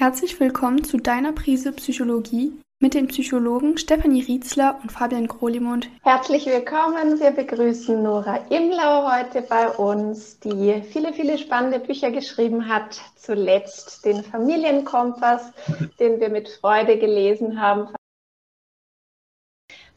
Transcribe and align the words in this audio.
Herzlich 0.00 0.40
willkommen 0.40 0.82
zu 0.82 0.96
deiner 0.96 1.32
Prise 1.32 1.72
Psychologie 1.72 2.58
mit 2.80 2.94
den 2.94 3.08
Psychologen 3.08 3.76
Stefanie 3.76 4.22
Rietzler 4.22 4.78
und 4.82 4.90
Fabian 4.90 5.28
Krolimund. 5.28 5.90
Herzlich 6.02 6.46
willkommen. 6.46 7.20
Wir 7.20 7.32
begrüßen 7.32 8.02
Nora 8.02 8.36
Imlau 8.48 9.12
heute 9.12 9.42
bei 9.42 9.68
uns, 9.68 10.40
die 10.40 10.82
viele, 10.90 11.12
viele 11.12 11.36
spannende 11.36 11.80
Bücher 11.80 12.10
geschrieben 12.10 12.66
hat. 12.66 12.98
Zuletzt 13.14 14.06
den 14.06 14.24
Familienkompass, 14.24 15.52
den 15.98 16.18
wir 16.18 16.30
mit 16.30 16.48
Freude 16.48 16.96
gelesen 16.96 17.60
haben. 17.60 17.88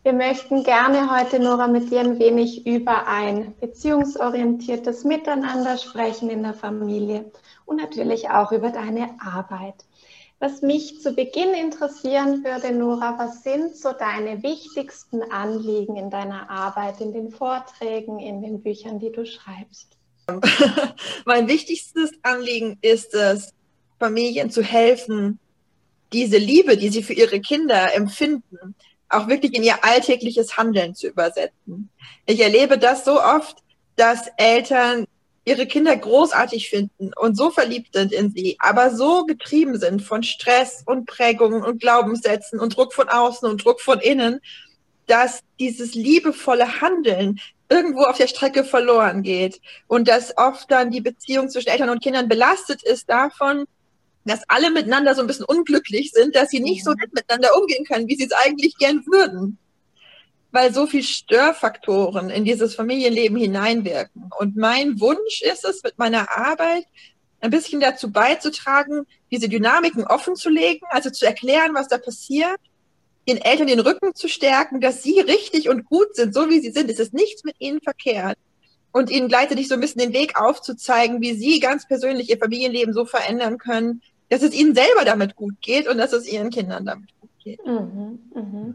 Wir 0.03 0.11
möchten 0.11 0.65
gerne 0.65 1.17
heute, 1.17 1.39
Nora, 1.39 1.67
mit 1.67 1.89
dir 1.89 2.01
ein 2.01 2.19
wenig 2.19 2.67
über 2.67 3.07
ein 3.07 3.55
beziehungsorientiertes 3.61 5.05
Miteinander 5.05 5.77
sprechen 5.77 6.29
in 6.29 6.43
der 6.43 6.53
Familie 6.53 7.31
und 7.65 7.77
natürlich 7.77 8.29
auch 8.29 8.51
über 8.51 8.69
deine 8.71 9.15
Arbeit. 9.21 9.85
Was 10.43 10.61
mich 10.61 10.99
zu 10.99 11.13
Beginn 11.13 11.53
interessieren 11.53 12.43
würde, 12.43 12.73
Nora, 12.73 13.17
was 13.17 13.43
sind 13.43 13.77
so 13.77 13.93
deine 13.93 14.43
wichtigsten 14.43 15.21
Anliegen 15.31 15.95
in 15.95 16.09
deiner 16.09 16.49
Arbeit, 16.49 16.99
in 16.99 17.13
den 17.13 17.31
Vorträgen, 17.31 18.19
in 18.19 18.41
den 18.41 18.61
Büchern, 18.61 18.99
die 18.99 19.13
du 19.13 19.25
schreibst? 19.25 19.95
mein 21.25 21.47
wichtigstes 21.47 22.11
Anliegen 22.23 22.77
ist 22.81 23.13
es, 23.13 23.53
Familien 23.97 24.51
zu 24.51 24.61
helfen, 24.61 25.39
diese 26.11 26.39
Liebe, 26.39 26.75
die 26.75 26.89
sie 26.89 27.03
für 27.03 27.13
ihre 27.13 27.39
Kinder 27.39 27.95
empfinden, 27.95 28.75
auch 29.07 29.29
wirklich 29.29 29.53
in 29.53 29.63
ihr 29.63 29.81
alltägliches 29.81 30.57
Handeln 30.57 30.93
zu 30.93 31.07
übersetzen. 31.07 31.89
Ich 32.25 32.41
erlebe 32.41 32.77
das 32.77 33.05
so 33.05 33.17
oft, 33.17 33.59
dass 33.95 34.27
Eltern 34.35 35.05
ihre 35.45 35.65
Kinder 35.65 35.95
großartig 35.95 36.69
finden 36.69 37.11
und 37.15 37.35
so 37.35 37.51
verliebt 37.51 37.93
sind 37.93 38.13
in 38.13 38.31
sie, 38.31 38.55
aber 38.59 38.95
so 38.95 39.25
getrieben 39.25 39.77
sind 39.77 40.01
von 40.01 40.23
Stress 40.23 40.83
und 40.85 41.05
Prägungen 41.05 41.63
und 41.63 41.81
Glaubenssätzen 41.81 42.59
und 42.59 42.75
Druck 42.75 42.93
von 42.93 43.09
außen 43.09 43.49
und 43.49 43.63
Druck 43.63 43.81
von 43.81 43.99
innen, 43.99 44.39
dass 45.07 45.41
dieses 45.59 45.95
liebevolle 45.95 46.81
Handeln 46.81 47.39
irgendwo 47.69 48.03
auf 48.03 48.17
der 48.17 48.27
Strecke 48.27 48.63
verloren 48.63 49.23
geht 49.23 49.59
und 49.87 50.07
dass 50.07 50.37
oft 50.37 50.71
dann 50.71 50.91
die 50.91 51.01
Beziehung 51.01 51.49
zwischen 51.49 51.69
Eltern 51.69 51.89
und 51.89 52.01
Kindern 52.01 52.29
belastet 52.29 52.83
ist 52.83 53.09
davon, 53.09 53.65
dass 54.25 54.43
alle 54.47 54.71
miteinander 54.71 55.15
so 55.15 55.21
ein 55.21 55.27
bisschen 55.27 55.45
unglücklich 55.45 56.11
sind, 56.11 56.35
dass 56.35 56.49
sie 56.49 56.61
nicht 56.61 56.85
so 56.85 56.93
nett 56.93 57.13
miteinander 57.13 57.49
umgehen 57.59 57.83
können, 57.83 58.07
wie 58.07 58.15
sie 58.15 58.25
es 58.25 58.31
eigentlich 58.31 58.77
gern 58.77 59.03
würden 59.05 59.57
weil 60.53 60.71
so 60.71 60.85
viel 60.85 61.03
Störfaktoren 61.03 62.29
in 62.29 62.45
dieses 62.45 62.75
Familienleben 62.75 63.35
hineinwirken. 63.37 64.29
Und 64.39 64.55
mein 64.55 64.99
Wunsch 65.01 65.41
ist 65.41 65.65
es, 65.65 65.81
mit 65.81 65.97
meiner 65.97 66.29
Arbeit 66.37 66.85
ein 67.41 67.49
bisschen 67.49 67.81
dazu 67.81 68.11
beizutragen, 68.11 69.07
diese 69.31 69.49
Dynamiken 69.49 70.05
offen 70.05 70.35
zu 70.35 70.49
legen, 70.49 70.85
also 70.89 71.09
zu 71.09 71.25
erklären, 71.25 71.73
was 71.73 71.87
da 71.87 71.97
passiert, 71.97 72.59
den 73.27 73.37
Eltern 73.37 73.65
den 73.65 73.79
Rücken 73.79 74.13
zu 74.13 74.27
stärken, 74.27 74.79
dass 74.79 75.01
sie 75.01 75.19
richtig 75.21 75.69
und 75.69 75.85
gut 75.85 76.15
sind, 76.15 76.35
so 76.35 76.49
wie 76.49 76.59
sie 76.59 76.71
sind. 76.71 76.89
Es 76.91 76.99
ist 76.99 77.15
nichts 77.15 77.43
mit 77.43 77.55
ihnen 77.57 77.81
verkehrt. 77.81 78.37
Und 78.91 79.09
ihnen 79.09 79.27
gleichzeitig 79.27 79.67
so 79.67 79.73
ein 79.73 79.81
bisschen 79.81 80.01
den 80.01 80.13
Weg 80.13 80.39
aufzuzeigen, 80.39 81.19
wie 81.19 81.33
sie 81.33 81.59
ganz 81.59 81.87
persönlich 81.87 82.29
ihr 82.29 82.37
Familienleben 82.37 82.93
so 82.93 83.05
verändern 83.05 83.57
können, 83.57 84.03
dass 84.29 84.43
es 84.43 84.53
ihnen 84.53 84.75
selber 84.75 85.03
damit 85.03 85.35
gut 85.35 85.55
geht 85.61 85.87
und 85.87 85.97
dass 85.97 86.13
es 86.13 86.31
ihren 86.31 86.51
Kindern 86.51 86.85
damit 86.85 87.09
gut 87.19 87.31
geht. 87.43 87.65
Mhm, 87.65 88.19
mh. 88.35 88.73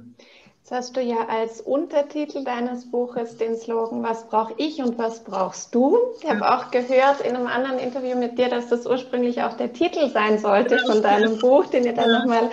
Jetzt 0.68 0.76
hast 0.76 0.96
du 0.98 1.00
ja 1.00 1.16
als 1.30 1.62
Untertitel 1.62 2.44
deines 2.44 2.90
Buches 2.90 3.38
den 3.38 3.56
Slogan, 3.56 4.02
was 4.02 4.28
brauche 4.28 4.52
ich 4.58 4.82
und 4.82 4.98
was 4.98 5.24
brauchst 5.24 5.74
du? 5.74 5.96
Ich 6.20 6.28
habe 6.28 6.46
auch 6.46 6.70
gehört 6.70 7.22
in 7.22 7.34
einem 7.34 7.46
anderen 7.46 7.78
Interview 7.78 8.14
mit 8.18 8.36
dir, 8.36 8.50
dass 8.50 8.68
das 8.68 8.84
ursprünglich 8.84 9.42
auch 9.42 9.54
der 9.54 9.72
Titel 9.72 10.10
sein 10.10 10.38
sollte 10.38 10.78
von 10.80 11.00
deinem 11.00 11.38
Buch, 11.38 11.64
den 11.68 11.86
ihr 11.86 11.94
dann 11.94 12.12
nochmal 12.12 12.50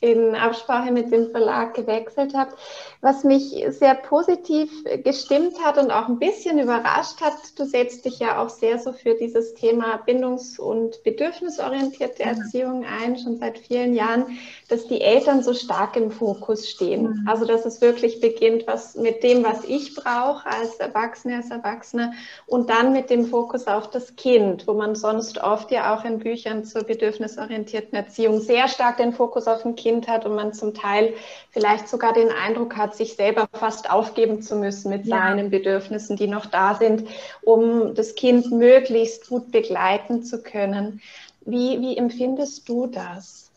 in 0.00 0.34
Absprache 0.34 0.92
mit 0.92 1.10
dem 1.10 1.30
Verlag 1.30 1.74
gewechselt 1.74 2.34
habt. 2.34 2.54
Was 3.00 3.24
mich 3.24 3.64
sehr 3.70 3.94
positiv 3.94 4.70
gestimmt 5.04 5.62
hat 5.64 5.78
und 5.78 5.90
auch 5.90 6.08
ein 6.08 6.18
bisschen 6.18 6.58
überrascht 6.58 7.20
hat, 7.20 7.34
du 7.56 7.64
setzt 7.64 8.04
dich 8.04 8.18
ja 8.18 8.42
auch 8.42 8.50
sehr 8.50 8.78
so 8.78 8.92
für 8.92 9.14
dieses 9.14 9.54
Thema 9.54 10.00
bindungs- 10.06 10.58
und 10.58 11.02
bedürfnisorientierte 11.02 12.22
Erziehung 12.22 12.84
ein, 12.84 13.18
schon 13.18 13.36
seit 13.38 13.58
vielen 13.58 13.94
Jahren, 13.94 14.38
dass 14.68 14.86
die 14.86 15.00
Eltern 15.00 15.42
so 15.42 15.54
stark 15.54 15.96
im 15.96 16.10
Fokus 16.10 16.68
stehen. 16.68 17.02
Mhm. 17.02 17.28
Also 17.28 17.44
dass 17.44 17.64
es 17.64 17.80
wirklich 17.80 18.20
beginnt, 18.20 18.66
was 18.66 18.96
mit 18.96 19.22
dem, 19.22 19.44
was 19.44 19.64
ich 19.64 19.94
brauche 19.94 20.46
als 20.46 20.76
Erwachsene, 20.76 21.36
als 21.36 21.50
Erwachsene 21.50 22.12
und 22.46 22.70
dann 22.70 22.92
mit 22.92 23.10
dem 23.10 23.26
Fokus 23.26 23.66
auf 23.66 23.90
das 23.90 24.16
Kind, 24.16 24.66
wo 24.66 24.74
man 24.74 24.94
sonst 24.94 25.38
oft 25.38 25.70
ja 25.70 25.94
auch 25.94 26.04
in 26.04 26.18
Büchern 26.18 26.64
zur 26.64 26.82
bedürfnisorientierten 26.82 27.96
Erziehung 27.96 28.40
sehr 28.40 28.68
stark 28.68 28.98
den 28.98 29.12
Fokus 29.12 29.46
auf 29.46 29.64
ein 29.64 29.74
Kind 29.74 29.85
hat 30.08 30.26
und 30.26 30.34
man 30.34 30.52
zum 30.52 30.74
Teil 30.74 31.14
vielleicht 31.50 31.88
sogar 31.88 32.12
den 32.12 32.30
Eindruck 32.30 32.76
hat, 32.76 32.96
sich 32.96 33.14
selber 33.14 33.48
fast 33.52 33.88
aufgeben 33.90 34.42
zu 34.42 34.56
müssen 34.56 34.90
mit 34.90 35.06
ja. 35.06 35.18
seinen 35.18 35.50
Bedürfnissen, 35.50 36.16
die 36.16 36.26
noch 36.26 36.46
da 36.46 36.74
sind, 36.74 37.08
um 37.42 37.94
das 37.94 38.14
Kind 38.14 38.50
möglichst 38.50 39.28
gut 39.28 39.52
begleiten 39.52 40.22
zu 40.22 40.42
können. 40.42 41.00
Wie, 41.44 41.80
wie 41.80 41.96
empfindest 41.96 42.68
du 42.68 42.86
das? 42.86 43.50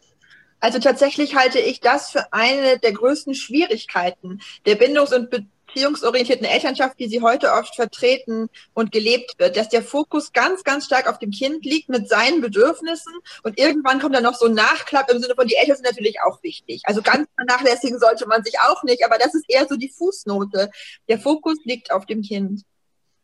Also 0.59 0.79
tatsächlich 0.79 1.35
halte 1.35 1.59
ich 1.59 1.79
das 1.79 2.09
für 2.09 2.33
eine 2.33 2.77
der 2.79 2.91
größten 2.91 3.33
Schwierigkeiten 3.33 4.41
der 4.65 4.75
Bindungs- 4.75 5.13
und 5.13 5.29
Be 5.29 5.45
beziehungsorientierten 5.73 6.45
Elternschaft, 6.45 6.99
die 6.99 7.07
sie 7.07 7.21
heute 7.21 7.51
oft 7.53 7.75
vertreten 7.75 8.49
und 8.73 8.91
gelebt 8.91 9.35
wird, 9.37 9.57
dass 9.57 9.69
der 9.69 9.83
Fokus 9.83 10.33
ganz, 10.33 10.63
ganz 10.63 10.85
stark 10.85 11.07
auf 11.07 11.19
dem 11.19 11.31
Kind 11.31 11.65
liegt 11.65 11.89
mit 11.89 12.09
seinen 12.09 12.41
Bedürfnissen 12.41 13.13
und 13.43 13.57
irgendwann 13.57 13.99
kommt 13.99 14.15
dann 14.15 14.23
noch 14.23 14.35
so 14.35 14.47
ein 14.47 14.53
Nachklapp 14.53 15.11
im 15.11 15.19
Sinne 15.19 15.35
von, 15.35 15.47
die 15.47 15.55
Eltern 15.55 15.77
sind 15.77 15.85
natürlich 15.85 16.17
auch 16.21 16.41
wichtig. 16.43 16.81
Also 16.85 17.01
ganz 17.01 17.27
vernachlässigen 17.35 17.99
sollte 17.99 18.27
man 18.27 18.43
sich 18.43 18.59
auch 18.59 18.83
nicht, 18.83 19.05
aber 19.05 19.17
das 19.17 19.33
ist 19.35 19.45
eher 19.47 19.67
so 19.67 19.75
die 19.75 19.89
Fußnote. 19.89 20.69
Der 21.07 21.19
Fokus 21.19 21.57
liegt 21.63 21.91
auf 21.91 22.05
dem 22.05 22.21
Kind. 22.21 22.63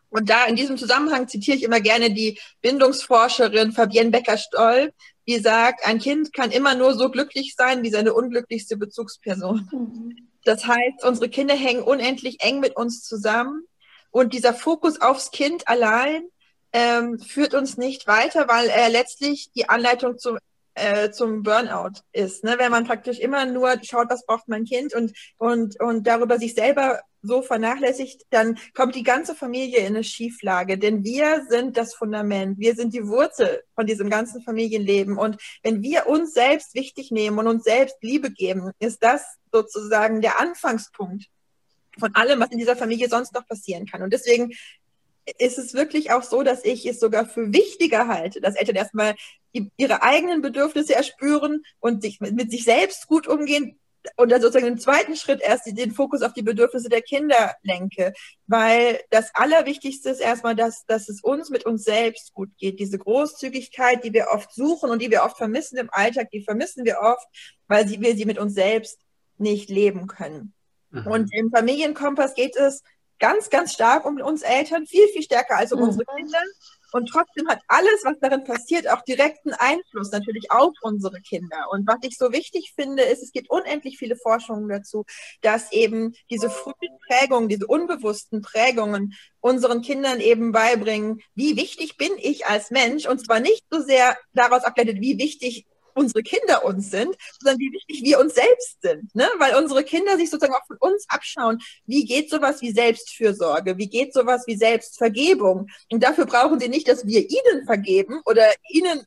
Und 0.10 0.30
da 0.30 0.46
in 0.46 0.56
diesem 0.56 0.78
Zusammenhang 0.78 1.28
zitiere 1.28 1.58
ich 1.58 1.64
immer 1.64 1.82
gerne 1.82 2.10
die 2.12 2.40
Bindungsforscherin 2.62 3.74
Fabienne 3.74 4.12
Becker-Stoll, 4.12 4.94
die 5.28 5.40
sagt, 5.40 5.86
ein 5.86 6.00
Kind 6.00 6.32
kann 6.32 6.52
immer 6.52 6.76
nur 6.76 6.94
so 6.94 7.10
glücklich 7.10 7.56
sein 7.58 7.84
wie 7.84 7.90
seine 7.90 8.14
unglücklichste 8.14 8.78
Bezugsperson. 8.78 9.68
Mhm. 9.72 10.28
Das 10.46 10.66
heißt, 10.66 11.04
unsere 11.04 11.28
Kinder 11.28 11.56
hängen 11.56 11.84
unendlich 11.84 12.42
eng 12.42 12.60
mit 12.62 12.78
uns 12.78 13.04
zusammen 13.04 13.64
und 14.12 14.34
dieser 14.34 14.54
Fokus 14.54 15.02
aufs 15.02 15.32
Kind 15.32 15.68
allein 15.68 16.24
ähm, 16.72 17.20
führt 17.20 17.54
uns 17.54 17.78
nicht 17.78 18.08
weiter, 18.08 18.48
weil 18.48 18.68
er 18.68 18.90
letztlich 18.90 19.52
die 19.56 19.68
Anleitung 19.68 20.18
zum 20.18 20.38
äh, 20.76 21.10
zum 21.12 21.44
Burnout 21.44 22.02
ist. 22.12 22.44
Ne? 22.44 22.56
Wenn 22.58 22.72
man 22.72 22.86
praktisch 22.86 23.20
immer 23.20 23.46
nur 23.46 23.78
schaut, 23.84 24.10
was 24.10 24.26
braucht 24.26 24.48
mein 24.48 24.66
Kind 24.66 24.94
und, 24.94 25.14
und, 25.38 25.80
und 25.80 26.06
darüber 26.06 26.38
sich 26.38 26.54
selber 26.54 27.00
so 27.22 27.42
vernachlässigt, 27.42 28.24
dann 28.30 28.60
kommt 28.74 28.94
die 28.94 29.04
ganze 29.04 29.36
Familie 29.36 29.80
in 29.80 29.88
eine 29.88 30.04
Schieflage. 30.04 30.78
Denn 30.78 31.04
wir 31.04 31.46
sind 31.50 31.78
das 31.78 31.96
Fundament, 31.96 32.60
wir 32.60 32.76
sind 32.76 32.94
die 32.94 33.08
Wurzel 33.08 33.64
von 33.74 33.88
diesem 33.88 34.10
ganzen 34.10 34.44
Familienleben. 34.44 35.18
Und 35.18 35.38
wenn 35.64 35.82
wir 35.82 36.08
uns 36.08 36.34
selbst 36.34 36.76
wichtig 36.76 37.10
nehmen 37.10 37.40
und 37.40 37.48
uns 37.48 37.64
selbst 37.64 37.98
Liebe 38.02 38.32
geben, 38.32 38.72
ist 38.80 39.02
das 39.02 39.38
sozusagen 39.56 40.22
der 40.22 40.40
Anfangspunkt 40.40 41.28
von 41.98 42.14
allem, 42.16 42.40
was 42.40 42.52
in 42.52 42.58
dieser 42.58 42.76
Familie 42.76 43.08
sonst 43.08 43.34
noch 43.34 43.48
passieren 43.48 43.86
kann. 43.86 44.02
Und 44.02 44.12
deswegen 44.12 44.54
ist 45.40 45.58
es 45.58 45.74
wirklich 45.74 46.12
auch 46.12 46.24
so, 46.24 46.44
dass 46.44 46.64
ich 46.64 46.86
es 46.86 47.00
sogar 47.00 47.26
für 47.26 47.52
wichtiger 47.54 48.08
halte, 48.08 48.42
dass 48.42 48.56
Eltern 48.56 48.76
erstmal 48.76 49.16
ihre 49.78 50.04
eigenen 50.04 50.42
Bedürfnisse 50.42 50.96
erspüren 50.96 51.64
und 51.80 52.02
sich 52.02 52.20
mit, 52.20 52.52
sich 52.52 52.64
selbst 52.64 53.08
gut 53.08 53.28
umgehen 53.28 53.80
und 54.18 54.32
dann 54.32 54.42
sozusagen 54.42 54.68
im 54.68 54.78
zweiten 54.78 55.16
Schritt 55.16 55.42
erst 55.42 55.66
den 55.66 55.92
Fokus 55.92 56.22
auf 56.22 56.34
die 56.34 56.44
Bedürfnisse 56.44 56.90
der 56.90 57.02
Kinder 57.02 57.56
lenke, 57.64 58.14
weil 58.46 59.00
das 59.10 59.34
Allerwichtigste 59.34 60.10
ist 60.10 60.20
erstmal, 60.20 60.56
dass, 60.56 60.86
dass 60.86 61.10
es 61.10 61.24
uns 61.24 61.50
mit 61.50 61.66
uns 61.66 61.86
selbst 61.86 62.34
gut 62.34 62.50
geht. 62.58 62.80
Diese 62.80 63.00
Großzügigkeit, 63.00 64.04
die 64.04 64.14
wir 64.14 64.28
oft 64.32 64.54
suchen 64.54 64.92
und 64.92 65.02
die 65.02 65.10
wir 65.10 65.24
oft 65.24 65.38
vermissen 65.38 65.78
im 65.78 65.90
Alltag, 65.92 66.30
die 66.32 66.44
vermissen 66.44 66.86
wir 66.86 67.00
oft, 67.00 67.28
weil 67.68 67.88
sie, 67.88 68.00
wir 68.00 68.16
sie 68.16 68.26
mit 68.26 68.38
uns 68.38 68.54
selbst 68.54 69.00
nicht 69.38 69.70
leben 69.70 70.08
können. 70.08 70.54
Mhm. 70.92 71.08
Und 71.08 71.34
im 71.34 71.52
Familienkompass 71.52 72.36
geht 72.36 72.56
es 72.56 72.84
ganz, 73.20 73.50
ganz 73.50 73.74
stark 73.74 74.06
um 74.06 74.18
uns 74.18 74.42
Eltern, 74.42 74.86
viel, 74.86 75.08
viel 75.10 75.24
stärker 75.24 75.58
als 75.58 75.72
um 75.72 75.80
mhm. 75.80 75.86
unsere 75.86 76.06
Kinder. 76.06 76.40
Und 76.92 77.08
trotzdem 77.08 77.48
hat 77.50 77.60
alles, 77.68 78.04
was 78.04 78.18
darin 78.22 78.46
passiert, 78.46 78.90
auch 78.90 79.02
direkten 79.02 79.52
Einfluss 79.54 80.12
natürlich 80.12 80.50
auf 80.50 80.74
unsere 80.82 81.20
Kinder. 81.20 81.68
Und 81.72 81.86
was 81.88 81.98
ich 82.04 82.18
so 82.18 82.32
wichtig 82.32 82.72
finde, 82.74 83.04
ist, 83.04 83.22
es 83.22 83.34
gibt 83.34 83.50
unendlich 83.50 83.98
viele 83.98 84.16
Forschungen 84.16 84.70
dazu, 84.70 85.04
dass 85.42 85.74
eben 85.74 86.14
diese 86.30 86.50
frühen 86.50 86.98
Prägungen, 87.06 87.50
diese 87.50 87.68
unbewussten 87.68 88.42
Prägungen 88.42 89.14
unseren 89.42 89.82
Kindern 89.82 90.22
eben 90.22 90.54
beibringen, 90.54 91.22
wie 91.34 91.58
wichtig 91.58 91.98
bin 91.98 92.12
ich 92.18 92.46
als 92.46 92.72
Mensch. 92.72 93.08
Und 93.08 93.20
zwar 93.26 93.42
nicht 93.42 93.66
so 93.70 93.82
sehr 93.82 94.18
daraus 94.34 94.64
abgeleitet, 94.64 95.02
wie 95.02 95.18
wichtig 95.18 95.66
unsere 95.96 96.22
Kinder 96.24 96.64
uns 96.66 96.92
sind, 96.92 97.16
sondern 97.40 97.60
wie 97.60 97.72
wichtig 97.72 98.04
wir 98.04 98.20
uns 98.20 98.36
selbst 98.36 98.82
sind. 98.82 99.16
Ne? 99.16 99.28
Weil 99.40 99.56
unsere 99.56 99.84
Kinder 99.84 100.18
sich 100.18 100.30
sozusagen 100.30 100.54
auch 100.54 100.68
von 100.68 100.78
uns 100.78 101.06
abschauen, 101.10 101.60
wie 101.86 102.06
geht 102.06 102.30
sowas 102.30 102.62
wie 102.62 102.72
Selbstfürsorge, 102.72 103.78
wie 103.78 103.90
geht 103.90 104.14
sowas 104.14 104.44
wie 104.46 104.56
Selbstvergebung. 104.56 105.68
Und 105.92 106.04
dafür 106.04 106.26
brauchen 106.26 106.60
sie 106.60 106.70
nicht, 106.70 106.88
dass 106.88 107.06
wir 107.06 107.22
ihnen 107.22 107.66
vergeben 107.66 108.22
oder 108.26 108.46
ihnen 108.70 109.02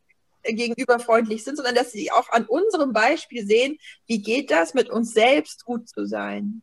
gegenüber 0.45 0.99
freundlich 0.99 1.45
sind, 1.45 1.57
sondern 1.57 1.75
dass 1.75 1.93
sie 1.93 2.11
auch 2.11 2.31
an 2.31 2.47
unserem 2.47 2.93
Beispiel 2.93 3.47
sehen, 3.47 3.79
wie 4.07 4.23
geht 4.23 4.51
das, 4.51 4.73
mit 4.75 4.89
uns 4.89 5.13
selbst 5.13 5.65
gut 5.65 5.89
zu 5.89 6.07
sein. 6.07 6.63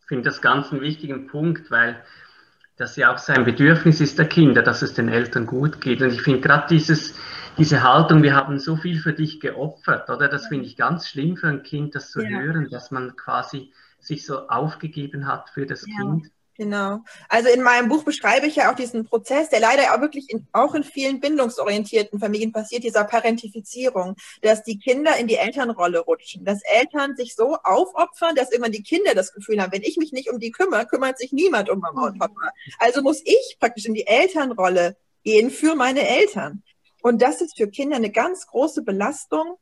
Ich 0.00 0.06
finde 0.08 0.24
das 0.24 0.42
ganz 0.42 0.70
einen 0.70 0.82
wichtigen 0.82 1.26
Punkt, 1.26 1.70
weil 1.70 2.04
das 2.76 2.96
ja 2.96 3.12
auch 3.12 3.18
sein 3.18 3.44
Bedürfnis 3.44 4.00
ist 4.00 4.18
der 4.18 4.28
Kinder, 4.28 4.62
dass 4.62 4.82
es 4.82 4.94
den 4.94 5.08
Eltern 5.08 5.46
gut 5.46 5.80
geht. 5.80 6.02
Und 6.02 6.12
ich 6.12 6.22
finde 6.22 6.40
gerade 6.40 6.66
dieses, 6.68 7.14
diese 7.58 7.82
Haltung, 7.82 8.22
wir 8.22 8.34
haben 8.34 8.58
so 8.58 8.76
viel 8.76 9.00
für 9.00 9.12
dich 9.12 9.40
geopfert, 9.40 10.10
oder? 10.10 10.28
Das 10.28 10.46
finde 10.46 10.66
ich 10.66 10.76
ganz 10.76 11.08
schlimm 11.08 11.36
für 11.36 11.48
ein 11.48 11.62
Kind, 11.62 11.94
das 11.94 12.10
zu 12.10 12.22
ja. 12.22 12.38
hören, 12.38 12.68
dass 12.70 12.90
man 12.90 13.16
quasi 13.16 13.72
sich 13.98 14.26
so 14.26 14.48
aufgegeben 14.48 15.26
hat 15.26 15.50
für 15.50 15.66
das 15.66 15.86
ja. 15.86 15.96
Kind. 15.96 16.30
Genau. 16.56 17.00
Also 17.28 17.48
in 17.48 17.62
meinem 17.62 17.88
Buch 17.88 18.04
beschreibe 18.04 18.46
ich 18.46 18.56
ja 18.56 18.70
auch 18.70 18.76
diesen 18.76 19.04
Prozess, 19.04 19.48
der 19.48 19.58
leider 19.58 19.92
auch 19.92 20.00
wirklich 20.00 20.30
in, 20.30 20.46
auch 20.52 20.74
in 20.74 20.84
vielen 20.84 21.18
bindungsorientierten 21.18 22.20
Familien 22.20 22.52
passiert, 22.52 22.84
dieser 22.84 23.02
Parentifizierung, 23.02 24.14
dass 24.40 24.62
die 24.62 24.78
Kinder 24.78 25.16
in 25.16 25.26
die 25.26 25.34
Elternrolle 25.34 25.98
rutschen, 25.98 26.44
dass 26.44 26.60
Eltern 26.62 27.16
sich 27.16 27.34
so 27.34 27.56
aufopfern, 27.64 28.36
dass 28.36 28.52
irgendwann 28.52 28.70
die 28.70 28.84
Kinder 28.84 29.14
das 29.14 29.32
Gefühl 29.32 29.60
haben, 29.60 29.72
wenn 29.72 29.82
ich 29.82 29.96
mich 29.96 30.12
nicht 30.12 30.30
um 30.30 30.38
die 30.38 30.52
kümmere, 30.52 30.86
kümmert 30.86 31.18
sich 31.18 31.32
niemand 31.32 31.70
um 31.70 31.80
Mama 31.80 32.06
und 32.06 32.20
Papa. 32.20 32.52
Also 32.78 33.02
muss 33.02 33.20
ich 33.24 33.56
praktisch 33.58 33.86
in 33.86 33.94
die 33.94 34.06
Elternrolle 34.06 34.96
gehen 35.24 35.50
für 35.50 35.74
meine 35.74 36.06
Eltern. 36.06 36.62
Und 37.04 37.20
das 37.20 37.42
ist 37.42 37.58
für 37.58 37.68
Kinder 37.68 37.96
eine 37.96 38.10
ganz 38.10 38.46
große 38.46 38.82
Belastung. 38.82 39.58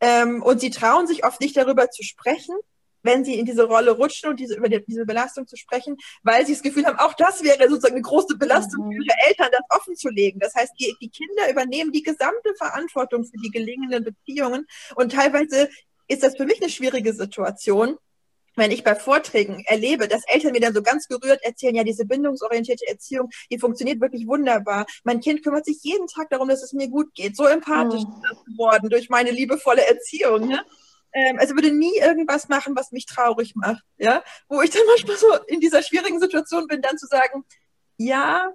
Ähm, 0.00 0.42
und 0.44 0.60
sie 0.60 0.70
trauen 0.70 1.08
sich 1.08 1.24
oft 1.24 1.40
nicht 1.40 1.56
darüber 1.56 1.90
zu 1.90 2.04
sprechen 2.04 2.54
wenn 3.02 3.24
sie 3.24 3.38
in 3.38 3.46
diese 3.46 3.64
Rolle 3.64 3.92
rutschen 3.92 4.28
und 4.28 4.40
diese, 4.40 4.56
über 4.56 4.68
die, 4.68 4.84
diese 4.84 5.06
Belastung 5.06 5.46
zu 5.46 5.56
sprechen, 5.56 5.96
weil 6.24 6.44
sie 6.44 6.52
das 6.52 6.62
Gefühl 6.62 6.84
haben, 6.84 6.98
auch 6.98 7.14
das 7.14 7.44
wäre 7.44 7.68
sozusagen 7.68 7.94
eine 7.94 8.02
große 8.02 8.36
Belastung 8.36 8.86
mhm. 8.86 8.90
für 8.90 9.04
ihre 9.04 9.28
Eltern, 9.28 9.48
das 9.52 9.78
offen 9.78 9.94
zu 9.94 10.08
legen. 10.08 10.40
Das 10.40 10.54
heißt, 10.54 10.72
die, 10.80 10.94
die 11.00 11.08
Kinder 11.08 11.48
übernehmen 11.48 11.92
die 11.92 12.02
gesamte 12.02 12.54
Verantwortung 12.56 13.24
für 13.24 13.38
die 13.42 13.50
gelingenden 13.50 14.02
Beziehungen 14.02 14.66
und 14.96 15.12
teilweise 15.12 15.70
ist 16.08 16.22
das 16.22 16.36
für 16.36 16.44
mich 16.44 16.60
eine 16.60 16.70
schwierige 16.70 17.12
Situation, 17.12 17.98
wenn 18.58 18.70
ich 18.70 18.84
bei 18.84 18.94
Vorträgen 18.94 19.62
erlebe, 19.66 20.08
dass 20.08 20.22
Eltern 20.26 20.52
mir 20.52 20.60
dann 20.60 20.74
so 20.74 20.82
ganz 20.82 21.08
gerührt 21.08 21.42
erzählen, 21.42 21.74
ja, 21.74 21.84
diese 21.84 22.04
bindungsorientierte 22.04 22.86
Erziehung, 22.88 23.30
die 23.50 23.58
funktioniert 23.58 24.00
wirklich 24.00 24.26
wunderbar. 24.26 24.86
Mein 25.04 25.20
Kind 25.20 25.42
kümmert 25.42 25.64
sich 25.64 25.78
jeden 25.82 26.06
Tag 26.06 26.30
darum, 26.30 26.48
dass 26.48 26.62
es 26.62 26.72
mir 26.72 26.88
gut 26.88 27.14
geht. 27.14 27.36
So 27.36 27.46
empathisch 27.46 28.02
oh. 28.04 28.44
geworden 28.44 28.90
durch 28.90 29.08
meine 29.08 29.30
liebevolle 29.30 29.86
Erziehung. 29.86 30.48
Ne? 30.48 30.64
ähm, 31.12 31.38
also 31.38 31.54
würde 31.54 31.72
nie 31.72 31.96
irgendwas 31.98 32.48
machen, 32.48 32.76
was 32.76 32.92
mich 32.92 33.06
traurig 33.06 33.54
macht, 33.54 33.82
ja, 33.96 34.22
wo 34.48 34.60
ich 34.62 34.70
dann 34.70 34.82
manchmal 34.86 35.16
so 35.16 35.32
in 35.46 35.60
dieser 35.60 35.82
schwierigen 35.82 36.20
Situation 36.20 36.66
bin, 36.66 36.82
dann 36.82 36.98
zu 36.98 37.06
sagen, 37.06 37.44
ja, 37.96 38.52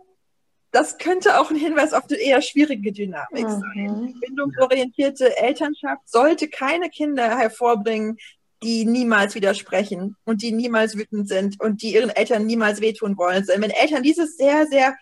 das 0.72 0.98
könnte 0.98 1.40
auch 1.40 1.52
ein 1.52 1.56
Hinweis 1.56 1.94
auf 1.94 2.06
eine 2.10 2.18
eher 2.18 2.42
schwierige 2.42 2.92
Dynamik 2.92 3.46
mhm. 3.46 3.62
sein. 3.62 4.16
Bindungsorientierte 4.20 5.38
Elternschaft 5.38 6.10
sollte 6.10 6.48
keine 6.48 6.90
Kinder 6.90 7.38
hervorbringen, 7.38 8.18
die 8.64 8.86
niemals 8.86 9.36
widersprechen 9.36 10.16
und 10.26 10.42
die 10.42 10.52
niemals 10.52 10.98
wütend 10.98 11.28
sind 11.28 11.60
und 11.60 11.82
die 11.82 11.94
ihren 11.94 12.10
Eltern 12.10 12.46
niemals 12.46 12.82
wehtun 12.82 13.18
wollen. 13.18 13.46
Wenn 13.48 13.70
Eltern 13.70 14.04
dieses 14.04 14.38
sehr, 14.38 14.66
sehr 14.68 14.96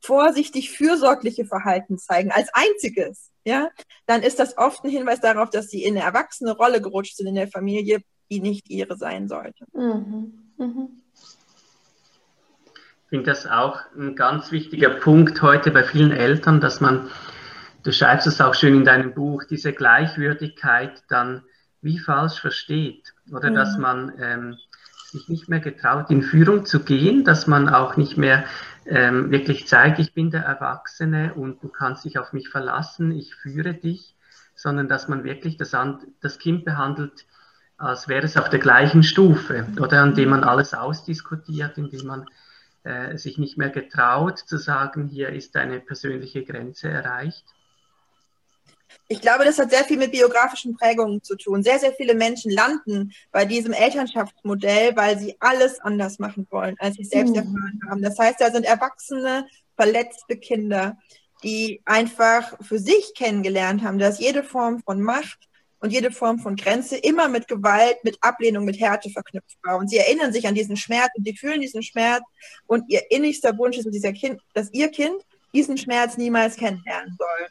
vorsichtig 0.00 0.70
fürsorgliche 0.70 1.44
Verhalten 1.44 1.98
zeigen, 1.98 2.30
als 2.30 2.48
einziges, 2.52 3.30
ja, 3.44 3.70
dann 4.06 4.22
ist 4.22 4.38
das 4.38 4.56
oft 4.56 4.84
ein 4.84 4.90
Hinweis 4.90 5.20
darauf, 5.20 5.50
dass 5.50 5.68
sie 5.68 5.82
in 5.82 5.96
eine 5.96 6.04
erwachsene 6.04 6.52
Rolle 6.52 6.80
gerutscht 6.80 7.16
sind 7.16 7.26
in 7.26 7.34
der 7.34 7.48
Familie, 7.48 8.00
die 8.30 8.40
nicht 8.40 8.70
ihre 8.70 8.96
sein 8.96 9.28
sollte. 9.28 9.64
Mhm. 9.72 10.32
Mhm. 10.58 10.88
Ich 13.04 13.10
finde 13.10 13.30
das 13.30 13.46
auch 13.46 13.80
ein 13.96 14.16
ganz 14.16 14.52
wichtiger 14.52 14.90
Punkt 14.90 15.40
heute 15.40 15.70
bei 15.70 15.82
vielen 15.82 16.12
Eltern, 16.12 16.60
dass 16.60 16.82
man, 16.82 17.10
du 17.82 17.90
schreibst 17.90 18.26
es 18.26 18.40
auch 18.40 18.54
schön 18.54 18.74
in 18.74 18.84
deinem 18.84 19.14
Buch, 19.14 19.44
diese 19.44 19.72
Gleichwürdigkeit 19.72 21.02
dann 21.08 21.42
wie 21.80 21.98
falsch 21.98 22.40
versteht. 22.40 23.14
Oder 23.32 23.50
mhm. 23.50 23.54
dass 23.54 23.78
man 23.78 24.12
ähm, 24.18 24.58
sich 25.10 25.28
nicht 25.28 25.48
mehr 25.48 25.60
getraut, 25.60 26.10
in 26.10 26.22
Führung 26.22 26.66
zu 26.66 26.80
gehen, 26.80 27.24
dass 27.24 27.46
man 27.46 27.68
auch 27.68 27.96
nicht 27.96 28.16
mehr 28.16 28.44
ähm, 28.86 29.30
wirklich 29.30 29.66
zeigt, 29.66 29.98
ich 29.98 30.14
bin 30.14 30.30
der 30.30 30.42
Erwachsene 30.42 31.34
und 31.34 31.62
du 31.62 31.68
kannst 31.68 32.04
dich 32.04 32.18
auf 32.18 32.32
mich 32.32 32.48
verlassen, 32.48 33.12
ich 33.12 33.34
führe 33.34 33.74
dich, 33.74 34.14
sondern 34.54 34.88
dass 34.88 35.08
man 35.08 35.24
wirklich 35.24 35.56
das, 35.56 35.76
das 36.20 36.38
Kind 36.38 36.64
behandelt, 36.64 37.26
als 37.76 38.08
wäre 38.08 38.24
es 38.24 38.36
auf 38.36 38.50
der 38.50 38.58
gleichen 38.58 39.02
Stufe 39.02 39.66
oder 39.80 40.02
an 40.02 40.14
dem 40.14 40.30
man 40.30 40.42
alles 40.42 40.74
ausdiskutiert, 40.74 41.78
indem 41.78 42.06
man 42.06 42.26
äh, 42.82 43.16
sich 43.16 43.38
nicht 43.38 43.56
mehr 43.56 43.70
getraut 43.70 44.38
zu 44.38 44.58
sagen, 44.58 45.06
hier 45.06 45.28
ist 45.30 45.56
eine 45.56 45.80
persönliche 45.80 46.44
Grenze 46.44 46.88
erreicht. 46.88 47.44
Ich 49.08 49.20
glaube, 49.20 49.44
das 49.44 49.58
hat 49.58 49.70
sehr 49.70 49.84
viel 49.84 49.96
mit 49.96 50.12
biografischen 50.12 50.76
Prägungen 50.76 51.22
zu 51.22 51.36
tun. 51.36 51.62
Sehr, 51.62 51.78
sehr 51.78 51.92
viele 51.92 52.14
Menschen 52.14 52.50
landen 52.50 53.12
bei 53.32 53.44
diesem 53.44 53.72
Elternschaftsmodell, 53.72 54.96
weil 54.96 55.18
sie 55.18 55.36
alles 55.40 55.80
anders 55.80 56.18
machen 56.18 56.46
wollen, 56.50 56.76
als 56.78 56.96
sie 56.96 57.04
selbst 57.04 57.30
mhm. 57.30 57.36
erfahren 57.36 57.80
haben. 57.88 58.02
Das 58.02 58.18
heißt, 58.18 58.40
da 58.40 58.50
sind 58.50 58.64
erwachsene, 58.64 59.46
verletzte 59.76 60.36
Kinder, 60.36 60.98
die 61.42 61.80
einfach 61.84 62.58
für 62.62 62.78
sich 62.78 63.14
kennengelernt 63.14 63.82
haben, 63.82 63.98
dass 63.98 64.18
jede 64.18 64.42
Form 64.42 64.82
von 64.82 65.00
Macht 65.00 65.48
und 65.80 65.92
jede 65.92 66.10
Form 66.10 66.40
von 66.40 66.56
Grenze 66.56 66.96
immer 66.96 67.28
mit 67.28 67.46
Gewalt, 67.46 68.02
mit 68.02 68.18
Ablehnung, 68.20 68.64
mit 68.64 68.80
Härte 68.80 69.10
verknüpft 69.10 69.58
war. 69.62 69.78
Und 69.78 69.88
sie 69.88 69.98
erinnern 69.98 70.32
sich 70.32 70.46
an 70.48 70.54
diesen 70.54 70.76
Schmerz 70.76 71.10
und 71.16 71.24
sie 71.24 71.36
fühlen 71.36 71.60
diesen 71.60 71.82
Schmerz 71.82 72.24
und 72.66 72.84
ihr 72.88 73.02
innigster 73.10 73.56
Wunsch 73.56 73.78
ist, 73.78 73.88
dieser 73.92 74.12
kind, 74.12 74.40
dass 74.54 74.72
ihr 74.72 74.88
Kind 74.88 75.22
diesen 75.54 75.78
Schmerz 75.78 76.16
niemals 76.16 76.56
kennenlernen 76.56 77.16
soll. 77.16 77.48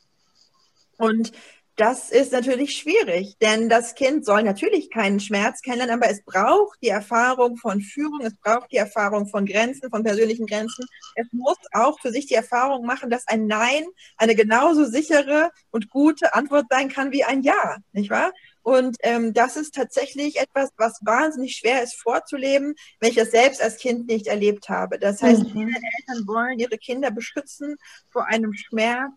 Und 0.97 1.31
das 1.77 2.09
ist 2.09 2.31
natürlich 2.31 2.75
schwierig, 2.75 3.37
denn 3.39 3.69
das 3.69 3.93
Kind 3.93 4.25
soll 4.25 4.41
natürlich 4.41 4.89
keinen 4.89 5.19
Schmerz 5.19 5.61
kennenlernen, 5.61 6.01
aber 6.01 6.11
es 6.11 6.23
braucht 6.23 6.79
die 6.81 6.87
Erfahrung 6.87 7.55
von 7.55 7.81
Führung, 7.81 8.21
es 8.21 8.35
braucht 8.35 8.71
die 8.71 8.77
Erfahrung 8.77 9.27
von 9.27 9.45
Grenzen, 9.45 9.91
von 9.91 10.03
persönlichen 10.03 10.47
Grenzen. 10.47 10.87
Es 11.13 11.27
muss 11.31 11.57
auch 11.73 11.99
für 11.99 12.11
sich 12.11 12.25
die 12.25 12.33
Erfahrung 12.33 12.83
machen, 12.83 13.11
dass 13.11 13.27
ein 13.27 13.45
Nein 13.45 13.85
eine 14.17 14.33
genauso 14.33 14.85
sichere 14.85 15.51
und 15.69 15.91
gute 15.91 16.33
Antwort 16.33 16.65
sein 16.71 16.89
kann 16.89 17.11
wie 17.11 17.23
ein 17.23 17.43
Ja, 17.43 17.77
nicht 17.91 18.09
wahr? 18.09 18.33
Und 18.63 18.97
ähm, 19.03 19.33
das 19.33 19.55
ist 19.55 19.75
tatsächlich 19.75 20.39
etwas, 20.39 20.71
was 20.77 20.99
wahnsinnig 21.05 21.57
schwer 21.57 21.83
ist 21.83 22.01
vorzuleben, 22.01 22.73
wenn 22.99 23.11
ich 23.11 23.15
das 23.15 23.29
selbst 23.29 23.61
als 23.61 23.77
Kind 23.77 24.07
nicht 24.07 24.25
erlebt 24.25 24.67
habe. 24.67 24.97
Das 24.97 25.21
heißt, 25.21 25.43
mhm. 25.43 25.51
viele 25.51 25.75
Eltern 25.75 26.27
wollen 26.27 26.57
ihre 26.57 26.79
Kinder 26.79 27.11
beschützen 27.11 27.77
vor 28.09 28.25
einem 28.25 28.53
Schmerz 28.53 29.13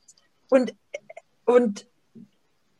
und 0.50 0.74
und 1.44 1.86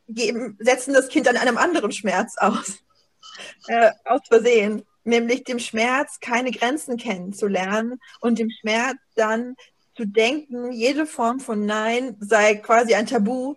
geben, 0.07 0.57
setzen 0.59 0.93
das 0.93 1.07
Kind 1.07 1.27
an 1.27 1.37
einem 1.37 1.57
anderen 1.57 1.91
Schmerz 1.91 2.35
aus, 2.37 2.79
äh, 3.67 3.91
aus 4.05 4.21
Versehen, 4.27 4.83
nämlich 5.03 5.43
dem 5.43 5.59
Schmerz 5.59 6.19
keine 6.19 6.51
Grenzen 6.51 6.97
kennenzulernen 6.97 7.99
und 8.19 8.39
dem 8.39 8.49
Schmerz 8.49 8.97
dann 9.15 9.55
zu 9.95 10.05
denken, 10.05 10.71
jede 10.71 11.05
Form 11.05 11.39
von 11.39 11.65
Nein 11.65 12.15
sei 12.19 12.55
quasi 12.55 12.93
ein 12.93 13.07
Tabu 13.07 13.55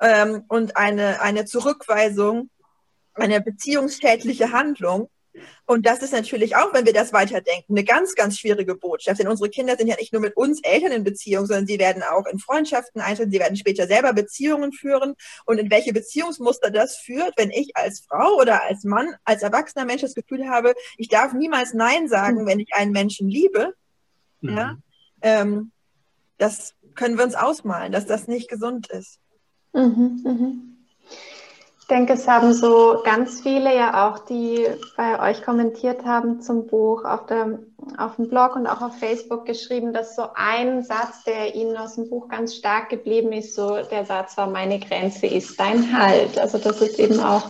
ähm, 0.00 0.44
und 0.48 0.76
eine, 0.76 1.20
eine 1.20 1.44
Zurückweisung, 1.44 2.50
eine 3.14 3.40
beziehungsschädliche 3.40 4.52
Handlung. 4.52 5.08
Und 5.66 5.86
das 5.86 6.02
ist 6.02 6.12
natürlich 6.12 6.56
auch, 6.56 6.72
wenn 6.72 6.86
wir 6.86 6.92
das 6.92 7.12
weiterdenken, 7.12 7.72
eine 7.72 7.84
ganz, 7.84 8.14
ganz 8.14 8.38
schwierige 8.38 8.74
Botschaft. 8.74 9.20
Denn 9.20 9.28
unsere 9.28 9.50
Kinder 9.50 9.76
sind 9.76 9.88
ja 9.88 9.96
nicht 9.96 10.12
nur 10.12 10.22
mit 10.22 10.36
uns 10.36 10.60
Eltern 10.62 10.92
in 10.92 11.04
Beziehung, 11.04 11.46
sondern 11.46 11.66
sie 11.66 11.78
werden 11.78 12.02
auch 12.02 12.26
in 12.26 12.38
Freundschaften 12.38 13.00
eintreten, 13.00 13.30
sie 13.30 13.40
werden 13.40 13.56
später 13.56 13.86
selber 13.86 14.12
Beziehungen 14.12 14.72
führen. 14.72 15.14
Und 15.44 15.58
in 15.58 15.70
welche 15.70 15.92
Beziehungsmuster 15.92 16.70
das 16.70 16.96
führt, 16.96 17.34
wenn 17.36 17.50
ich 17.50 17.76
als 17.76 18.00
Frau 18.08 18.36
oder 18.36 18.62
als 18.62 18.84
Mann, 18.84 19.14
als 19.24 19.42
erwachsener 19.42 19.84
Mensch 19.84 20.02
das 20.02 20.14
Gefühl 20.14 20.48
habe, 20.48 20.74
ich 20.96 21.08
darf 21.08 21.32
niemals 21.32 21.74
Nein 21.74 22.08
sagen, 22.08 22.42
mhm. 22.42 22.46
wenn 22.46 22.60
ich 22.60 22.74
einen 22.74 22.92
Menschen 22.92 23.28
liebe, 23.28 23.74
mhm. 24.40 24.56
ja, 24.56 24.76
ähm, 25.22 25.72
das 26.38 26.74
können 26.94 27.16
wir 27.16 27.24
uns 27.24 27.34
ausmalen, 27.34 27.92
dass 27.92 28.06
das 28.06 28.28
nicht 28.28 28.48
gesund 28.48 28.88
ist. 28.88 29.20
Mhm, 29.72 30.20
mhm. 30.24 30.75
Ich 31.88 31.94
denke, 31.94 32.14
es 32.14 32.26
haben 32.26 32.52
so 32.52 33.00
ganz 33.04 33.42
viele 33.42 33.72
ja 33.72 34.08
auch, 34.08 34.18
die 34.18 34.66
bei 34.96 35.30
euch 35.30 35.44
kommentiert 35.44 36.04
haben 36.04 36.40
zum 36.40 36.66
Buch 36.66 37.04
auf, 37.04 37.26
der, 37.26 37.60
auf 37.96 38.16
dem 38.16 38.28
Blog 38.28 38.56
und 38.56 38.66
auch 38.66 38.82
auf 38.82 38.98
Facebook 38.98 39.46
geschrieben, 39.46 39.92
dass 39.92 40.16
so 40.16 40.24
ein 40.34 40.82
Satz, 40.82 41.22
der 41.22 41.54
ihnen 41.54 41.76
aus 41.76 41.94
dem 41.94 42.10
Buch 42.10 42.26
ganz 42.26 42.56
stark 42.56 42.88
geblieben 42.88 43.30
ist, 43.30 43.54
so 43.54 43.76
der 43.88 44.04
Satz 44.04 44.36
war, 44.36 44.48
meine 44.48 44.80
Grenze 44.80 45.28
ist 45.28 45.60
dein 45.60 45.96
Halt. 45.96 46.36
Also 46.40 46.58
dass 46.58 46.80
es 46.80 46.98
eben 46.98 47.20
auch 47.20 47.44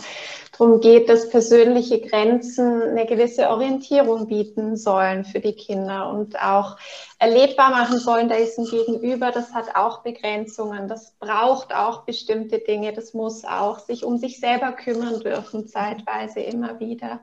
darum 0.59 0.81
geht, 0.81 1.09
dass 1.09 1.29
persönliche 1.29 2.01
Grenzen 2.01 2.83
eine 2.83 3.07
gewisse 3.07 3.49
Orientierung 3.51 4.27
bieten 4.27 4.77
sollen 4.77 5.25
für 5.25 5.41
die 5.41 5.55
Kinder 5.55 6.11
und 6.11 6.41
auch 6.41 6.77
erlebbar 7.19 7.71
machen 7.71 7.99
sollen. 7.99 8.29
Da 8.29 8.37
ist 8.37 8.59
ein 8.59 8.67
Gegenüber, 8.67 9.31
das 9.31 9.53
hat 9.53 9.75
auch 9.75 10.03
Begrenzungen, 10.03 10.89
das 10.89 11.13
braucht 11.19 11.75
auch 11.75 12.03
bestimmte 12.03 12.59
Dinge, 12.59 12.93
das 12.93 13.15
muss 13.15 13.45
auch 13.45 13.79
sich 13.79 14.05
um 14.05 14.19
sich 14.19 14.41
selber 14.41 14.73
kümmern 14.73 15.21
dürfen, 15.21 15.67
zeitweise 15.67 16.41
immer 16.41 16.81
wieder. 16.81 17.21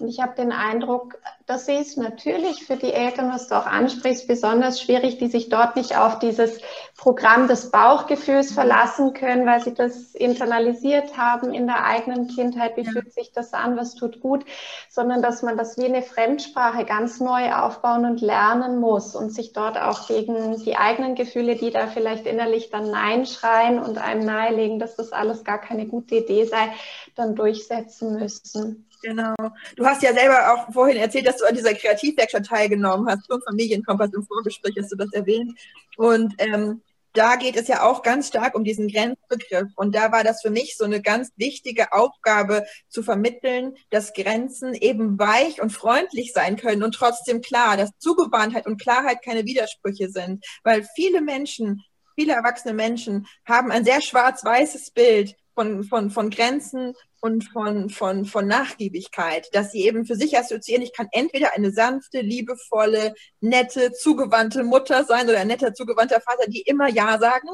Und 0.00 0.08
ich 0.08 0.20
habe 0.20 0.34
den 0.36 0.52
Eindruck, 0.52 1.18
das 1.46 1.66
ist 1.66 1.96
natürlich 1.96 2.64
für 2.64 2.76
die 2.76 2.92
Eltern, 2.92 3.32
was 3.32 3.48
du 3.48 3.56
auch 3.56 3.66
ansprichst, 3.66 4.28
besonders 4.28 4.80
schwierig, 4.80 5.18
die 5.18 5.28
sich 5.28 5.48
dort 5.48 5.76
nicht 5.76 5.96
auf 5.96 6.18
dieses 6.18 6.60
Programm 6.96 7.48
des 7.48 7.70
Bauchgefühls 7.70 8.52
verlassen 8.52 9.12
können, 9.12 9.46
weil 9.46 9.62
sie 9.62 9.74
das 9.74 10.14
internalisiert 10.14 11.16
haben 11.16 11.52
in 11.54 11.66
der 11.66 11.84
eigenen 11.84 12.28
Kindheit. 12.28 12.76
Wie 12.76 12.82
ja. 12.82 12.90
fühlt 12.90 13.12
sich 13.12 13.32
das 13.32 13.54
an? 13.54 13.76
Was 13.76 13.94
tut 13.94 14.20
gut? 14.20 14.44
Sondern 14.88 15.22
dass 15.22 15.42
man 15.42 15.56
das 15.56 15.78
wie 15.78 15.86
eine 15.86 16.02
Fremdsprache 16.02 16.84
ganz 16.84 17.18
neu 17.18 17.52
aufbauen 17.52 18.04
und 18.04 18.20
lernen 18.20 18.78
muss 18.78 19.16
und 19.16 19.30
sich 19.30 19.52
dort 19.52 19.80
auch 19.80 20.06
gegen 20.06 20.62
die 20.64 20.76
eigenen 20.76 21.14
Gefühle, 21.14 21.56
die 21.56 21.70
da 21.70 21.86
vielleicht 21.86 22.26
innerlich 22.26 22.70
dann 22.70 22.90
Nein 22.90 23.26
schreien 23.26 23.78
und 23.78 23.98
einem 23.98 24.24
nahelegen, 24.24 24.78
dass 24.78 24.96
das 24.96 25.12
alles 25.12 25.44
gar 25.44 25.58
keine 25.60 25.86
gute 25.86 26.16
Idee 26.16 26.44
sei, 26.44 26.72
dann 27.18 27.34
durchsetzen 27.34 28.18
müssen. 28.18 28.88
Genau. 29.02 29.34
Du 29.76 29.84
hast 29.84 30.02
ja 30.02 30.12
selber 30.12 30.52
auch 30.52 30.72
vorhin 30.72 30.96
erzählt, 30.96 31.26
dass 31.26 31.38
du 31.38 31.44
an 31.44 31.54
dieser 31.54 31.74
Kreativwerkstatt 31.74 32.46
teilgenommen 32.46 33.08
hast, 33.08 33.26
zum 33.26 33.40
Familienkompass 33.42 34.12
im 34.12 34.24
Vorgespräch 34.24 34.74
hast 34.78 34.92
du 34.92 34.96
das 34.96 35.12
erwähnt. 35.12 35.58
Und 35.96 36.34
ähm, 36.38 36.82
da 37.12 37.36
geht 37.36 37.56
es 37.56 37.68
ja 37.68 37.82
auch 37.82 38.02
ganz 38.02 38.28
stark 38.28 38.54
um 38.54 38.64
diesen 38.64 38.88
Grenzbegriff. 38.88 39.68
Und 39.76 39.94
da 39.94 40.12
war 40.12 40.24
das 40.24 40.42
für 40.42 40.50
mich 40.50 40.76
so 40.76 40.84
eine 40.84 41.00
ganz 41.00 41.32
wichtige 41.36 41.92
Aufgabe 41.92 42.66
zu 42.88 43.02
vermitteln, 43.02 43.74
dass 43.90 44.12
Grenzen 44.12 44.74
eben 44.74 45.18
weich 45.18 45.60
und 45.60 45.70
freundlich 45.70 46.32
sein 46.32 46.56
können 46.56 46.82
und 46.82 46.94
trotzdem 46.94 47.40
klar, 47.40 47.76
dass 47.76 47.90
Zugewandtheit 47.98 48.66
und 48.66 48.80
Klarheit 48.80 49.22
keine 49.24 49.44
Widersprüche 49.44 50.10
sind. 50.10 50.44
Weil 50.64 50.86
viele 50.94 51.20
Menschen, 51.20 51.82
viele 52.14 52.34
erwachsene 52.34 52.74
Menschen 52.74 53.26
haben 53.44 53.72
ein 53.72 53.84
sehr 53.84 54.00
schwarz-weißes 54.00 54.90
Bild 54.90 55.34
von, 55.54 55.82
von, 55.82 56.10
von 56.10 56.30
Grenzen 56.30 56.94
und 57.20 57.44
von, 57.44 57.90
von, 57.90 58.24
von 58.24 58.46
Nachgiebigkeit, 58.46 59.48
dass 59.52 59.72
sie 59.72 59.84
eben 59.84 60.06
für 60.06 60.14
sich 60.14 60.38
assoziieren, 60.38 60.82
ich 60.82 60.92
kann 60.92 61.08
entweder 61.12 61.54
eine 61.54 61.72
sanfte, 61.72 62.20
liebevolle, 62.20 63.14
nette, 63.40 63.92
zugewandte 63.92 64.62
Mutter 64.62 65.04
sein 65.04 65.28
oder 65.28 65.40
ein 65.40 65.48
netter, 65.48 65.74
zugewandter 65.74 66.20
Vater, 66.20 66.48
die 66.48 66.62
immer 66.62 66.88
Ja 66.88 67.18
sagen. 67.18 67.48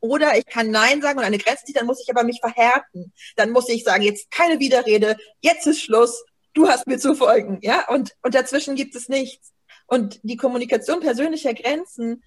Oder 0.00 0.36
ich 0.36 0.46
kann 0.46 0.70
Nein 0.70 1.00
sagen 1.00 1.20
und 1.20 1.24
eine 1.24 1.38
Grenze 1.38 1.64
ziehen, 1.64 1.76
dann 1.76 1.86
muss 1.86 2.02
ich 2.02 2.10
aber 2.10 2.24
mich 2.24 2.40
verhärten. 2.40 3.12
Dann 3.36 3.50
muss 3.50 3.68
ich 3.68 3.84
sagen, 3.84 4.02
jetzt 4.02 4.30
keine 4.30 4.58
Widerrede, 4.58 5.16
jetzt 5.40 5.66
ist 5.66 5.80
Schluss, 5.80 6.24
du 6.54 6.68
hast 6.68 6.86
mir 6.86 6.98
zu 6.98 7.14
folgen, 7.14 7.58
ja? 7.62 7.88
Und, 7.88 8.12
und 8.22 8.34
dazwischen 8.34 8.74
gibt 8.74 8.96
es 8.96 9.08
nichts. 9.08 9.52
Und 9.86 10.20
die 10.22 10.36
Kommunikation 10.36 11.00
persönlicher 11.00 11.54
Grenzen 11.54 12.22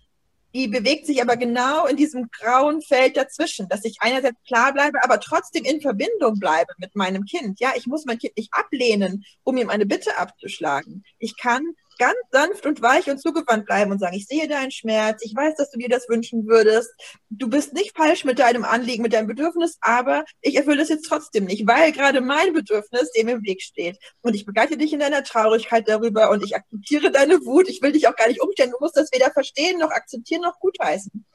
die 0.55 0.69
bewegt 0.69 1.05
sich 1.05 1.21
aber 1.21 1.35
genau 1.35 1.85
in 1.85 1.97
diesem 1.97 2.29
grauen 2.31 2.81
Feld 2.81 3.17
dazwischen, 3.17 3.67
dass 3.67 3.83
ich 3.83 3.97
einerseits 3.99 4.41
klar 4.47 4.71
bleibe, 4.71 5.03
aber 5.03 5.19
trotzdem 5.19 5.65
in 5.65 5.81
Verbindung 5.81 6.39
bleibe 6.39 6.71
mit 6.77 6.95
meinem 6.95 7.25
Kind. 7.25 7.59
Ja, 7.59 7.73
ich 7.75 7.87
muss 7.87 8.05
mein 8.05 8.17
Kind 8.17 8.37
nicht 8.37 8.53
ablehnen, 8.53 9.25
um 9.43 9.57
ihm 9.57 9.69
eine 9.69 9.85
Bitte 9.85 10.17
abzuschlagen. 10.17 11.03
Ich 11.19 11.35
kann 11.35 11.61
ganz 11.97 12.17
sanft 12.31 12.65
und 12.65 12.81
weich 12.81 13.09
und 13.09 13.19
zugewandt 13.19 13.65
bleiben 13.65 13.91
und 13.91 13.99
sagen, 13.99 14.15
ich 14.15 14.27
sehe 14.27 14.47
deinen 14.47 14.71
Schmerz, 14.71 15.21
ich 15.23 15.35
weiß, 15.35 15.55
dass 15.55 15.71
du 15.71 15.79
dir 15.79 15.89
das 15.89 16.09
wünschen 16.09 16.47
würdest, 16.47 16.91
du 17.29 17.49
bist 17.49 17.73
nicht 17.73 17.95
falsch 17.95 18.25
mit 18.25 18.39
deinem 18.39 18.63
Anliegen, 18.63 19.03
mit 19.03 19.13
deinem 19.13 19.27
Bedürfnis, 19.27 19.77
aber 19.81 20.25
ich 20.41 20.55
erfülle 20.55 20.81
es 20.81 20.89
jetzt 20.89 21.07
trotzdem 21.07 21.45
nicht, 21.45 21.67
weil 21.67 21.91
gerade 21.91 22.21
mein 22.21 22.53
Bedürfnis 22.53 23.11
dem 23.11 23.27
im 23.27 23.43
Weg 23.43 23.61
steht. 23.61 23.97
Und 24.21 24.35
ich 24.35 24.45
begleite 24.45 24.77
dich 24.77 24.93
in 24.93 24.99
deiner 24.99 25.23
Traurigkeit 25.23 25.87
darüber 25.87 26.29
und 26.29 26.43
ich 26.43 26.55
akzeptiere 26.55 27.11
deine 27.11 27.45
Wut, 27.45 27.69
ich 27.69 27.81
will 27.81 27.91
dich 27.91 28.07
auch 28.07 28.15
gar 28.15 28.27
nicht 28.27 28.41
umstellen, 28.41 28.71
du 28.71 28.77
musst 28.79 28.97
das 28.97 29.11
weder 29.13 29.31
verstehen, 29.31 29.79
noch 29.79 29.91
akzeptieren, 29.91 30.41
noch 30.41 30.59
gutheißen. 30.59 31.25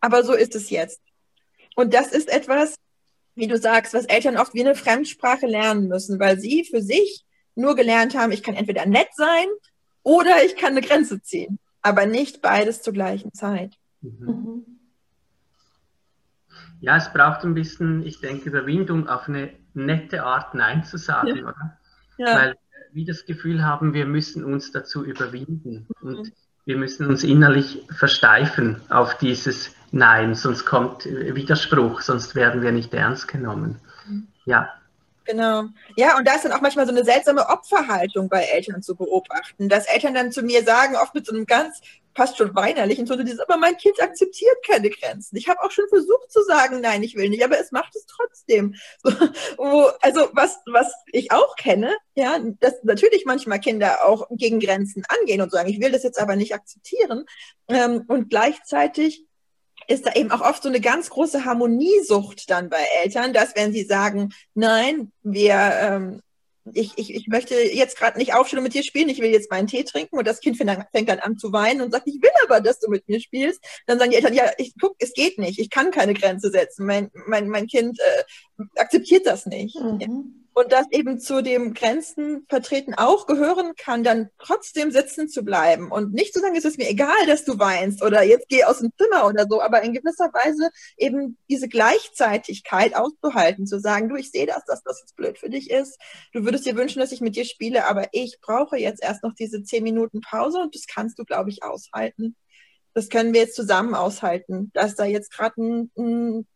Aber 0.00 0.22
so 0.24 0.34
ist 0.34 0.54
es 0.54 0.70
jetzt. 0.70 1.00
Und 1.76 1.94
das 1.94 2.08
ist 2.08 2.28
etwas, 2.28 2.76
wie 3.34 3.46
du 3.46 3.58
sagst, 3.58 3.94
was 3.94 4.04
Eltern 4.04 4.36
oft 4.36 4.54
wie 4.54 4.60
eine 4.60 4.74
Fremdsprache 4.74 5.46
lernen 5.46 5.88
müssen, 5.88 6.20
weil 6.20 6.38
sie 6.38 6.64
für 6.64 6.82
sich 6.82 7.24
nur 7.56 7.74
gelernt 7.74 8.14
haben, 8.14 8.32
ich 8.32 8.42
kann 8.42 8.54
entweder 8.54 8.86
nett 8.86 9.08
sein 9.14 9.46
oder 10.04 10.44
ich 10.44 10.56
kann 10.56 10.72
eine 10.72 10.82
Grenze 10.82 11.20
ziehen, 11.20 11.58
aber 11.82 12.06
nicht 12.06 12.40
beides 12.40 12.82
zur 12.82 12.92
gleichen 12.92 13.32
Zeit. 13.32 13.74
Mhm. 14.00 14.64
Ja, 16.80 16.96
es 16.98 17.12
braucht 17.12 17.42
ein 17.44 17.54
bisschen, 17.54 18.06
ich 18.06 18.20
denke, 18.20 18.50
Überwindung 18.50 19.08
auf 19.08 19.28
eine 19.28 19.50
nette 19.72 20.22
Art 20.22 20.54
Nein 20.54 20.84
zu 20.84 20.98
sagen, 20.98 21.36
ja. 21.38 21.42
oder? 21.42 21.78
Ja. 22.18 22.36
Weil 22.36 22.56
wir 22.92 23.06
das 23.06 23.24
Gefühl 23.24 23.64
haben, 23.64 23.94
wir 23.94 24.06
müssen 24.06 24.44
uns 24.44 24.70
dazu 24.70 25.04
überwinden 25.04 25.88
mhm. 26.00 26.08
und 26.08 26.32
wir 26.66 26.76
müssen 26.76 27.06
uns 27.06 27.24
innerlich 27.24 27.84
versteifen 27.90 28.80
auf 28.88 29.18
dieses 29.18 29.74
Nein, 29.90 30.34
sonst 30.34 30.64
kommt 30.66 31.06
Widerspruch, 31.06 32.00
sonst 32.00 32.34
werden 32.34 32.62
wir 32.62 32.72
nicht 32.72 32.92
ernst 32.94 33.28
genommen. 33.28 33.80
Mhm. 34.06 34.28
Ja, 34.44 34.70
Genau. 35.24 35.64
Ja, 35.96 36.18
und 36.18 36.26
da 36.28 36.34
ist 36.34 36.44
dann 36.44 36.52
auch 36.52 36.60
manchmal 36.60 36.86
so 36.86 36.92
eine 36.92 37.04
seltsame 37.04 37.48
Opferhaltung 37.48 38.28
bei 38.28 38.42
Eltern 38.42 38.82
zu 38.82 38.94
beobachten, 38.94 39.68
dass 39.68 39.86
Eltern 39.86 40.14
dann 40.14 40.32
zu 40.32 40.42
mir 40.42 40.62
sagen, 40.64 40.96
oft 40.96 41.14
mit 41.14 41.26
so 41.26 41.34
einem 41.34 41.46
ganz 41.46 41.80
fast 42.14 42.36
schon 42.36 42.54
weinerlichen 42.54 43.06
Ton, 43.06 43.24
dieses, 43.24 43.40
aber 43.40 43.56
mein 43.56 43.76
Kind 43.76 44.00
akzeptiert 44.00 44.56
keine 44.66 44.90
Grenzen. 44.90 45.36
Ich 45.36 45.48
habe 45.48 45.62
auch 45.62 45.70
schon 45.70 45.88
versucht 45.88 46.30
zu 46.30 46.42
sagen, 46.44 46.80
nein, 46.80 47.02
ich 47.02 47.16
will 47.16 47.28
nicht, 47.28 47.44
aber 47.44 47.58
es 47.58 47.72
macht 47.72 47.96
es 47.96 48.06
trotzdem. 48.06 48.74
So, 49.02 49.10
wo, 49.56 49.90
also 50.00 50.28
was, 50.32 50.58
was 50.66 50.92
ich 51.06 51.32
auch 51.32 51.56
kenne, 51.56 51.96
ja, 52.14 52.38
dass 52.60 52.82
natürlich 52.84 53.24
manchmal 53.24 53.60
Kinder 53.60 54.04
auch 54.04 54.28
gegen 54.30 54.60
Grenzen 54.60 55.04
angehen 55.08 55.40
und 55.40 55.50
sagen, 55.50 55.68
ich 55.68 55.80
will 55.80 55.90
das 55.90 56.02
jetzt 56.02 56.20
aber 56.20 56.36
nicht 56.36 56.54
akzeptieren. 56.54 57.24
Ähm, 57.68 58.04
und 58.08 58.30
gleichzeitig 58.30 59.24
ist 59.88 60.06
da 60.06 60.12
eben 60.14 60.30
auch 60.30 60.40
oft 60.40 60.62
so 60.62 60.68
eine 60.68 60.80
ganz 60.80 61.10
große 61.10 61.44
Harmoniesucht 61.44 62.50
dann 62.50 62.68
bei 62.68 62.84
Eltern, 63.02 63.32
dass 63.32 63.54
wenn 63.56 63.72
sie 63.72 63.84
sagen, 63.84 64.30
nein, 64.54 65.12
wir, 65.22 65.54
ähm, 65.54 66.20
ich, 66.72 66.92
ich, 66.96 67.14
ich 67.14 67.28
möchte 67.28 67.54
jetzt 67.54 67.98
gerade 67.98 68.18
nicht 68.18 68.34
aufstehen 68.34 68.58
und 68.58 68.64
mit 68.64 68.74
dir 68.74 68.82
spielen, 68.82 69.08
ich 69.08 69.20
will 69.20 69.30
jetzt 69.30 69.50
meinen 69.50 69.66
Tee 69.66 69.84
trinken 69.84 70.16
und 70.16 70.26
das 70.26 70.40
Kind 70.40 70.56
fängt 70.56 71.08
dann, 71.08 71.18
an 71.18 71.36
zu 71.36 71.52
weinen 71.52 71.82
und 71.82 71.92
sagt, 71.92 72.06
ich 72.06 72.22
will 72.22 72.30
aber, 72.44 72.60
dass 72.60 72.80
du 72.80 72.90
mit 72.90 73.06
mir 73.08 73.20
spielst. 73.20 73.62
Dann 73.86 73.98
sagen 73.98 74.10
die 74.10 74.16
Eltern, 74.16 74.34
ja, 74.34 74.50
ich 74.56 74.74
guck, 74.80 74.96
es 74.98 75.12
geht 75.12 75.38
nicht, 75.38 75.58
ich 75.58 75.70
kann 75.70 75.90
keine 75.90 76.14
Grenze 76.14 76.50
setzen, 76.50 76.86
mein, 76.86 77.10
mein, 77.26 77.48
mein 77.48 77.66
Kind 77.66 77.98
äh, 78.00 78.64
akzeptiert 78.76 79.26
das 79.26 79.46
nicht. 79.46 79.76
Mhm 79.76 80.43
und 80.54 80.72
dass 80.72 80.86
eben 80.92 81.18
zu 81.18 81.42
dem 81.42 81.74
Grenzen 81.74 82.46
vertreten 82.48 82.94
auch 82.94 83.26
gehören 83.26 83.74
kann, 83.76 84.04
dann 84.04 84.30
trotzdem 84.38 84.92
sitzen 84.92 85.28
zu 85.28 85.44
bleiben 85.44 85.90
und 85.90 86.12
nicht 86.12 86.32
zu 86.32 86.40
sagen, 86.40 86.54
es 86.56 86.64
ist 86.64 86.78
mir 86.78 86.88
egal, 86.88 87.26
dass 87.26 87.44
du 87.44 87.58
weinst 87.58 88.02
oder 88.02 88.22
jetzt 88.22 88.48
geh 88.48 88.64
aus 88.64 88.78
dem 88.78 88.90
Zimmer 88.96 89.26
oder 89.26 89.46
so, 89.50 89.60
aber 89.60 89.82
in 89.82 89.92
gewisser 89.92 90.32
Weise 90.32 90.70
eben 90.96 91.36
diese 91.50 91.68
Gleichzeitigkeit 91.68 92.94
auszuhalten, 92.94 93.66
zu 93.66 93.80
sagen, 93.80 94.08
du, 94.08 94.14
ich 94.14 94.30
sehe 94.30 94.46
das, 94.46 94.64
dass 94.64 94.82
das 94.84 95.00
jetzt 95.00 95.16
blöd 95.16 95.38
für 95.38 95.50
dich 95.50 95.70
ist. 95.70 95.98
Du 96.32 96.44
würdest 96.44 96.64
dir 96.66 96.76
wünschen, 96.76 97.00
dass 97.00 97.12
ich 97.12 97.20
mit 97.20 97.34
dir 97.34 97.44
spiele, 97.44 97.86
aber 97.86 98.08
ich 98.12 98.38
brauche 98.40 98.76
jetzt 98.76 99.02
erst 99.02 99.24
noch 99.24 99.34
diese 99.34 99.64
zehn 99.64 99.82
Minuten 99.82 100.20
Pause 100.20 100.58
und 100.58 100.74
das 100.74 100.86
kannst 100.86 101.18
du, 101.18 101.24
glaube 101.24 101.50
ich, 101.50 101.64
aushalten. 101.64 102.36
Das 102.94 103.08
können 103.08 103.34
wir 103.34 103.40
jetzt 103.40 103.56
zusammen 103.56 103.96
aushalten, 103.96 104.70
dass 104.72 104.94
da 104.94 105.04
jetzt 105.04 105.32
gerade 105.32 105.60
ein, 105.60 105.90
ein 105.98 106.46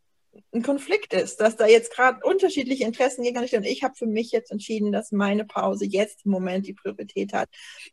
ein 0.53 0.63
Konflikt 0.63 1.13
ist, 1.13 1.41
dass 1.41 1.57
da 1.57 1.67
jetzt 1.67 1.95
gerade 1.95 2.21
unterschiedliche 2.25 2.85
Interessen 2.85 3.23
gegeneinander 3.23 3.49
stehen. 3.49 3.61
Und 3.61 3.67
ich 3.71 3.83
habe 3.83 3.95
für 3.97 4.07
mich 4.07 4.31
jetzt 4.31 4.51
entschieden, 4.51 4.93
dass 4.93 5.13
meine 5.13 5.45
Pause 5.45 5.85
jetzt 5.85 6.25
im 6.25 6.33
Moment 6.33 6.67
die 6.67 6.75
Priorität 6.75 7.33
hat. 7.33 7.49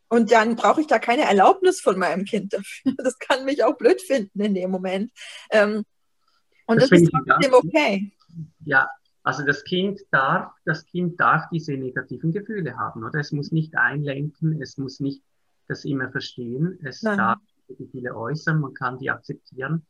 Und 0.08 0.32
dann 0.32 0.56
brauche 0.56 0.80
ich 0.80 0.86
da 0.86 0.98
keine 0.98 1.22
Erlaubnis 1.22 1.80
von 1.80 1.98
meinem 1.98 2.24
Kind 2.24 2.52
dafür. 2.52 2.92
Das 2.98 3.18
kann 3.18 3.44
mich 3.44 3.62
auch 3.62 3.76
blöd 3.76 4.00
finden 4.00 4.40
in 4.40 4.54
dem 4.54 4.70
Moment. 4.70 5.12
Ähm, 5.50 5.84
und 6.66 6.80
das, 6.80 6.90
das 6.90 7.02
ist 7.02 7.12
trotzdem 7.12 7.54
okay. 7.54 8.12
Ja, 8.64 8.88
also 9.22 9.44
das 9.44 9.64
Kind 9.64 10.00
darf, 10.10 10.52
das 10.64 10.84
Kind 10.86 11.18
darf 11.20 11.44
diese 11.50 11.72
negativen 11.72 12.32
Gefühle 12.32 12.76
haben, 12.76 13.04
oder? 13.04 13.20
Es 13.20 13.32
muss 13.32 13.52
nicht 13.52 13.76
einlenken, 13.76 14.60
es 14.60 14.76
muss 14.76 15.00
nicht 15.00 15.22
das 15.68 15.84
immer 15.84 16.10
verstehen, 16.10 16.78
es 16.82 17.02
Nein. 17.02 17.18
darf 17.18 17.38
die 17.68 17.76
Gefühle 17.76 18.16
äußern, 18.16 18.60
man 18.60 18.74
kann 18.74 18.98
die 18.98 19.10
akzeptieren. 19.10 19.84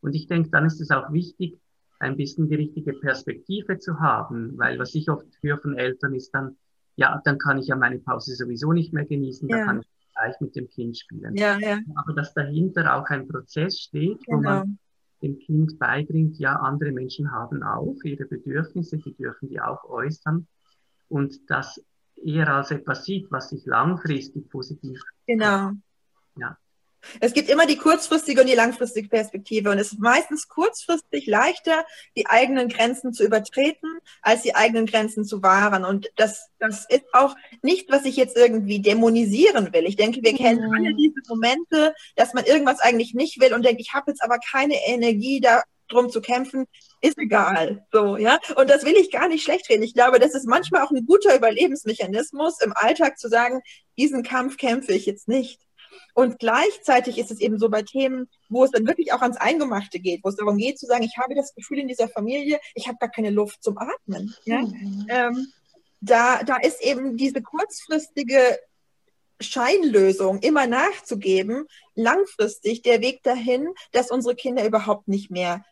Und 0.00 0.14
ich 0.14 0.26
denke, 0.26 0.50
dann 0.50 0.66
ist 0.66 0.80
es 0.80 0.90
auch 0.90 1.12
wichtig, 1.12 1.58
ein 1.98 2.16
bisschen 2.16 2.48
die 2.48 2.56
richtige 2.56 2.92
Perspektive 2.94 3.78
zu 3.78 4.00
haben, 4.00 4.56
weil 4.58 4.78
was 4.78 4.94
ich 4.94 5.08
oft 5.08 5.26
höre 5.42 5.58
von 5.58 5.76
Eltern 5.76 6.14
ist 6.14 6.30
dann, 6.34 6.56
ja, 6.96 7.20
dann 7.24 7.38
kann 7.38 7.58
ich 7.58 7.68
ja 7.68 7.76
meine 7.76 7.98
Pause 7.98 8.34
sowieso 8.34 8.72
nicht 8.72 8.92
mehr 8.92 9.04
genießen, 9.04 9.48
ja. 9.48 9.58
dann 9.58 9.66
kann 9.66 9.80
ich 9.80 9.88
gleich 10.14 10.40
mit 10.40 10.56
dem 10.56 10.68
Kind 10.68 10.98
spielen. 10.98 11.36
Ja, 11.36 11.58
ja. 11.58 11.78
Aber 11.96 12.12
dass 12.14 12.34
dahinter 12.34 12.94
auch 12.96 13.06
ein 13.06 13.28
Prozess 13.28 13.78
steht, 13.78 14.24
genau. 14.24 14.38
wo 14.38 14.42
man 14.42 14.78
dem 15.22 15.38
Kind 15.38 15.78
beibringt, 15.78 16.38
ja, 16.38 16.56
andere 16.56 16.92
Menschen 16.92 17.30
haben 17.32 17.62
auch 17.62 17.96
ihre 18.04 18.26
Bedürfnisse, 18.26 18.98
die 18.98 19.14
dürfen 19.14 19.48
die 19.48 19.60
auch 19.60 19.84
äußern 19.84 20.46
und 21.08 21.38
das 21.48 21.82
eher 22.16 22.48
als 22.54 22.70
etwas 22.70 23.04
sieht, 23.04 23.30
was 23.30 23.50
sich 23.50 23.64
langfristig 23.66 24.48
positiv. 24.50 25.00
Genau. 25.26 25.72
Ja. 26.38 26.58
Es 27.20 27.32
gibt 27.32 27.48
immer 27.48 27.66
die 27.66 27.76
kurzfristige 27.76 28.40
und 28.40 28.48
die 28.48 28.54
langfristige 28.54 29.08
Perspektive. 29.08 29.70
Und 29.70 29.78
es 29.78 29.92
ist 29.92 30.00
meistens 30.00 30.48
kurzfristig 30.48 31.26
leichter, 31.26 31.84
die 32.16 32.26
eigenen 32.26 32.68
Grenzen 32.68 33.12
zu 33.12 33.24
übertreten, 33.24 33.98
als 34.22 34.42
die 34.42 34.54
eigenen 34.54 34.86
Grenzen 34.86 35.24
zu 35.24 35.42
wahren. 35.42 35.84
Und 35.84 36.10
das, 36.16 36.48
das 36.58 36.86
ist 36.88 37.04
auch 37.12 37.34
nicht, 37.62 37.90
was 37.90 38.04
ich 38.04 38.16
jetzt 38.16 38.36
irgendwie 38.36 38.80
dämonisieren 38.80 39.72
will. 39.72 39.86
Ich 39.86 39.96
denke, 39.96 40.22
wir 40.22 40.34
kennen 40.34 40.72
alle 40.74 40.94
diese 40.94 41.20
Momente, 41.28 41.94
dass 42.16 42.34
man 42.34 42.44
irgendwas 42.44 42.80
eigentlich 42.80 43.14
nicht 43.14 43.40
will 43.40 43.54
und 43.54 43.64
denkt, 43.64 43.80
ich 43.80 43.94
habe 43.94 44.10
jetzt 44.10 44.22
aber 44.22 44.38
keine 44.38 44.76
Energie, 44.86 45.40
da 45.40 45.62
drum 45.88 46.10
zu 46.10 46.20
kämpfen, 46.20 46.66
ist 47.00 47.18
egal. 47.18 47.86
So, 47.92 48.16
ja. 48.16 48.38
Und 48.56 48.70
das 48.70 48.84
will 48.84 48.96
ich 48.96 49.10
gar 49.10 49.28
nicht 49.28 49.44
schlecht 49.44 49.68
reden. 49.68 49.82
Ich 49.82 49.94
glaube, 49.94 50.18
das 50.18 50.34
ist 50.34 50.46
manchmal 50.46 50.82
auch 50.82 50.90
ein 50.90 51.06
guter 51.06 51.36
Überlebensmechanismus 51.36 52.60
im 52.60 52.72
Alltag 52.74 53.18
zu 53.18 53.28
sagen, 53.28 53.60
diesen 53.96 54.22
Kampf 54.22 54.56
kämpfe 54.56 54.92
ich 54.92 55.06
jetzt 55.06 55.28
nicht. 55.28 55.60
Und 56.14 56.38
gleichzeitig 56.38 57.18
ist 57.18 57.30
es 57.30 57.40
eben 57.40 57.58
so 57.58 57.68
bei 57.68 57.82
Themen, 57.82 58.28
wo 58.48 58.64
es 58.64 58.70
dann 58.70 58.86
wirklich 58.86 59.12
auch 59.12 59.22
ans 59.22 59.36
Eingemachte 59.36 59.98
geht, 59.98 60.24
wo 60.24 60.28
es 60.28 60.36
darum 60.36 60.56
geht 60.56 60.78
zu 60.78 60.86
sagen, 60.86 61.04
ich 61.04 61.16
habe 61.18 61.34
das 61.34 61.54
Gefühl 61.54 61.78
in 61.78 61.88
dieser 61.88 62.08
Familie, 62.08 62.58
ich 62.74 62.88
habe 62.88 62.98
gar 62.98 63.10
keine 63.10 63.30
Luft 63.30 63.62
zum 63.62 63.78
Atmen. 63.78 64.34
Ja? 64.44 64.62
Mhm. 64.62 65.06
Ähm, 65.08 65.46
da, 66.00 66.42
da 66.42 66.56
ist 66.56 66.82
eben 66.82 67.16
diese 67.16 67.42
kurzfristige 67.42 68.58
Scheinlösung 69.40 70.38
immer 70.40 70.66
nachzugeben, 70.66 71.66
langfristig 71.94 72.82
der 72.82 73.00
Weg 73.00 73.22
dahin, 73.22 73.68
dass 73.92 74.10
unsere 74.10 74.34
Kinder 74.34 74.64
überhaupt 74.64 75.08
nicht 75.08 75.30
mehr 75.30 75.64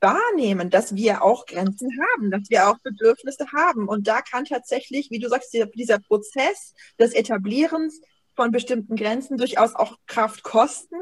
wahrnehmen, 0.00 0.70
dass 0.70 0.94
wir 0.94 1.22
auch 1.22 1.46
Grenzen 1.46 1.90
haben, 2.00 2.30
dass 2.30 2.50
wir 2.50 2.68
auch 2.68 2.78
Bedürfnisse 2.78 3.46
haben. 3.52 3.88
Und 3.88 4.06
da 4.06 4.22
kann 4.22 4.44
tatsächlich, 4.44 5.10
wie 5.10 5.18
du 5.18 5.28
sagst, 5.28 5.52
dieser, 5.52 5.66
dieser 5.66 5.98
Prozess 5.98 6.74
des 6.98 7.14
Etablierens 7.14 8.00
von 8.34 8.50
bestimmten 8.50 8.96
Grenzen 8.96 9.36
durchaus 9.36 9.74
auch 9.74 9.96
Kraft 10.06 10.42
kosten. 10.42 10.96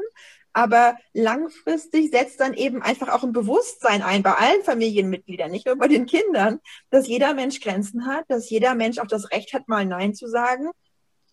Aber 0.53 0.97
langfristig 1.13 2.11
setzt 2.11 2.41
dann 2.41 2.53
eben 2.53 2.81
einfach 2.81 3.07
auch 3.07 3.23
ein 3.23 3.31
Bewusstsein 3.31 4.01
ein 4.01 4.21
bei 4.21 4.33
allen 4.33 4.63
Familienmitgliedern, 4.63 5.49
nicht 5.49 5.65
nur 5.65 5.77
bei 5.77 5.87
den 5.87 6.05
Kindern, 6.05 6.59
dass 6.89 7.07
jeder 7.07 7.33
Mensch 7.33 7.61
Grenzen 7.61 8.05
hat, 8.05 8.25
dass 8.27 8.49
jeder 8.49 8.75
Mensch 8.75 8.99
auch 8.99 9.07
das 9.07 9.31
Recht 9.31 9.53
hat, 9.53 9.69
mal 9.69 9.85
Nein 9.85 10.13
zu 10.13 10.27
sagen. 10.27 10.69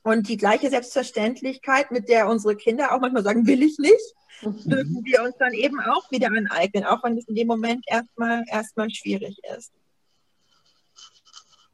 Und 0.04 0.28
die 0.28 0.36
gleiche 0.36 0.70
Selbstverständlichkeit, 0.70 1.90
mit 1.90 2.08
der 2.08 2.28
unsere 2.28 2.54
Kinder 2.54 2.92
auch 2.92 3.00
manchmal 3.00 3.24
sagen, 3.24 3.46
will 3.46 3.62
ich 3.62 3.78
nicht, 3.78 4.14
mhm. 4.42 4.70
dürfen 4.70 5.04
wir 5.04 5.24
uns 5.24 5.36
dann 5.36 5.52
eben 5.52 5.80
auch 5.80 6.08
wieder 6.12 6.28
aneignen, 6.28 6.84
auch 6.84 7.02
wenn 7.02 7.18
es 7.18 7.26
in 7.26 7.34
dem 7.34 7.48
Moment 7.48 7.84
erstmal 7.88 8.44
erstmal 8.46 8.88
schwierig 8.90 9.40
ist. 9.56 9.72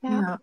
ja. 0.01 0.11
ja 0.11 0.41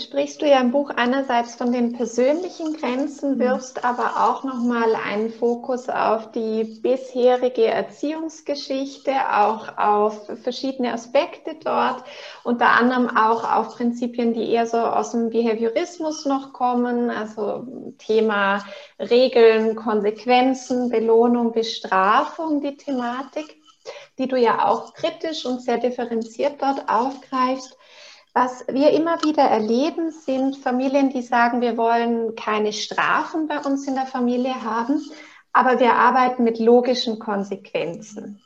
sprichst 0.00 0.42
du 0.42 0.46
ja 0.46 0.60
im 0.60 0.70
Buch 0.70 0.90
einerseits 0.90 1.54
von 1.54 1.72
den 1.72 1.92
persönlichen 1.92 2.74
Grenzen, 2.76 3.38
wirfst 3.38 3.84
aber 3.84 4.28
auch 4.28 4.44
nochmal 4.44 4.94
einen 4.94 5.30
Fokus 5.30 5.88
auf 5.88 6.30
die 6.32 6.64
bisherige 6.82 7.66
Erziehungsgeschichte, 7.66 9.12
auch 9.32 9.78
auf 9.78 10.30
verschiedene 10.42 10.92
Aspekte 10.92 11.56
dort, 11.62 12.04
unter 12.44 12.68
anderem 12.68 13.08
auch 13.08 13.50
auf 13.50 13.76
Prinzipien, 13.76 14.34
die 14.34 14.50
eher 14.50 14.66
so 14.66 14.78
aus 14.78 15.12
dem 15.12 15.30
Behaviorismus 15.30 16.26
noch 16.26 16.52
kommen, 16.52 17.10
also 17.10 17.66
Thema 17.98 18.64
Regeln, 18.98 19.76
Konsequenzen, 19.76 20.90
Belohnung, 20.90 21.52
Bestrafung, 21.52 22.60
die 22.60 22.76
Thematik, 22.76 23.56
die 24.18 24.28
du 24.28 24.36
ja 24.36 24.66
auch 24.66 24.92
kritisch 24.92 25.46
und 25.46 25.62
sehr 25.62 25.78
differenziert 25.78 26.60
dort 26.60 26.88
aufgreifst. 26.88 27.77
Was 28.34 28.64
wir 28.68 28.90
immer 28.90 29.22
wieder 29.24 29.44
erleben, 29.44 30.10
sind 30.10 30.56
Familien, 30.56 31.10
die 31.10 31.22
sagen, 31.22 31.60
wir 31.60 31.76
wollen 31.76 32.34
keine 32.36 32.72
Strafen 32.72 33.48
bei 33.48 33.58
uns 33.58 33.86
in 33.86 33.94
der 33.94 34.06
Familie 34.06 34.62
haben, 34.62 35.02
aber 35.52 35.80
wir 35.80 35.94
arbeiten 35.94 36.44
mit 36.44 36.58
logischen 36.58 37.18
Konsequenzen. 37.18 38.40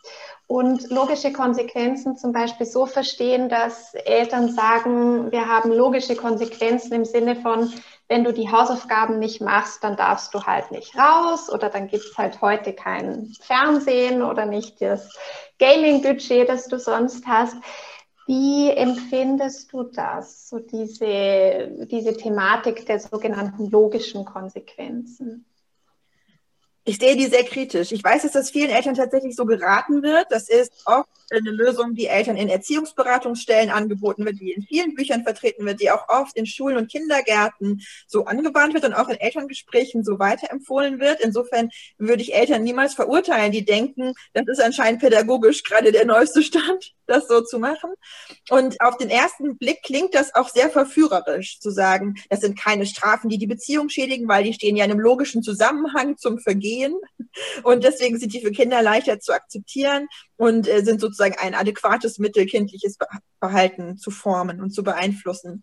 Und 0.47 0.91
logische 0.91 1.33
Konsequenzen 1.33 2.17
zum 2.17 2.33
Beispiel 2.33 2.67
so 2.67 2.85
verstehen, 2.85 3.49
dass 3.49 3.95
Eltern 3.95 4.53
sagen, 4.53 5.33
wir 5.33 5.49
haben 5.49 5.73
logische 5.73 6.15
Konsequenzen 6.15 6.93
im 6.93 7.05
Sinne 7.05 7.37
von, 7.37 7.73
wenn 8.09 8.25
du 8.25 8.33
die 8.33 8.51
Hausaufgaben 8.51 9.19
nicht 9.19 9.41
machst, 9.41 9.83
dann 9.83 9.97
darfst 9.97 10.35
du 10.35 10.43
halt 10.45 10.71
nicht 10.71 10.95
raus 10.95 11.51
oder 11.51 11.71
dann 11.71 11.89
gibt 11.89 12.05
es 12.05 12.19
halt 12.19 12.43
heute 12.43 12.75
kein 12.75 13.33
Fernsehen 13.41 14.23
oder 14.23 14.45
nicht 14.45 14.83
das 14.83 15.09
Gaming-Budget, 15.59 16.49
das 16.49 16.67
du 16.67 16.79
sonst 16.79 17.27
hast. 17.27 17.57
Wie 18.27 18.71
empfindest 18.71 19.73
du 19.73 19.83
das, 19.85 20.49
so 20.49 20.59
diese, 20.61 21.87
diese 21.91 22.17
Thematik 22.17 22.87
der 22.87 23.01
sogenannten 23.01 23.69
logischen 23.71 24.25
Konsequenzen? 24.25 25.47
Ich 26.85 26.99
sehe 26.99 27.17
die 27.17 27.27
sehr 27.27 27.45
kritisch. 27.45 27.93
Ich 27.93 28.03
weiß, 28.03 28.23
dass 28.23 28.33
das 28.33 28.51
vielen 28.51 28.71
Eltern 28.71 28.95
tatsächlich 28.95 29.37
so 29.37 29.47
geraten 29.47 30.03
wird. 30.03 30.27
Das 30.31 30.49
ist 30.49 30.73
oft 30.85 31.09
eine 31.31 31.51
Lösung, 31.51 31.95
die 31.95 32.09
Eltern 32.09 32.37
in 32.37 32.49
Erziehungsberatungsstellen 32.49 33.71
angeboten 33.71 34.25
wird, 34.25 34.41
die 34.41 34.51
in 34.51 34.63
vielen 34.63 34.95
Büchern 34.95 35.23
vertreten 35.23 35.65
wird, 35.65 35.81
die 35.81 35.93
auch 35.93 36.09
oft 36.09 36.37
in 36.37 36.45
Schulen 36.45 36.77
und 36.77 36.91
Kindergärten 36.91 37.83
so 38.09 38.25
angewandt 38.25 38.75
wird 38.75 38.85
und 38.85 38.95
auch 38.95 39.09
in 39.09 39.21
Elterngesprächen 39.21 40.03
so 40.03 40.19
weiterempfohlen 40.19 40.99
wird. 40.99 41.21
Insofern 41.21 41.71
würde 41.99 42.23
ich 42.23 42.35
Eltern 42.35 42.65
niemals 42.65 42.95
verurteilen, 42.95 43.53
die 43.53 43.65
denken, 43.65 44.13
das 44.33 44.49
ist 44.49 44.61
anscheinend 44.61 45.01
pädagogisch 45.01 45.63
gerade 45.63 45.93
der 45.93 46.05
neueste 46.05 46.43
Stand, 46.43 46.93
das 47.07 47.29
so 47.29 47.43
zu 47.43 47.59
machen. 47.59 47.91
Und 48.51 48.81
auf 48.81 48.97
den 48.97 49.09
ersten 49.09 49.57
Blick 49.57 49.83
klingt 49.83 50.15
das 50.15 50.35
auch 50.35 50.49
sehr 50.49 50.69
verführerisch, 50.69 51.61
zu 51.61 51.71
sagen, 51.71 52.17
das 52.29 52.41
sind 52.41 52.59
keine 52.59 52.87
Strafen, 52.87 53.29
die 53.29 53.39
die 53.39 53.47
Beziehung 53.47 53.89
schädigen, 53.89 54.29
weil 54.29 54.45
die 54.45 54.53
stehen 54.53 54.77
ja 54.77 54.85
in 54.85 54.91
einem 54.91 55.01
logischen 55.01 55.43
Zusammenhang 55.43 56.17
zum 56.17 56.39
Vergehen 56.39 56.72
gehen. 56.73 56.95
Und 57.63 57.85
deswegen 57.85 58.19
sind 58.19 58.33
die 58.33 58.41
für 58.41 58.51
Kinder 58.51 58.83
leichter 58.83 59.21
zu 59.21 59.33
akzeptieren 59.33 60.09
und 60.37 60.69
äh, 60.69 60.85
sind 60.85 61.01
sozusagen 61.01 61.37
ein 61.39 61.55
adäquates 61.55 62.19
Mittel, 62.19 62.47
kindliches 62.47 62.97
Verhalten 63.39 63.99
zu 63.99 64.11
formen 64.11 64.61
und 64.61 64.71
zu 64.71 64.83
beeinflussen. 64.83 65.63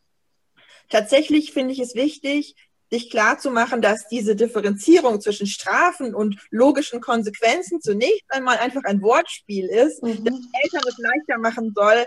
Tatsächlich 0.90 1.54
finde 1.54 1.74
ich 1.74 1.80
es 1.80 1.96
wichtig, 1.96 2.56
sich 2.92 3.12
klar 3.12 3.38
zu 3.38 3.52
machen, 3.52 3.82
dass 3.82 4.08
diese 4.08 4.36
Differenzierung 4.36 5.22
zwischen 5.22 5.46
Strafen 5.46 6.16
und 6.16 6.38
logischen 6.50 7.02
Konsequenzen 7.02 7.82
zunächst 7.82 8.26
einmal 8.30 8.58
einfach 8.58 8.84
ein 8.84 9.02
Wortspiel 9.02 9.68
ist, 9.68 10.02
mhm. 10.02 10.24
das 10.24 10.36
Eltern 10.64 10.82
es 10.88 10.98
leichter 10.98 11.38
machen 11.38 11.72
soll, 11.76 12.06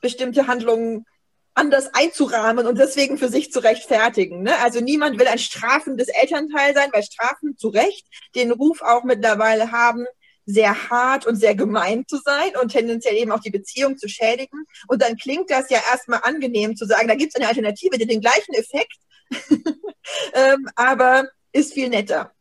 bestimmte 0.00 0.48
Handlungen 0.48 1.06
anders 1.54 1.94
einzurahmen 1.94 2.66
und 2.66 2.78
deswegen 2.78 3.16
für 3.16 3.28
sich 3.28 3.52
zu 3.52 3.60
rechtfertigen. 3.60 4.42
Ne? 4.42 4.58
Also 4.58 4.80
niemand 4.80 5.18
will 5.18 5.28
ein 5.28 5.38
strafendes 5.38 6.08
Elternteil 6.08 6.74
sein, 6.74 6.90
weil 6.92 7.02
Strafen 7.02 7.56
zu 7.56 7.68
Recht 7.68 8.06
den 8.34 8.50
Ruf 8.50 8.82
auch 8.82 9.04
mittlerweile 9.04 9.70
haben, 9.70 10.04
sehr 10.46 10.90
hart 10.90 11.26
und 11.26 11.36
sehr 11.36 11.54
gemein 11.54 12.04
zu 12.06 12.18
sein 12.18 12.56
und 12.60 12.70
tendenziell 12.70 13.14
eben 13.16 13.32
auch 13.32 13.40
die 13.40 13.50
Beziehung 13.50 13.96
zu 13.96 14.08
schädigen. 14.08 14.64
Und 14.88 15.00
dann 15.00 15.16
klingt 15.16 15.50
das 15.50 15.70
ja 15.70 15.78
erstmal 15.90 16.20
angenehm 16.22 16.76
zu 16.76 16.86
sagen, 16.86 17.08
da 17.08 17.14
gibt 17.14 17.32
es 17.34 17.36
eine 17.36 17.48
Alternative, 17.48 17.96
die 17.98 18.06
den 18.06 18.20
gleichen 18.20 18.54
Effekt, 18.54 18.98
ähm, 20.34 20.68
aber 20.74 21.28
ist 21.52 21.72
viel 21.72 21.88
netter. 21.88 22.32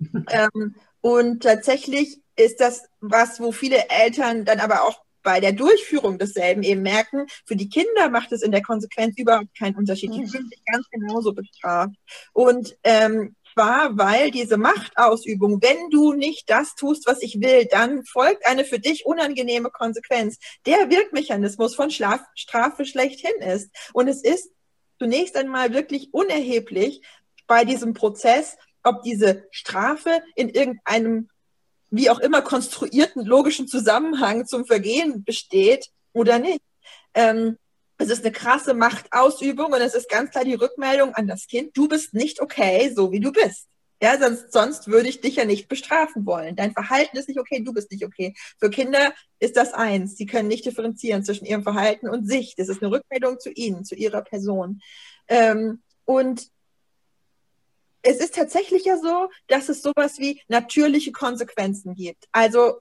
ähm, 0.30 0.74
und 1.00 1.42
tatsächlich 1.42 2.20
ist 2.36 2.60
das 2.60 2.88
was, 3.00 3.38
wo 3.38 3.52
viele 3.52 3.88
Eltern 3.90 4.44
dann 4.44 4.58
aber 4.58 4.82
auch 4.82 5.04
bei 5.24 5.40
der 5.40 5.52
Durchführung 5.52 6.18
desselben 6.18 6.62
eben 6.62 6.82
merken, 6.82 7.26
für 7.44 7.56
die 7.56 7.68
Kinder 7.68 8.08
macht 8.10 8.30
es 8.30 8.42
in 8.42 8.52
der 8.52 8.62
Konsequenz 8.62 9.18
überhaupt 9.18 9.58
keinen 9.58 9.74
Unterschied. 9.74 10.14
Die 10.14 10.20
mhm. 10.20 10.28
fühlen 10.28 10.48
sich 10.48 10.64
ganz 10.64 10.88
genauso 10.90 11.32
bestraft. 11.32 11.96
Und 12.32 12.76
ähm, 12.84 13.34
zwar, 13.54 13.96
weil 13.96 14.30
diese 14.30 14.56
Machtausübung, 14.56 15.62
wenn 15.62 15.90
du 15.90 16.12
nicht 16.12 16.50
das 16.50 16.74
tust, 16.74 17.06
was 17.06 17.22
ich 17.22 17.40
will, 17.40 17.66
dann 17.66 18.04
folgt 18.04 18.46
eine 18.46 18.64
für 18.64 18.78
dich 18.78 19.06
unangenehme 19.06 19.70
Konsequenz. 19.70 20.38
Der 20.66 20.90
Wirkmechanismus 20.90 21.74
von 21.74 21.90
Schlaf 21.90 22.20
Strafe 22.34 22.84
schlechthin 22.84 23.40
ist. 23.40 23.70
Und 23.92 24.08
es 24.08 24.22
ist 24.22 24.50
zunächst 24.98 25.36
einmal 25.36 25.72
wirklich 25.72 26.12
unerheblich 26.12 27.02
bei 27.46 27.64
diesem 27.64 27.94
Prozess, 27.94 28.56
ob 28.82 29.02
diese 29.02 29.46
Strafe 29.50 30.22
in 30.34 30.50
irgendeinem 30.50 31.28
wie 31.96 32.10
auch 32.10 32.18
immer 32.18 32.42
konstruierten 32.42 33.24
logischen 33.24 33.68
Zusammenhang 33.68 34.46
zum 34.46 34.66
Vergehen 34.66 35.24
besteht 35.24 35.88
oder 36.12 36.38
nicht. 36.38 36.62
Ähm, 37.14 37.56
es 37.98 38.10
ist 38.10 38.24
eine 38.24 38.32
krasse 38.32 38.74
Machtausübung 38.74 39.72
und 39.72 39.80
es 39.80 39.94
ist 39.94 40.08
ganz 40.08 40.30
klar 40.30 40.44
die 40.44 40.54
Rückmeldung 40.54 41.14
an 41.14 41.28
das 41.28 41.46
Kind, 41.46 41.76
du 41.76 41.88
bist 41.88 42.12
nicht 42.12 42.40
okay, 42.40 42.92
so 42.94 43.12
wie 43.12 43.20
du 43.20 43.30
bist. 43.30 43.68
Ja, 44.02 44.18
sonst, 44.18 44.52
sonst 44.52 44.88
würde 44.88 45.08
ich 45.08 45.20
dich 45.20 45.36
ja 45.36 45.44
nicht 45.44 45.68
bestrafen 45.68 46.26
wollen. 46.26 46.56
Dein 46.56 46.72
Verhalten 46.72 47.16
ist 47.16 47.28
nicht 47.28 47.38
okay, 47.38 47.62
du 47.64 47.72
bist 47.72 47.90
nicht 47.90 48.04
okay. 48.04 48.34
Für 48.58 48.68
Kinder 48.68 49.14
ist 49.38 49.56
das 49.56 49.72
eins. 49.72 50.16
Sie 50.16 50.26
können 50.26 50.48
nicht 50.48 50.66
differenzieren 50.66 51.24
zwischen 51.24 51.46
ihrem 51.46 51.62
Verhalten 51.62 52.08
und 52.08 52.26
sich. 52.26 52.54
Das 52.56 52.68
ist 52.68 52.82
eine 52.82 52.90
Rückmeldung 52.90 53.38
zu 53.38 53.50
ihnen, 53.50 53.84
zu 53.84 53.94
ihrer 53.94 54.20
Person. 54.20 54.82
Ähm, 55.28 55.80
und 56.04 56.48
es 58.04 58.18
ist 58.18 58.34
tatsächlich 58.34 58.84
ja 58.84 58.98
so, 58.98 59.30
dass 59.48 59.68
es 59.68 59.82
sowas 59.82 60.18
wie 60.18 60.40
natürliche 60.48 61.10
Konsequenzen 61.12 61.94
gibt. 61.94 62.28
Also 62.32 62.80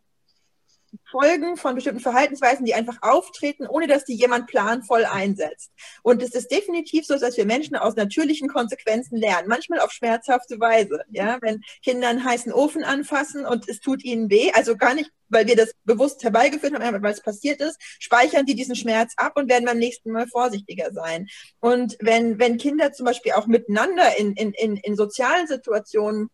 Folgen 1.10 1.58
von 1.58 1.76
bestimmten 1.76 2.00
Verhaltensweisen, 2.00 2.66
die 2.66 2.74
einfach 2.74 2.98
auftreten, 3.02 3.68
ohne 3.68 3.88
dass 3.88 4.06
die 4.06 4.16
jemand 4.16 4.48
planvoll 4.48 5.06
einsetzt. 5.06 5.72
Und 6.02 6.22
es 6.22 6.32
ist 6.32 6.52
definitiv 6.52 7.06
so, 7.06 7.18
dass 7.18 7.38
wir 7.38 7.46
Menschen 7.46 7.76
aus 7.76 7.96
natürlichen 7.96 8.50
Konsequenzen 8.50 9.18
lernen, 9.18 9.48
manchmal 9.48 9.80
auf 9.80 9.92
schmerzhafte 9.92 10.60
Weise. 10.60 11.04
Ja, 11.12 11.38
wenn 11.42 11.62
Kinder 11.84 12.10
einen 12.10 12.24
heißen 12.24 12.52
Ofen 12.52 12.84
anfassen 12.84 13.46
und 13.46 13.68
es 13.70 13.80
tut 13.80 14.04
ihnen 14.04 14.30
weh, 14.30 14.52
also 14.54 14.76
gar 14.76 14.96
nicht, 14.96 15.12
weil 15.30 15.48
wir 15.48 15.56
das 15.56 15.74
bewusst 15.84 16.24
herbeigeführt 16.24 16.74
haben, 16.80 17.04
weil 17.04 17.14
es 17.14 17.22
passiert 17.22 17.60
ist, 17.62 17.78
speichern 18.00 18.46
die 18.46 18.56
diesen 18.56 18.76
Schmerz 18.76 19.14
ab 19.18 19.34
und 19.36 19.50
werden 19.50 19.66
beim 19.66 19.80
nächsten 19.80 20.12
Mal 20.12 20.28
vorsichtiger 20.28 20.92
sein. 20.94 21.28
Und 21.60 21.98
wenn, 22.00 22.40
wenn 22.40 22.58
Kinder 22.58 22.92
zum 22.94 23.06
Beispiel 23.06 23.34
auch 23.34 23.48
miteinander 23.48 24.18
in, 24.18 24.34
in, 24.34 24.54
in, 24.54 24.78
in 24.78 24.96
sozialen 24.96 25.48
Situationen 25.48 26.30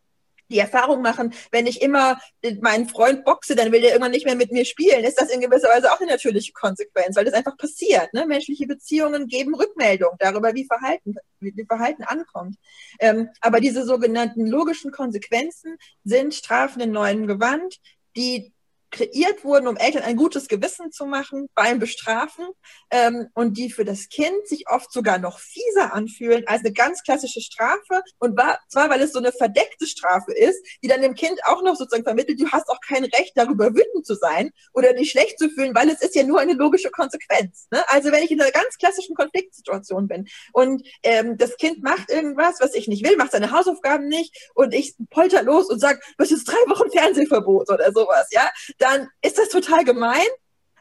die 0.49 0.59
Erfahrung 0.59 1.01
machen, 1.01 1.33
wenn 1.51 1.67
ich 1.67 1.81
immer 1.81 2.19
meinen 2.61 2.89
Freund 2.89 3.23
boxe, 3.23 3.55
dann 3.55 3.71
will 3.71 3.81
der 3.81 3.91
irgendwann 3.91 4.11
nicht 4.11 4.25
mehr 4.25 4.35
mit 4.35 4.51
mir 4.51 4.65
spielen. 4.65 5.03
Ist 5.03 5.19
das 5.19 5.29
in 5.29 5.41
gewisser 5.41 5.69
Weise 5.69 5.91
auch 5.91 5.99
eine 5.99 6.11
natürliche 6.11 6.53
Konsequenz, 6.53 7.15
weil 7.15 7.25
das 7.25 7.33
einfach 7.33 7.57
passiert. 7.57 8.13
Ne? 8.13 8.25
Menschliche 8.25 8.67
Beziehungen 8.67 9.27
geben 9.27 9.55
Rückmeldung 9.55 10.11
darüber, 10.19 10.53
wie 10.53 10.65
Verhalten, 10.65 11.15
wie 11.39 11.65
Verhalten 11.65 12.03
ankommt. 12.03 12.55
Ähm, 12.99 13.29
aber 13.41 13.59
diese 13.59 13.85
sogenannten 13.85 14.47
logischen 14.47 14.91
Konsequenzen 14.91 15.77
sind 16.03 16.33
Strafen 16.33 16.81
in 16.81 16.91
neuem 16.91 17.27
Gewand, 17.27 17.77
die 18.15 18.53
kreiert 18.91 19.43
wurden, 19.43 19.67
um 19.67 19.77
Eltern 19.77 20.03
ein 20.03 20.15
gutes 20.15 20.47
Gewissen 20.47 20.91
zu 20.91 21.05
machen 21.05 21.47
beim 21.55 21.79
Bestrafen 21.79 22.45
ähm, 22.91 23.27
und 23.33 23.57
die 23.57 23.69
für 23.69 23.85
das 23.85 24.09
Kind 24.09 24.47
sich 24.47 24.69
oft 24.69 24.91
sogar 24.91 25.17
noch 25.19 25.39
fieser 25.39 25.93
anfühlen 25.93 26.43
als 26.47 26.61
eine 26.61 26.73
ganz 26.73 27.03
klassische 27.03 27.41
Strafe 27.41 28.01
und 28.19 28.37
war, 28.37 28.59
zwar 28.67 28.89
weil 28.89 29.01
es 29.01 29.13
so 29.13 29.19
eine 29.19 29.31
verdeckte 29.31 29.87
Strafe 29.87 30.33
ist, 30.33 30.63
die 30.83 30.87
dann 30.87 31.01
dem 31.01 31.15
Kind 31.15 31.39
auch 31.45 31.61
noch 31.61 31.75
sozusagen 31.75 32.03
vermittelt, 32.03 32.39
du 32.39 32.49
hast 32.51 32.69
auch 32.69 32.79
kein 32.87 33.03
Recht 33.03 33.33
darüber 33.35 33.73
wütend 33.73 34.05
zu 34.05 34.15
sein 34.15 34.51
oder 34.73 34.93
dich 34.93 35.11
schlecht 35.11 35.39
zu 35.39 35.49
fühlen, 35.49 35.75
weil 35.75 35.89
es 35.89 36.01
ist 36.01 36.15
ja 36.15 36.23
nur 36.23 36.39
eine 36.39 36.53
logische 36.53 36.89
Konsequenz. 36.89 37.67
Ne? 37.71 37.83
Also 37.87 38.11
wenn 38.11 38.23
ich 38.23 38.31
in 38.31 38.41
einer 38.41 38.51
ganz 38.51 38.77
klassischen 38.77 39.15
Konfliktsituation 39.15 40.07
bin 40.07 40.27
und 40.53 40.85
ähm, 41.03 41.37
das 41.37 41.57
Kind 41.57 41.83
macht 41.83 42.09
irgendwas, 42.09 42.59
was 42.59 42.73
ich 42.73 42.87
nicht 42.87 43.05
will, 43.05 43.17
macht 43.17 43.31
seine 43.31 43.51
Hausaufgaben 43.51 44.07
nicht 44.07 44.49
und 44.55 44.73
ich 44.73 44.95
polter 45.09 45.43
los 45.43 45.69
und 45.69 45.79
sage, 45.79 45.99
was 46.17 46.31
ist 46.31 46.47
drei 46.47 46.57
Wochen 46.67 46.89
Fernsehverbot 46.91 47.69
oder 47.69 47.91
sowas, 47.91 48.27
ja, 48.31 48.49
dann 48.79 49.09
ist 49.21 49.37
das 49.37 49.49
total 49.49 49.83
gemein. 49.83 50.27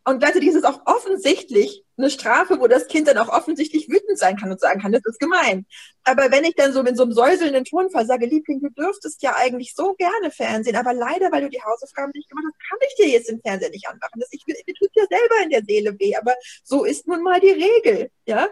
Und 0.05 0.21
gleichzeitig 0.21 0.49
ist 0.49 0.55
es 0.55 0.65
auch 0.65 0.81
offensichtlich 0.87 1.85
eine 1.99 2.09
Strafe, 2.09 2.61
wo 2.61 2.67
das 2.67 2.87
Kind 2.87 3.09
dann 3.09 3.19
auch 3.19 3.29
offensichtlich 3.29 3.91
wütend 3.91 4.19
sein 4.19 4.39
kann 4.39 4.51
und 4.51 4.59
sagen 4.59 4.81
kann, 4.81 4.93
das 4.93 5.05
ist 5.05 5.21
gemein. 5.21 5.67
Aber 6.05 6.31
wenn 6.31 6.45
ich 6.45 6.55
dann 6.55 6.73
so 6.73 6.81
in 6.81 6.97
so 6.97 7.03
einem 7.03 7.13
säuselnden 7.13 7.67
Tonfall 7.67 8.07
sage, 8.07 8.25
Liebling, 8.25 8.61
du 8.61 8.71
dürftest 8.71 9.23
ja 9.23 9.35
eigentlich 9.37 9.75
so 9.75 9.93
gerne 9.95 10.31
Fernsehen, 10.31 10.77
aber 10.77 10.95
leider, 10.95 11.31
weil 11.31 11.43
du 11.43 11.51
die 11.51 11.61
Hausaufgaben 11.61 12.13
nicht 12.15 12.31
gemacht 12.31 12.47
hast, 12.47 12.71
kann 12.71 12.79
ich 12.89 12.95
dir 12.95 13.09
jetzt 13.09 13.29
den 13.29 13.43
Fernseher 13.43 13.69
nicht 13.69 13.87
anmachen. 13.87 14.19
Das, 14.19 14.29
ich, 14.31 14.47
mir 14.47 14.55
tut 14.79 14.91
ja 14.95 15.05
selber 15.11 15.45
in 15.45 15.51
der 15.51 15.65
Seele 15.65 15.95
weh, 15.99 16.17
aber 16.17 16.35
so 16.65 16.85
ist 16.85 17.07
nun 17.07 17.23
mal 17.23 17.41
die 17.41 17.51
Regel, 17.51 18.11
ja 18.25 18.49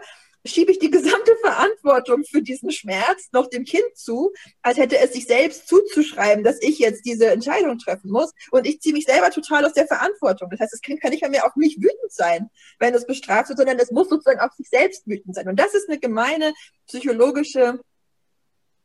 schiebe 0.47 0.71
ich 0.71 0.79
die 0.79 0.89
gesamte 0.89 1.35
Verantwortung 1.41 2.23
für 2.23 2.41
diesen 2.41 2.71
Schmerz 2.71 3.29
noch 3.31 3.47
dem 3.47 3.65
Kind 3.65 3.95
zu, 3.95 4.33
als 4.61 4.77
hätte 4.77 4.97
es 4.97 5.13
sich 5.13 5.25
selbst 5.25 5.67
zuzuschreiben, 5.67 6.43
dass 6.43 6.61
ich 6.61 6.79
jetzt 6.79 7.05
diese 7.05 7.27
Entscheidung 7.27 7.77
treffen 7.77 8.11
muss. 8.11 8.31
Und 8.51 8.65
ich 8.65 8.81
ziehe 8.81 8.93
mich 8.93 9.05
selber 9.05 9.29
total 9.29 9.65
aus 9.65 9.73
der 9.73 9.87
Verantwortung. 9.87 10.49
Das 10.49 10.59
heißt, 10.59 10.73
das 10.73 10.81
Kind 10.81 11.01
kann 11.01 11.11
nicht 11.11 11.27
mehr 11.27 11.45
auf 11.45 11.55
mich 11.55 11.77
wütend 11.77 12.11
sein, 12.11 12.49
wenn 12.79 12.93
es 12.93 13.05
bestraft 13.05 13.49
wird, 13.49 13.59
sondern 13.59 13.79
es 13.79 13.91
muss 13.91 14.09
sozusagen 14.09 14.39
auf 14.39 14.53
sich 14.53 14.69
selbst 14.69 15.07
wütend 15.07 15.35
sein. 15.35 15.47
Und 15.47 15.59
das 15.59 15.73
ist 15.73 15.89
eine 15.89 15.99
gemeine 15.99 16.53
psychologische 16.87 17.79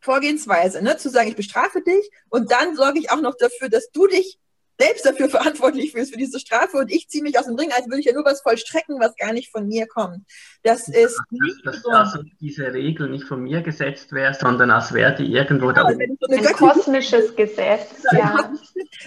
Vorgehensweise, 0.00 0.82
ne? 0.82 0.96
zu 0.96 1.10
sagen, 1.10 1.28
ich 1.28 1.36
bestrafe 1.36 1.80
dich 1.80 2.10
und 2.28 2.50
dann 2.50 2.74
sorge 2.74 2.98
ich 2.98 3.12
auch 3.12 3.20
noch 3.20 3.36
dafür, 3.36 3.68
dass 3.68 3.90
du 3.92 4.08
dich 4.08 4.40
selbst 4.82 5.06
dafür 5.06 5.28
verantwortlich 5.30 5.92
fühlst 5.92 6.12
für 6.12 6.18
diese 6.18 6.40
Strafe 6.40 6.76
und 6.76 6.90
ich 6.90 7.08
ziehe 7.08 7.22
mich 7.22 7.38
aus 7.38 7.46
dem 7.46 7.56
Ring, 7.56 7.70
als 7.72 7.86
würde 7.86 8.00
ich 8.00 8.06
ja 8.06 8.12
nur 8.12 8.24
was 8.24 8.40
vollstrecken, 8.42 8.98
was 9.00 9.14
gar 9.16 9.32
nicht 9.32 9.50
von 9.50 9.66
mir 9.66 9.86
kommt. 9.86 10.24
Das 10.62 10.88
ist 10.88 11.18
nicht 11.30 11.66
dass, 11.66 11.82
dass 11.82 11.94
also 11.94 12.22
diese 12.40 12.72
Regel 12.72 13.08
nicht 13.08 13.24
von 13.24 13.42
mir 13.42 13.62
gesetzt 13.62 14.12
wäre, 14.12 14.34
sondern 14.34 14.70
als 14.70 14.92
wäre 14.92 15.14
die 15.14 15.32
irgendwo 15.32 15.68
genau, 15.68 15.90
da. 15.90 16.06
So 16.20 16.32
ein 16.32 16.44
kosmisches 16.54 17.34
Gesetz. 17.36 17.90
Ja. 18.12 18.52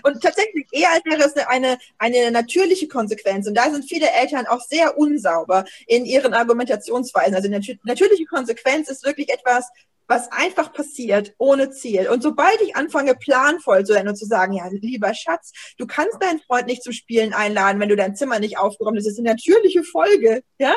Und 0.03 0.21
tatsächlich 0.21 0.65
eher 0.71 0.89
als 0.91 1.05
wäre 1.05 1.23
es 1.23 1.35
eine, 1.47 1.77
eine 1.99 2.31
natürliche 2.31 2.87
Konsequenz. 2.87 3.47
Und 3.47 3.53
da 3.53 3.69
sind 3.69 3.85
viele 3.85 4.09
Eltern 4.09 4.47
auch 4.47 4.61
sehr 4.61 4.97
unsauber 4.97 5.63
in 5.85 6.05
ihren 6.05 6.33
Argumentationsweisen. 6.33 7.35
Also 7.35 7.49
natürliche 7.49 8.25
Konsequenz 8.25 8.89
ist 8.89 9.05
wirklich 9.05 9.29
etwas, 9.29 9.69
was 10.07 10.31
einfach 10.31 10.73
passiert, 10.73 11.33
ohne 11.37 11.71
Ziel. 11.71 12.09
Und 12.09 12.21
sobald 12.21 12.61
ich 12.61 12.75
anfange, 12.75 13.15
planvoll 13.15 13.85
zu 13.85 13.93
sein 13.93 14.07
und 14.07 14.15
zu 14.15 14.25
sagen, 14.25 14.53
ja, 14.53 14.67
lieber 14.71 15.13
Schatz, 15.13 15.51
du 15.77 15.87
kannst 15.87 16.21
deinen 16.21 16.39
Freund 16.39 16.67
nicht 16.67 16.83
zum 16.83 16.93
Spielen 16.93 17.33
einladen, 17.33 17.79
wenn 17.79 17.89
du 17.89 17.95
dein 17.95 18.15
Zimmer 18.15 18.39
nicht 18.39 18.57
aufgeräumt 18.57 18.97
hast. 18.97 19.05
Das 19.05 19.13
ist 19.13 19.19
eine 19.19 19.29
natürliche 19.29 19.83
Folge, 19.83 20.43
ja. 20.59 20.75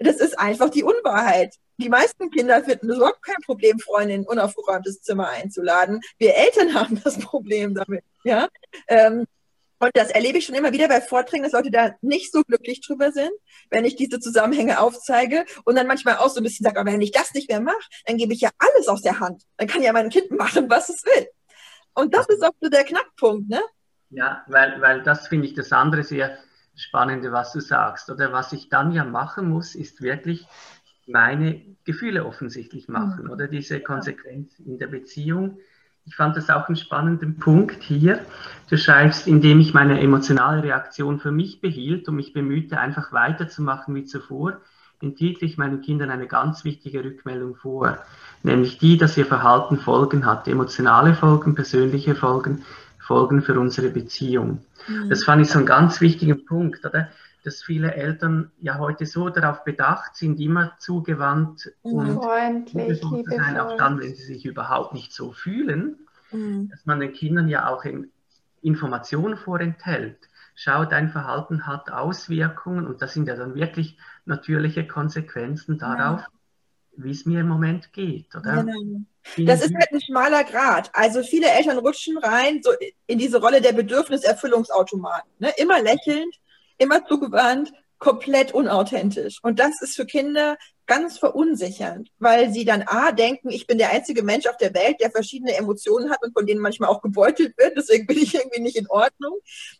Das 0.00 0.16
ist 0.16 0.38
einfach 0.38 0.70
die 0.70 0.82
Unwahrheit. 0.82 1.54
Die 1.78 1.88
meisten 1.88 2.30
Kinder 2.30 2.62
finden 2.62 2.90
es 2.90 2.96
überhaupt 2.96 3.22
kein 3.22 3.40
Problem, 3.44 3.78
Freunde 3.78 4.14
in 4.14 4.20
ein 4.22 4.26
unaufgeräumtes 4.26 5.02
Zimmer 5.02 5.28
einzuladen. 5.28 6.00
Wir 6.18 6.34
Eltern 6.34 6.74
haben 6.74 7.00
das 7.02 7.18
Problem 7.18 7.74
damit, 7.74 8.04
ja. 8.24 8.48
Ähm, 8.88 9.26
und 9.84 9.90
das 9.94 10.10
erlebe 10.10 10.38
ich 10.38 10.46
schon 10.46 10.54
immer 10.54 10.72
wieder 10.72 10.88
bei 10.88 11.02
Vorträgen, 11.02 11.42
dass 11.42 11.52
Leute 11.52 11.70
da 11.70 11.92
nicht 12.00 12.32
so 12.32 12.42
glücklich 12.42 12.80
drüber 12.80 13.12
sind, 13.12 13.30
wenn 13.70 13.84
ich 13.84 13.96
diese 13.96 14.18
Zusammenhänge 14.18 14.80
aufzeige 14.80 15.44
und 15.66 15.76
dann 15.76 15.86
manchmal 15.86 16.16
auch 16.16 16.30
so 16.30 16.40
ein 16.40 16.42
bisschen 16.42 16.64
sage, 16.64 16.80
aber 16.80 16.90
wenn 16.90 17.02
ich 17.02 17.12
das 17.12 17.34
nicht 17.34 17.50
mehr 17.50 17.60
mache, 17.60 17.76
dann 18.06 18.16
gebe 18.16 18.32
ich 18.32 18.40
ja 18.40 18.50
alles 18.56 18.88
aus 18.88 19.02
der 19.02 19.20
Hand. 19.20 19.42
Dann 19.58 19.68
kann 19.68 19.82
ja 19.82 19.92
mein 19.92 20.08
Kind 20.08 20.30
machen, 20.30 20.70
was 20.70 20.88
es 20.88 21.04
will. 21.04 21.28
Und 21.92 22.14
das 22.14 22.26
ist 22.28 22.42
auch 22.42 22.54
so 22.62 22.70
der 22.70 22.84
Knackpunkt, 22.84 23.50
ne? 23.50 23.60
Ja, 24.08 24.42
weil, 24.46 24.80
weil 24.80 25.02
das 25.02 25.28
finde 25.28 25.46
ich 25.48 25.54
das 25.54 25.70
andere 25.70 26.02
sehr 26.02 26.38
Spannende, 26.74 27.30
was 27.30 27.52
du 27.52 27.60
sagst. 27.60 28.10
Oder 28.10 28.32
was 28.32 28.54
ich 28.54 28.70
dann 28.70 28.90
ja 28.90 29.04
machen 29.04 29.50
muss, 29.50 29.74
ist 29.74 30.00
wirklich 30.00 30.46
meine 31.06 31.76
Gefühle 31.84 32.24
offensichtlich 32.24 32.88
machen. 32.88 33.24
Mhm. 33.24 33.30
Oder 33.30 33.48
diese 33.48 33.80
Konsequenz 33.80 34.58
in 34.58 34.78
der 34.78 34.86
Beziehung 34.86 35.58
ich 36.06 36.16
fand 36.16 36.36
das 36.36 36.50
auch 36.50 36.68
einen 36.68 36.76
spannenden 36.76 37.38
Punkt 37.38 37.82
hier. 37.82 38.20
Du 38.68 38.76
schreibst, 38.76 39.26
indem 39.26 39.60
ich 39.60 39.74
meine 39.74 40.00
emotionale 40.00 40.62
Reaktion 40.62 41.18
für 41.18 41.32
mich 41.32 41.60
behielt 41.60 42.08
und 42.08 42.16
mich 42.16 42.32
bemühte, 42.32 42.78
einfach 42.78 43.12
weiterzumachen 43.12 43.94
wie 43.94 44.04
zuvor, 44.04 44.58
enthielt 45.00 45.42
ich 45.42 45.58
meinen 45.58 45.80
Kindern 45.80 46.10
eine 46.10 46.26
ganz 46.26 46.64
wichtige 46.64 47.04
Rückmeldung 47.04 47.56
vor, 47.56 47.98
nämlich 48.42 48.78
die, 48.78 48.96
dass 48.96 49.16
ihr 49.16 49.26
Verhalten 49.26 49.78
Folgen 49.78 50.24
hat, 50.24 50.48
emotionale 50.48 51.14
Folgen, 51.14 51.54
persönliche 51.54 52.14
Folgen, 52.14 52.62
Folgen 52.98 53.42
für 53.42 53.58
unsere 53.58 53.90
Beziehung. 53.90 54.64
Mhm. 54.88 55.10
Das 55.10 55.24
fand 55.24 55.42
ich 55.42 55.50
so 55.50 55.58
einen 55.58 55.66
ganz 55.66 56.00
wichtigen 56.00 56.44
Punkt, 56.46 56.84
oder? 56.84 57.08
Dass 57.44 57.62
viele 57.62 57.94
Eltern 57.94 58.50
ja 58.58 58.78
heute 58.78 59.04
so 59.04 59.28
darauf 59.28 59.64
bedacht 59.64 60.16
sind, 60.16 60.40
immer 60.40 60.76
zugewandt 60.78 61.72
und 61.82 62.14
freundlich 62.14 63.00
zu 63.00 63.22
sein, 63.26 63.58
auch 63.60 63.76
dann, 63.76 64.00
wenn 64.00 64.14
sie 64.14 64.24
sich 64.24 64.46
überhaupt 64.46 64.94
nicht 64.94 65.12
so 65.12 65.32
fühlen, 65.32 65.98
mhm. 66.32 66.70
dass 66.70 66.86
man 66.86 67.00
den 67.00 67.12
Kindern 67.12 67.48
ja 67.48 67.68
auch 67.68 67.84
Informationen 68.62 69.36
vorenthält. 69.36 70.18
Schau, 70.54 70.86
dein 70.86 71.10
Verhalten 71.10 71.66
hat 71.66 71.90
Auswirkungen 71.90 72.86
und 72.86 73.02
das 73.02 73.12
sind 73.12 73.28
ja 73.28 73.36
dann 73.36 73.54
wirklich 73.54 73.98
natürliche 74.24 74.86
Konsequenzen 74.86 75.78
darauf, 75.78 76.20
ja. 76.20 76.28
wie 76.96 77.10
es 77.10 77.26
mir 77.26 77.40
im 77.40 77.48
Moment 77.48 77.92
geht, 77.92 78.34
oder? 78.34 78.64
Genau. 78.64 79.02
Das 79.38 79.64
ist 79.64 79.74
halt 79.74 79.90
ein 79.90 80.00
schmaler 80.00 80.44
Grad. 80.44 80.90
Also 80.92 81.22
viele 81.22 81.48
Eltern 81.48 81.78
rutschen 81.78 82.18
rein 82.18 82.60
so 82.62 82.70
in 83.06 83.18
diese 83.18 83.40
Rolle 83.40 83.60
der 83.60 83.72
Bedürfniserfüllungsautomaten. 83.72 85.30
Ne? 85.38 85.52
Immer 85.56 85.82
lächelnd, 85.82 86.34
immer 86.78 87.06
zugewandt, 87.06 87.72
komplett 87.98 88.52
unauthentisch. 88.52 89.38
Und 89.42 89.58
das 89.58 89.80
ist 89.80 89.96
für 89.96 90.06
Kinder 90.06 90.56
ganz 90.86 91.18
verunsichernd, 91.18 92.10
weil 92.18 92.52
sie 92.52 92.64
dann 92.64 92.82
A 92.82 93.12
denken, 93.12 93.50
ich 93.50 93.66
bin 93.66 93.78
der 93.78 93.90
einzige 93.90 94.22
Mensch 94.22 94.46
auf 94.46 94.56
der 94.56 94.74
Welt, 94.74 95.00
der 95.00 95.10
verschiedene 95.10 95.56
Emotionen 95.56 96.10
hat 96.10 96.22
und 96.22 96.32
von 96.32 96.46
denen 96.46 96.60
manchmal 96.60 96.90
auch 96.90 97.00
gebeutelt 97.00 97.56
wird, 97.56 97.76
deswegen 97.76 98.06
bin 98.06 98.18
ich 98.18 98.34
irgendwie 98.34 98.60
nicht 98.60 98.76
in 98.76 98.88
Ordnung. 98.88 99.38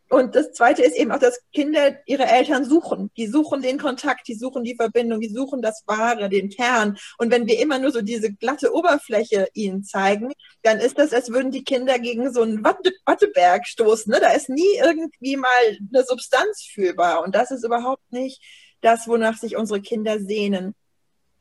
Und 0.09 0.35
das 0.35 0.53
zweite 0.53 0.83
ist 0.83 0.97
eben 0.97 1.11
auch, 1.13 1.19
dass 1.19 1.41
Kinder 1.53 1.97
ihre 2.07 2.25
Eltern 2.25 2.65
suchen. 2.65 3.11
Die 3.17 3.27
suchen 3.27 3.63
den 3.63 3.79
Kontakt, 3.79 4.29
die 4.29 4.35
suchen 4.35 4.65
die 4.65 4.77
Verbindung, 4.77 5.21
die 5.21 5.29
suchen 5.29 5.61
das 5.61 5.83
Wahre, 5.87 6.29
den 6.29 6.51
Kern. 6.51 6.97
Und 7.19 7.31
wenn 7.31 7.47
wir 7.47 7.59
immer 7.59 7.79
nur 7.79 7.91
so 7.91 8.01
diese 8.01 8.33
glatte 8.33 8.73
Oberfläche 8.73 9.49
ihnen 9.55 9.83
zeigen, 9.83 10.33
dann 10.63 10.79
ist 10.79 10.99
das, 10.99 11.13
als 11.13 11.31
würden 11.31 11.51
die 11.51 11.65
Kinder 11.65 11.99
gegen 11.99 12.33
so 12.33 12.43
einen 12.43 12.65
Watte 12.65 12.93
Watteberg 13.07 13.67
stoßen. 13.67 14.11
Ne? 14.11 14.21
Da 14.21 14.31
ist 14.31 14.49
nie 14.49 14.79
irgendwie 14.83 15.37
mal 15.37 15.49
eine 15.93 16.05
Substanz 16.05 16.63
fühlbar. 16.63 17.23
Und 17.23 17.35
das 17.35 17.51
ist 17.51 17.65
überhaupt 17.65 18.13
nicht 18.13 18.41
das, 18.81 19.09
wonach 19.09 19.39
sich 19.39 19.57
unsere 19.57 19.81
Kinder 19.81 20.21
sehnen 20.21 20.75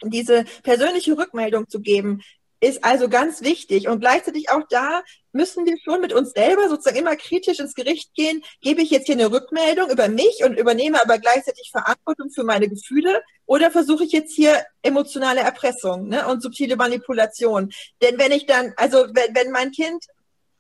diese 0.09 0.45
persönliche 0.63 1.17
Rückmeldung 1.17 1.69
zu 1.69 1.79
geben, 1.79 2.21
ist 2.63 2.83
also 2.83 3.09
ganz 3.09 3.41
wichtig. 3.41 3.89
Und 3.89 3.99
gleichzeitig 3.99 4.49
auch 4.49 4.63
da 4.69 5.03
müssen 5.33 5.65
wir 5.65 5.75
schon 5.83 5.99
mit 5.99 6.13
uns 6.13 6.31
selber 6.31 6.69
sozusagen 6.69 6.97
immer 6.97 7.15
kritisch 7.17 7.59
ins 7.59 7.75
Gericht 7.75 8.13
gehen. 8.13 8.41
Gebe 8.61 8.81
ich 8.81 8.89
jetzt 8.89 9.07
hier 9.07 9.15
eine 9.15 9.31
Rückmeldung 9.31 9.89
über 9.89 10.07
mich 10.07 10.43
und 10.45 10.57
übernehme 10.57 11.01
aber 11.01 11.19
gleichzeitig 11.19 11.69
Verantwortung 11.71 12.29
für 12.29 12.45
meine 12.45 12.69
Gefühle? 12.69 13.21
Oder 13.45 13.69
versuche 13.69 14.05
ich 14.05 14.13
jetzt 14.13 14.33
hier 14.33 14.65
emotionale 14.81 15.41
Erpressung 15.41 16.07
ne, 16.07 16.25
und 16.27 16.41
subtile 16.41 16.77
Manipulation? 16.77 17.73
Denn 18.01 18.17
wenn 18.17 18.31
ich 18.31 18.45
dann, 18.45 18.73
also 18.77 19.07
wenn, 19.13 19.35
wenn 19.35 19.51
mein 19.51 19.71
Kind, 19.71 20.05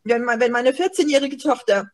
wenn, 0.03 0.25
wenn 0.25 0.51
meine 0.51 0.71
14-jährige 0.71 1.37
Tochter 1.37 1.89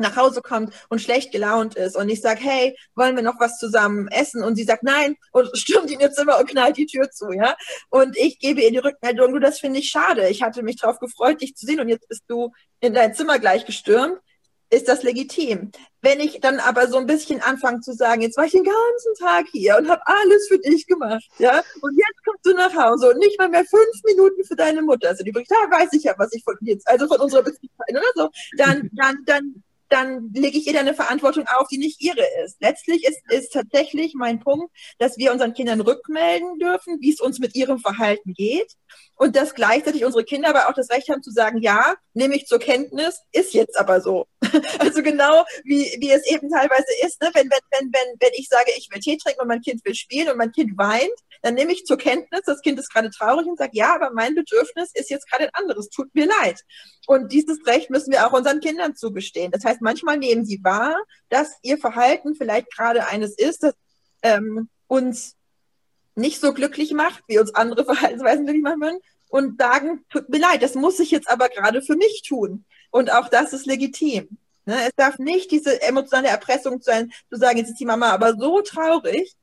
nach 0.00 0.16
Hause 0.16 0.42
kommt 0.42 0.72
und 0.88 1.00
schlecht 1.00 1.32
gelaunt 1.32 1.76
ist 1.76 1.96
und 1.96 2.08
ich 2.08 2.20
sage, 2.20 2.40
hey, 2.40 2.76
wollen 2.94 3.16
wir 3.16 3.22
noch 3.22 3.38
was 3.38 3.58
zusammen 3.58 4.08
essen? 4.08 4.42
Und 4.42 4.56
sie 4.56 4.64
sagt 4.64 4.82
nein 4.82 5.16
und 5.32 5.50
stürmt 5.56 5.90
in 5.90 6.00
ihr 6.00 6.10
Zimmer 6.10 6.38
und 6.38 6.48
knallt 6.48 6.76
die 6.76 6.86
Tür 6.86 7.10
zu, 7.10 7.30
ja. 7.32 7.56
Und 7.90 8.16
ich 8.16 8.38
gebe 8.38 8.62
ihr 8.62 8.70
die 8.70 8.78
Rückmeldung, 8.78 9.32
du, 9.32 9.38
das 9.38 9.60
finde 9.60 9.80
ich 9.80 9.88
schade. 9.88 10.28
Ich 10.28 10.42
hatte 10.42 10.62
mich 10.62 10.76
darauf 10.76 10.98
gefreut, 10.98 11.40
dich 11.40 11.54
zu 11.54 11.66
sehen 11.66 11.80
und 11.80 11.88
jetzt 11.88 12.08
bist 12.08 12.24
du 12.28 12.52
in 12.80 12.94
dein 12.94 13.14
Zimmer 13.14 13.38
gleich 13.38 13.66
gestürmt. 13.66 14.18
Ist 14.72 14.86
das 14.88 15.02
legitim? 15.02 15.72
Wenn 16.00 16.20
ich 16.20 16.40
dann 16.40 16.60
aber 16.60 16.86
so 16.86 16.96
ein 16.96 17.06
bisschen 17.06 17.42
anfange 17.42 17.80
zu 17.80 17.92
sagen, 17.92 18.22
jetzt 18.22 18.36
war 18.36 18.44
ich 18.44 18.52
den 18.52 18.62
ganzen 18.62 19.14
Tag 19.18 19.46
hier 19.50 19.76
und 19.76 19.88
habe 19.88 20.00
alles 20.06 20.46
für 20.46 20.60
dich 20.60 20.86
gemacht, 20.86 21.24
ja, 21.38 21.64
und 21.82 21.96
jetzt 21.96 22.24
kommst 22.24 22.46
du 22.46 22.54
nach 22.54 22.72
Hause 22.74 23.10
und 23.10 23.18
nicht 23.18 23.36
mal 23.36 23.48
mehr 23.48 23.64
fünf 23.64 24.02
Minuten 24.04 24.44
für 24.44 24.54
deine 24.54 24.80
Mutter. 24.80 25.08
Also 25.08 25.24
die 25.24 25.32
da 25.32 25.40
weiß 25.40 25.92
ich 25.92 26.04
ja, 26.04 26.14
was 26.18 26.32
ich 26.32 26.44
von 26.44 26.56
jetzt, 26.60 26.86
also 26.86 27.08
von 27.08 27.20
unserer 27.20 27.42
Beziehung 27.42 27.70
oder 27.90 28.00
so, 28.14 28.28
dann, 28.56 28.88
dann, 28.92 29.16
dann 29.26 29.62
dann 29.90 30.30
lege 30.34 30.56
ich 30.56 30.66
ihr 30.66 30.78
eine 30.78 30.94
Verantwortung 30.94 31.44
auf, 31.48 31.68
die 31.68 31.78
nicht 31.78 32.00
ihre 32.00 32.24
ist. 32.44 32.60
Letztlich 32.60 33.04
ist, 33.06 33.20
ist 33.28 33.52
tatsächlich 33.52 34.14
mein 34.14 34.40
Punkt, 34.40 34.72
dass 34.98 35.18
wir 35.18 35.32
unseren 35.32 35.52
Kindern 35.52 35.80
rückmelden 35.80 36.58
dürfen, 36.58 36.98
wie 37.00 37.12
es 37.12 37.20
uns 37.20 37.38
mit 37.38 37.54
ihrem 37.54 37.78
Verhalten 37.78 38.32
geht 38.32 38.72
und 39.16 39.36
dass 39.36 39.54
gleichzeitig 39.54 40.04
unsere 40.04 40.24
Kinder 40.24 40.48
aber 40.48 40.68
auch 40.68 40.74
das 40.74 40.90
Recht 40.90 41.08
haben 41.08 41.22
zu 41.22 41.30
sagen, 41.30 41.60
ja, 41.60 41.94
nehme 42.14 42.36
ich 42.36 42.46
zur 42.46 42.58
Kenntnis, 42.58 43.20
ist 43.32 43.52
jetzt 43.52 43.78
aber 43.78 44.00
so. 44.00 44.26
also 44.78 45.02
genau 45.02 45.44
wie, 45.64 45.96
wie 46.00 46.10
es 46.10 46.26
eben 46.26 46.48
teilweise 46.48 46.86
ist, 47.04 47.20
ne? 47.20 47.30
wenn, 47.34 47.50
wenn, 47.50 47.60
wenn, 47.70 47.92
wenn, 47.92 48.16
wenn 48.20 48.32
ich 48.34 48.48
sage, 48.48 48.70
ich 48.76 48.88
will 48.90 49.00
Tee 49.00 49.18
trinken 49.18 49.42
und 49.42 49.48
mein 49.48 49.60
Kind 49.60 49.84
will 49.84 49.94
spielen 49.94 50.28
und 50.28 50.38
mein 50.38 50.52
Kind 50.52 50.76
weint, 50.78 51.10
dann 51.42 51.54
nehme 51.54 51.72
ich 51.72 51.84
zur 51.84 51.98
Kenntnis, 51.98 52.42
das 52.44 52.60
Kind 52.60 52.78
ist 52.78 52.92
gerade 52.92 53.10
traurig 53.10 53.46
und 53.46 53.58
sage, 53.58 53.72
ja, 53.74 53.94
aber 53.94 54.10
mein 54.12 54.34
Bedürfnis 54.34 54.90
ist 54.94 55.10
jetzt 55.10 55.30
gerade 55.30 55.44
ein 55.44 55.54
anderes, 55.54 55.88
tut 55.88 56.14
mir 56.14 56.26
leid. 56.26 56.60
Und 57.06 57.32
dieses 57.32 57.58
Recht 57.66 57.90
müssen 57.90 58.12
wir 58.12 58.26
auch 58.26 58.32
unseren 58.32 58.60
Kindern 58.60 58.94
zugestehen. 58.94 59.50
Das 59.50 59.64
heißt, 59.64 59.79
manchmal 59.80 60.18
nehmen 60.18 60.44
sie 60.44 60.62
wahr, 60.62 60.96
dass 61.28 61.56
ihr 61.62 61.78
Verhalten 61.78 62.34
vielleicht 62.34 62.74
gerade 62.74 63.06
eines 63.06 63.36
ist, 63.36 63.62
das 63.62 63.74
ähm, 64.22 64.68
uns 64.86 65.36
nicht 66.14 66.40
so 66.40 66.52
glücklich 66.52 66.92
macht, 66.92 67.22
wie 67.28 67.38
uns 67.38 67.54
andere 67.54 67.84
Verhaltensweisen 67.92 68.44
glücklich 68.44 68.64
machen 68.64 68.80
würden, 68.80 69.00
und 69.30 69.60
sagen, 69.60 70.04
tut 70.10 70.28
mir 70.28 70.40
leid, 70.40 70.62
das 70.62 70.74
muss 70.74 70.98
ich 70.98 71.10
jetzt 71.10 71.30
aber 71.30 71.48
gerade 71.48 71.82
für 71.82 71.96
mich 71.96 72.22
tun. 72.26 72.64
Und 72.90 73.12
auch 73.12 73.28
das 73.28 73.52
ist 73.52 73.64
legitim. 73.64 74.38
Ne? 74.66 74.76
Es 74.82 74.92
darf 74.96 75.18
nicht 75.18 75.50
diese 75.52 75.80
emotionale 75.82 76.28
Erpressung 76.28 76.82
sein, 76.82 77.12
zu 77.30 77.38
sagen, 77.38 77.58
jetzt 77.58 77.70
ist 77.70 77.80
die 77.80 77.86
Mama 77.86 78.10
aber 78.10 78.36
so 78.36 78.60
traurig, 78.60 79.34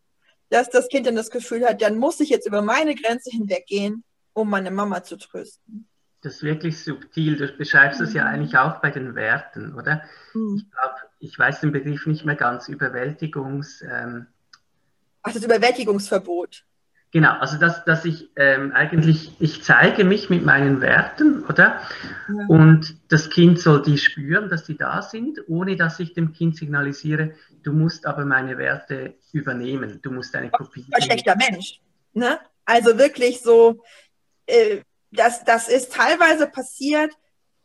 dass 0.50 0.70
das 0.70 0.90
Kind 0.90 1.08
dann 1.08 1.16
das 1.16 1.32
Gefühl 1.32 1.66
hat, 1.66 1.82
dann 1.82 1.98
muss 1.98 2.20
ich 2.20 2.30
jetzt 2.30 2.48
über 2.48 2.62
meine 2.62 2.96
Grenze 2.96 3.32
hinweggehen, 3.32 4.04
um 4.34 4.50
meine 4.50 4.72
Mama 4.72 5.04
zu 5.04 5.18
trösten. 5.18 5.88
Das 6.28 6.36
ist 6.36 6.44
wirklich 6.44 6.84
subtil. 6.84 7.38
Du 7.38 7.48
beschreibst 7.54 8.02
es 8.02 8.10
mhm. 8.10 8.16
ja 8.18 8.26
eigentlich 8.26 8.58
auch 8.58 8.82
bei 8.82 8.90
den 8.90 9.16
Werten, 9.16 9.74
oder? 9.76 10.02
Mhm. 10.34 10.58
Ich 10.58 10.72
glaube, 10.72 10.96
ich 11.20 11.40
weiß 11.40 11.62
den 11.62 11.72
Begriff 11.72 12.06
nicht 12.06 12.26
mehr 12.26 12.36
ganz, 12.36 12.68
Überwältigungs... 12.68 13.82
Ähm, 13.90 14.28
Ach, 15.24 15.32
das 15.32 15.46
Überwältigungsverbot. 15.46 16.66
Genau, 17.12 17.32
also 17.40 17.58
dass, 17.58 17.86
dass 17.86 18.04
ich 18.04 18.30
ähm, 18.36 18.74
eigentlich, 18.74 19.32
ich 19.40 19.64
zeige 19.64 20.04
mich 20.04 20.30
mit 20.30 20.44
meinen 20.44 20.82
Werten, 20.82 21.46
oder? 21.46 21.80
Ja. 22.28 22.46
Und 22.50 22.98
das 23.08 23.30
Kind 23.30 23.62
soll 23.62 23.82
die 23.82 23.98
spüren, 23.98 24.50
dass 24.50 24.66
die 24.66 24.76
da 24.76 25.02
sind, 25.02 25.40
ohne 25.48 25.78
dass 25.78 25.98
ich 26.02 26.14
dem 26.14 26.34
Kind 26.34 26.58
signalisiere, 26.58 27.36
du 27.64 27.72
musst 27.72 28.06
aber 28.06 28.26
meine 28.26 28.58
Werte 28.58 29.14
übernehmen, 29.32 30.00
du 30.02 30.12
musst 30.12 30.36
eine 30.36 30.50
Kopie. 30.50 30.88
Ein 30.92 31.04
schlechter 31.04 31.38
Mensch. 31.38 31.80
Ne? 32.12 32.38
Also 32.66 32.98
wirklich 32.98 33.40
so, 33.40 33.82
äh, 34.46 34.82
das, 35.12 35.44
das 35.44 35.68
ist 35.68 35.94
teilweise 35.94 36.48
passiert, 36.48 37.14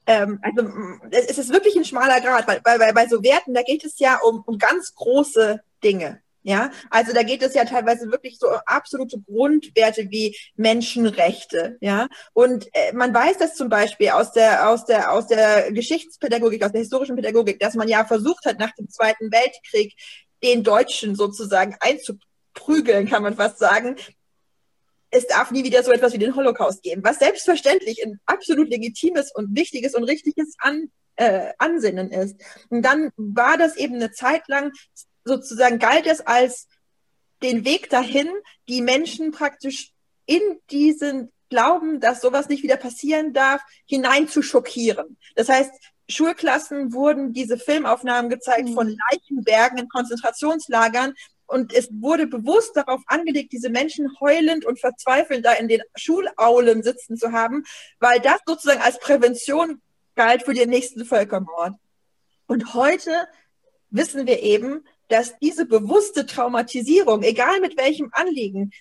ähm, 0.06 0.40
also 0.42 0.68
es 1.10 1.38
ist 1.38 1.52
wirklich 1.52 1.76
ein 1.76 1.84
schmaler 1.84 2.20
Grad, 2.20 2.46
weil, 2.48 2.60
weil 2.64 2.92
bei 2.92 3.06
so 3.06 3.22
Werten, 3.22 3.54
da 3.54 3.62
geht 3.62 3.84
es 3.84 3.98
ja 3.98 4.18
um, 4.18 4.42
um 4.46 4.58
ganz 4.58 4.94
große 4.94 5.60
Dinge. 5.82 6.20
Ja, 6.44 6.72
also 6.90 7.12
da 7.12 7.22
geht 7.22 7.40
es 7.40 7.54
ja 7.54 7.64
teilweise 7.64 8.10
wirklich 8.10 8.36
so 8.36 8.48
absolute 8.66 9.20
Grundwerte 9.20 10.10
wie 10.10 10.36
Menschenrechte. 10.56 11.76
Ja, 11.80 12.08
und 12.32 12.66
äh, 12.72 12.92
man 12.92 13.14
weiß 13.14 13.38
das 13.38 13.54
zum 13.54 13.68
Beispiel 13.68 14.08
aus 14.08 14.32
der, 14.32 14.68
aus 14.68 14.84
der, 14.84 15.12
aus 15.12 15.28
der 15.28 15.70
Geschichtspädagogik, 15.70 16.64
aus 16.64 16.72
der 16.72 16.80
historischen 16.80 17.14
Pädagogik, 17.14 17.60
dass 17.60 17.74
man 17.74 17.86
ja 17.86 18.04
versucht 18.04 18.44
hat, 18.44 18.58
nach 18.58 18.72
dem 18.72 18.88
Zweiten 18.88 19.30
Weltkrieg 19.30 19.94
den 20.42 20.64
Deutschen 20.64 21.14
sozusagen 21.14 21.76
einzuprügeln, 21.78 23.08
kann 23.08 23.22
man 23.22 23.36
fast 23.36 23.60
sagen. 23.60 23.94
Es 25.12 25.26
darf 25.26 25.50
nie 25.50 25.62
wieder 25.62 25.84
so 25.84 25.92
etwas 25.92 26.12
wie 26.12 26.18
den 26.18 26.34
Holocaust 26.34 26.82
geben, 26.82 27.04
was 27.04 27.20
selbstverständlich 27.20 28.04
ein 28.04 28.18
absolut 28.26 28.68
legitimes 28.68 29.32
und 29.32 29.54
wichtiges 29.56 29.94
und 29.94 30.04
richtiges 30.04 30.56
An, 30.58 30.90
äh, 31.16 31.52
Ansinnen 31.58 32.10
ist. 32.10 32.36
Und 32.70 32.82
dann 32.82 33.10
war 33.16 33.56
das 33.56 33.76
eben 33.76 33.94
eine 33.94 34.10
Zeit 34.10 34.48
lang 34.48 34.72
sozusagen 35.24 35.78
galt 35.78 36.06
es 36.06 36.20
als 36.20 36.66
den 37.42 37.64
Weg 37.64 37.90
dahin, 37.90 38.28
die 38.68 38.82
Menschen 38.82 39.30
praktisch 39.30 39.92
in 40.26 40.40
diesen 40.70 41.30
Glauben, 41.50 42.00
dass 42.00 42.22
sowas 42.22 42.48
nicht 42.48 42.62
wieder 42.62 42.76
passieren 42.76 43.32
darf, 43.32 43.60
hinein 43.86 44.28
zu 44.28 44.42
schockieren. 44.42 45.18
Das 45.34 45.48
heißt, 45.48 45.70
Schulklassen 46.08 46.92
wurden 46.92 47.32
diese 47.32 47.58
Filmaufnahmen 47.58 48.30
gezeigt 48.30 48.68
mhm. 48.68 48.74
von 48.74 48.96
Leichenbergen 49.10 49.78
in 49.78 49.88
Konzentrationslagern 49.88 51.14
und 51.52 51.72
es 51.74 51.88
wurde 51.92 52.26
bewusst 52.26 52.76
darauf 52.76 53.02
angelegt, 53.06 53.52
diese 53.52 53.68
Menschen 53.68 54.08
heulend 54.20 54.64
und 54.64 54.80
verzweifelnd 54.80 55.44
da 55.44 55.52
in 55.52 55.68
den 55.68 55.82
Schulaulen 55.94 56.82
sitzen 56.82 57.16
zu 57.16 57.32
haben, 57.32 57.64
weil 58.00 58.20
das 58.20 58.40
sozusagen 58.46 58.80
als 58.80 58.98
Prävention 58.98 59.82
galt 60.14 60.42
für 60.44 60.54
den 60.54 60.70
nächsten 60.70 61.04
Völkermord. 61.04 61.74
Und 62.46 62.74
heute 62.74 63.28
wissen 63.90 64.26
wir 64.26 64.42
eben, 64.42 64.84
dass 65.08 65.38
diese 65.40 65.66
bewusste 65.66 66.24
Traumatisierung, 66.24 67.22
egal 67.22 67.60
mit 67.60 67.76
welchem 67.76 68.08
Anliegen, 68.12 68.72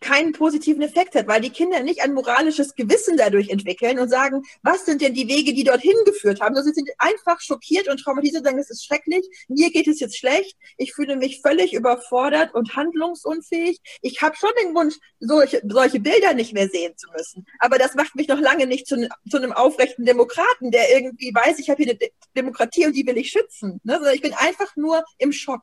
keinen 0.00 0.32
positiven 0.32 0.82
Effekt 0.82 1.14
hat, 1.14 1.26
weil 1.26 1.40
die 1.40 1.50
Kinder 1.50 1.82
nicht 1.82 2.02
ein 2.02 2.14
moralisches 2.14 2.74
Gewissen 2.74 3.16
dadurch 3.16 3.48
entwickeln 3.48 3.98
und 3.98 4.08
sagen, 4.08 4.42
was 4.62 4.84
sind 4.84 5.02
denn 5.02 5.14
die 5.14 5.28
Wege, 5.28 5.52
die 5.54 5.64
dorthin 5.64 5.96
geführt 6.04 6.40
haben, 6.40 6.54
sondern 6.54 6.74
sie 6.74 6.80
sind 6.80 6.90
einfach 6.98 7.40
schockiert 7.40 7.88
und 7.88 7.98
traumatisiert 7.98 8.40
und 8.40 8.46
sagen, 8.46 8.58
es 8.58 8.70
ist 8.70 8.84
schrecklich, 8.84 9.28
mir 9.48 9.70
geht 9.70 9.88
es 9.88 10.00
jetzt 10.00 10.16
schlecht, 10.16 10.56
ich 10.76 10.92
fühle 10.92 11.16
mich 11.16 11.40
völlig 11.40 11.74
überfordert 11.74 12.54
und 12.54 12.76
handlungsunfähig. 12.76 13.80
Ich 14.02 14.22
habe 14.22 14.36
schon 14.36 14.50
den 14.62 14.74
Wunsch, 14.74 14.96
solche, 15.20 15.62
solche 15.66 16.00
Bilder 16.00 16.34
nicht 16.34 16.52
mehr 16.52 16.68
sehen 16.68 16.96
zu 16.96 17.08
müssen. 17.16 17.46
Aber 17.58 17.78
das 17.78 17.94
macht 17.94 18.14
mich 18.14 18.28
noch 18.28 18.40
lange 18.40 18.66
nicht 18.66 18.86
zu, 18.86 19.08
zu 19.28 19.36
einem 19.36 19.52
aufrechten 19.52 20.04
Demokraten, 20.04 20.70
der 20.70 20.94
irgendwie 20.94 21.34
weiß, 21.34 21.58
ich 21.58 21.70
habe 21.70 21.82
hier 21.82 21.92
eine 21.92 21.98
De 21.98 22.10
Demokratie 22.36 22.86
und 22.86 22.94
die 22.94 23.06
will 23.06 23.16
ich 23.16 23.30
schützen. 23.30 23.80
Ne? 23.82 23.94
Sondern 23.94 24.14
ich 24.14 24.22
bin 24.22 24.34
einfach 24.34 24.76
nur 24.76 25.02
im 25.18 25.32
Schock. 25.32 25.62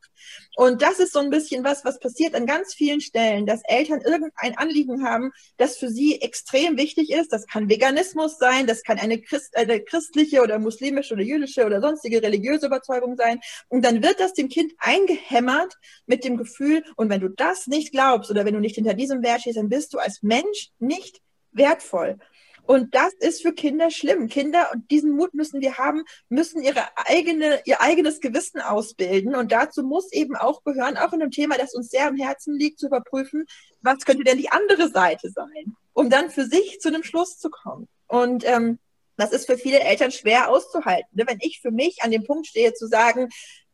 Und 0.58 0.82
das 0.82 1.00
ist 1.00 1.14
so 1.14 1.20
ein 1.20 1.30
bisschen 1.30 1.64
was, 1.64 1.86
was 1.86 2.00
passiert 2.00 2.36
an 2.36 2.46
ganz 2.46 2.74
vielen 2.74 3.02
Stellen, 3.02 3.46
dass 3.46 3.62
Eltern 3.66 4.02
irgendwie 4.06 4.25
irgendein 4.26 4.58
Anliegen 4.58 5.04
haben, 5.04 5.32
das 5.58 5.78
für 5.78 5.90
sie 5.90 6.22
extrem 6.22 6.78
wichtig 6.78 7.12
ist. 7.12 7.32
Das 7.32 7.48
kann 7.48 7.70
Veganismus 7.70 8.38
sein, 8.38 8.68
das 8.68 8.84
kann 8.84 9.00
eine, 9.00 9.22
Christ, 9.22 9.56
eine 9.56 9.82
christliche 9.82 10.42
oder 10.42 10.60
muslimische 10.60 11.14
oder 11.14 11.24
jüdische 11.24 11.66
oder 11.66 11.82
sonstige 11.82 12.22
religiöse 12.22 12.68
Überzeugung 12.68 13.16
sein. 13.18 13.40
Und 13.70 13.86
dann 13.86 14.04
wird 14.04 14.20
das 14.20 14.34
dem 14.34 14.50
Kind 14.50 14.74
eingehämmert 14.78 15.76
mit 16.06 16.24
dem 16.24 16.38
Gefühl, 16.38 16.84
und 16.96 17.10
wenn 17.10 17.22
du 17.22 17.30
das 17.30 17.68
nicht 17.68 17.92
glaubst 17.92 18.32
oder 18.32 18.46
wenn 18.46 18.54
du 18.54 18.60
nicht 18.60 18.76
hinter 18.76 18.94
diesem 18.94 19.24
Wert 19.24 19.42
stehst, 19.42 19.58
dann 19.58 19.70
bist 19.70 19.94
du 19.94 20.00
als 20.00 20.24
Mensch 20.24 20.70
nicht 20.80 21.22
wertvoll. 21.52 22.18
Und 22.66 22.96
das 22.96 23.14
ist 23.20 23.42
für 23.42 23.54
Kinder 23.54 23.92
schlimm. 23.92 24.28
Kinder, 24.28 24.70
und 24.74 24.90
diesen 24.90 25.12
Mut 25.12 25.34
müssen 25.34 25.62
wir 25.62 25.78
haben, 25.78 26.04
müssen 26.30 26.62
ihre 26.62 26.82
eigene, 26.96 27.62
ihr 27.66 27.82
eigenes 27.82 28.20
Gewissen 28.20 28.60
ausbilden. 28.60 29.36
Und 29.36 29.52
dazu 29.52 29.84
muss 29.84 30.12
eben 30.12 30.36
auch 30.36 30.64
gehören, 30.64 30.98
auch 30.98 31.14
in 31.14 31.22
einem 31.22 31.32
Thema, 31.32 31.58
das 31.58 31.74
uns 31.74 31.90
sehr 31.90 32.08
am 32.08 32.18
Herzen 32.18 32.58
liegt, 32.58 32.80
zu 32.80 32.88
überprüfen, 32.88 33.46
was 33.82 34.06
könnte 34.06 34.24
denn 34.24 34.38
die 34.38 34.52
andere 34.52 34.90
Seite 34.90 35.30
sein, 35.30 35.76
um 35.94 36.10
dann 36.10 36.30
für 36.30 36.46
sich 36.46 36.80
zu 36.80 36.90
einem 36.90 37.04
Schluss 37.04 37.38
zu 37.38 37.50
kommen. 37.50 37.88
Und 38.08 38.44
ähm, 38.46 38.80
das 39.18 39.32
ist 39.32 39.46
für 39.46 39.58
viele 39.58 39.80
Eltern 39.80 40.12
schwer 40.12 40.50
auszuhalten. 40.50 41.10
Ne? 41.14 41.26
Wenn 41.28 41.40
ich 41.42 41.62
für 41.62 41.72
mich 41.72 42.02
an 42.02 42.12
dem 42.12 42.24
Punkt 42.24 42.48
stehe, 42.48 42.74
zu 42.74 42.88
sagen, 42.88 43.30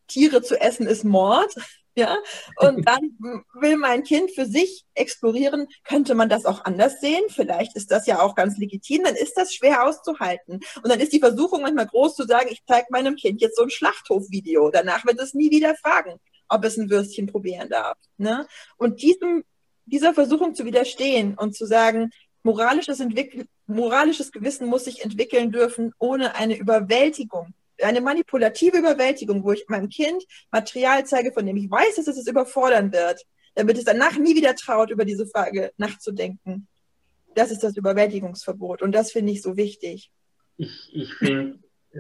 Tiere 0.08 0.42
zu 0.42 0.60
essen 0.60 0.88
ist 0.88 1.06
Mord, 1.06 1.56
ja, 1.96 2.18
und 2.58 2.86
dann 2.88 3.18
will 3.60 3.78
mein 3.78 4.04
Kind 4.04 4.32
für 4.32 4.46
sich 4.46 4.86
explorieren, 4.94 5.68
könnte 5.84 6.16
man 6.16 6.30
das 6.30 6.46
auch 6.46 6.64
anders 6.66 7.00
sehen? 7.02 7.24
Vielleicht 7.30 7.76
ist 7.76 7.92
das 7.92 8.06
ja 8.08 8.22
auch 8.22 8.36
ganz 8.36 8.58
legitim, 8.58 9.04
dann 9.04 9.16
ist 9.16 9.38
das 9.38 9.54
schwer 9.54 9.84
auszuhalten. 9.84 10.60
Und 10.84 10.90
dann 10.90 11.00
ist 11.00 11.14
die 11.14 11.20
Versuchung 11.20 11.62
manchmal 11.62 11.88
groß 11.88 12.16
zu 12.16 12.26
sagen, 12.26 12.50
ich 12.52 12.64
zeige 12.68 12.88
meinem 12.92 13.16
Kind 13.16 13.42
jetzt 13.42 13.58
so 13.58 13.64
ein 13.64 13.70
Schlachthofvideo. 13.70 14.70
Danach 14.72 15.06
wird 15.06 15.20
es 15.20 15.34
nie 15.34 15.52
wieder 15.52 15.76
fragen, 15.76 16.20
ob 16.48 16.64
es 16.66 16.78
ein 16.78 16.90
Würstchen 16.90 17.28
probieren 17.28 17.70
darf. 17.70 17.98
Ne? 18.18 18.48
Und 18.78 19.02
diesem, 19.02 19.44
dieser 19.86 20.14
Versuchung 20.14 20.56
zu 20.56 20.66
widerstehen 20.66 21.38
und 21.38 21.56
zu 21.56 21.66
sagen, 21.66 22.12
moralisches, 22.44 23.04
moralisches 23.68 24.32
Gewissen 24.32 24.68
muss 24.68 24.86
sich 24.86 25.04
entwickeln 25.04 25.52
dürfen, 25.52 25.94
ohne 26.00 26.36
eine 26.36 26.58
Überwältigung 26.58 27.54
eine 27.84 28.02
manipulative 28.02 28.78
Überwältigung, 28.78 29.44
wo 29.44 29.52
ich 29.52 29.66
meinem 29.68 29.90
Kind 29.90 30.24
Material 30.52 31.06
zeige, 31.06 31.32
von 31.32 31.46
dem 31.46 31.58
ich 31.58 31.70
weiß, 31.70 31.96
dass 31.96 32.08
es 32.08 32.18
es 32.18 32.28
überfordern 32.28 32.92
wird, 32.92 33.22
damit 33.56 33.78
es 33.78 33.86
danach 33.86 34.18
nie 34.18 34.36
wieder 34.36 34.56
traut, 34.56 34.92
über 34.92 35.06
diese 35.06 35.28
Frage 35.28 35.72
nachzudenken. 35.78 36.68
Das 37.36 37.52
ist 37.52 37.64
das 37.64 37.78
Überwältigungsverbot 37.78 38.82
und 38.82 38.92
das 38.92 39.12
finde 39.12 39.32
ich 39.32 39.42
so 39.42 39.58
wichtig. 39.58 40.12
Ich, 40.58 40.90
ich 40.94 41.14
finde 41.16 41.60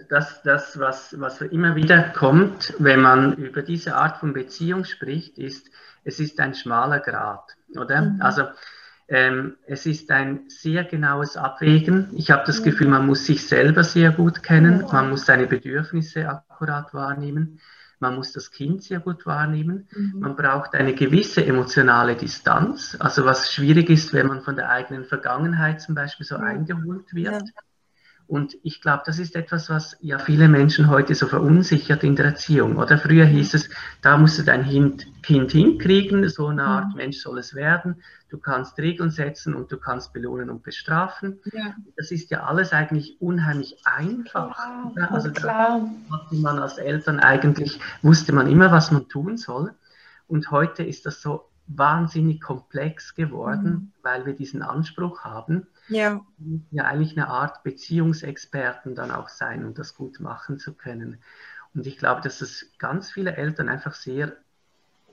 das, 0.09 0.41
das 0.43 0.79
was, 0.79 1.19
was 1.19 1.41
immer 1.41 1.75
wieder 1.75 2.09
kommt, 2.09 2.73
wenn 2.79 3.01
man 3.01 3.33
über 3.37 3.61
diese 3.61 3.95
Art 3.95 4.17
von 4.17 4.33
Beziehung 4.33 4.85
spricht, 4.85 5.37
ist, 5.37 5.69
es 6.03 6.19
ist 6.19 6.39
ein 6.39 6.55
schmaler 6.55 6.99
Grad, 6.99 7.43
oder? 7.77 8.01
Mhm. 8.01 8.21
Also 8.21 8.43
ähm, 9.11 9.57
es 9.67 9.85
ist 9.85 10.09
ein 10.09 10.43
sehr 10.47 10.85
genaues 10.85 11.35
Abwägen. 11.35 12.07
Ich 12.15 12.31
habe 12.31 12.43
das 12.45 12.63
Gefühl, 12.63 12.87
man 12.87 13.05
muss 13.05 13.25
sich 13.25 13.45
selber 13.45 13.83
sehr 13.83 14.11
gut 14.11 14.41
kennen, 14.41 14.85
man 14.89 15.09
muss 15.09 15.25
seine 15.25 15.47
Bedürfnisse 15.47 16.29
akkurat 16.29 16.93
wahrnehmen, 16.93 17.59
man 17.99 18.15
muss 18.15 18.31
das 18.31 18.51
Kind 18.51 18.83
sehr 18.83 19.01
gut 19.01 19.25
wahrnehmen, 19.25 19.89
mhm. 19.93 20.19
man 20.21 20.37
braucht 20.37 20.75
eine 20.75 20.95
gewisse 20.95 21.45
emotionale 21.45 22.15
Distanz, 22.15 22.95
also 22.99 23.25
was 23.25 23.51
schwierig 23.51 23.89
ist, 23.89 24.13
wenn 24.13 24.27
man 24.27 24.43
von 24.43 24.55
der 24.55 24.69
eigenen 24.69 25.03
Vergangenheit 25.03 25.81
zum 25.81 25.93
Beispiel 25.93 26.25
so 26.25 26.37
eingeholt 26.37 27.13
wird. 27.13 27.33
Ja. 27.33 27.61
Und 28.31 28.55
ich 28.63 28.79
glaube, 28.79 29.03
das 29.05 29.19
ist 29.19 29.35
etwas, 29.35 29.69
was 29.69 29.97
ja 29.99 30.17
viele 30.17 30.47
Menschen 30.47 30.89
heute 30.89 31.15
so 31.15 31.27
verunsichert 31.27 32.01
in 32.05 32.15
der 32.15 32.27
Erziehung. 32.27 32.77
Oder 32.77 32.97
früher 32.97 33.25
hieß 33.25 33.55
es, 33.55 33.69
da 34.01 34.15
musst 34.15 34.39
du 34.39 34.43
dein 34.43 34.63
Kind 35.21 35.51
hinkriegen, 35.51 36.29
so 36.29 36.47
eine 36.47 36.63
Art 36.63 36.91
mhm. 36.91 36.95
Mensch 36.95 37.17
soll 37.17 37.39
es 37.39 37.55
werden. 37.55 38.01
Du 38.29 38.37
kannst 38.37 38.77
Regeln 38.77 39.11
setzen 39.11 39.53
und 39.53 39.69
du 39.69 39.75
kannst 39.75 40.13
belohnen 40.13 40.49
und 40.49 40.63
bestrafen. 40.63 41.41
Ja. 41.51 41.75
Das 41.97 42.09
ist 42.09 42.31
ja 42.31 42.45
alles 42.45 42.71
eigentlich 42.71 43.17
unheimlich 43.19 43.75
einfach. 43.83 44.57
Ja, 44.95 45.11
also 45.11 45.29
klar. 45.31 45.81
da 46.09 46.15
hatte 46.15 46.35
man 46.35 46.57
als 46.59 46.77
Eltern 46.77 47.19
eigentlich, 47.19 47.81
wusste 48.01 48.31
man 48.31 48.49
immer, 48.49 48.71
was 48.71 48.91
man 48.91 49.09
tun 49.09 49.35
soll. 49.35 49.73
Und 50.27 50.51
heute 50.51 50.83
ist 50.83 51.05
das 51.05 51.21
so 51.21 51.49
wahnsinnig 51.67 52.39
komplex 52.39 53.13
geworden, 53.13 53.71
mhm. 53.71 53.91
weil 54.03 54.25
wir 54.25 54.33
diesen 54.37 54.61
Anspruch 54.61 55.25
haben 55.25 55.67
ja. 55.91 56.25
ja 56.71 56.85
eigentlich 56.85 57.17
eine 57.17 57.27
Art 57.27 57.63
Beziehungsexperten 57.63 58.95
dann 58.95 59.11
auch 59.11 59.29
sein, 59.29 59.65
um 59.65 59.73
das 59.73 59.95
gut 59.95 60.19
machen 60.19 60.57
zu 60.57 60.73
können. 60.73 61.19
Und 61.73 61.87
ich 61.87 61.97
glaube, 61.97 62.21
dass 62.21 62.39
das 62.39 62.65
ganz 62.79 63.11
viele 63.11 63.35
Eltern 63.35 63.69
einfach 63.69 63.93
sehr 63.93 64.37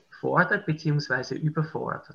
fordert 0.09 0.65
bzw. 0.65 1.35
überfordert. 1.35 2.09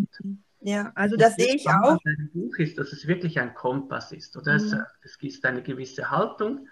Ja, 0.61 0.93
also 0.95 1.17
das, 1.17 1.37
das 1.37 1.45
sehe 1.45 1.55
ich 1.57 1.69
auch. 1.69 1.99
Ein 2.05 2.31
Buch 2.33 2.57
ist, 2.57 2.79
dass 2.79 2.93
es 2.93 3.07
wirklich 3.07 3.39
ein 3.39 3.55
Kompass 3.55 4.13
ist, 4.13 4.37
oder? 4.37 4.59
Mhm. 4.59 4.85
Es, 5.03 5.17
es 5.19 5.23
ist 5.23 5.45
eine 5.45 5.63
gewisse 5.63 6.11
Haltung, 6.11 6.69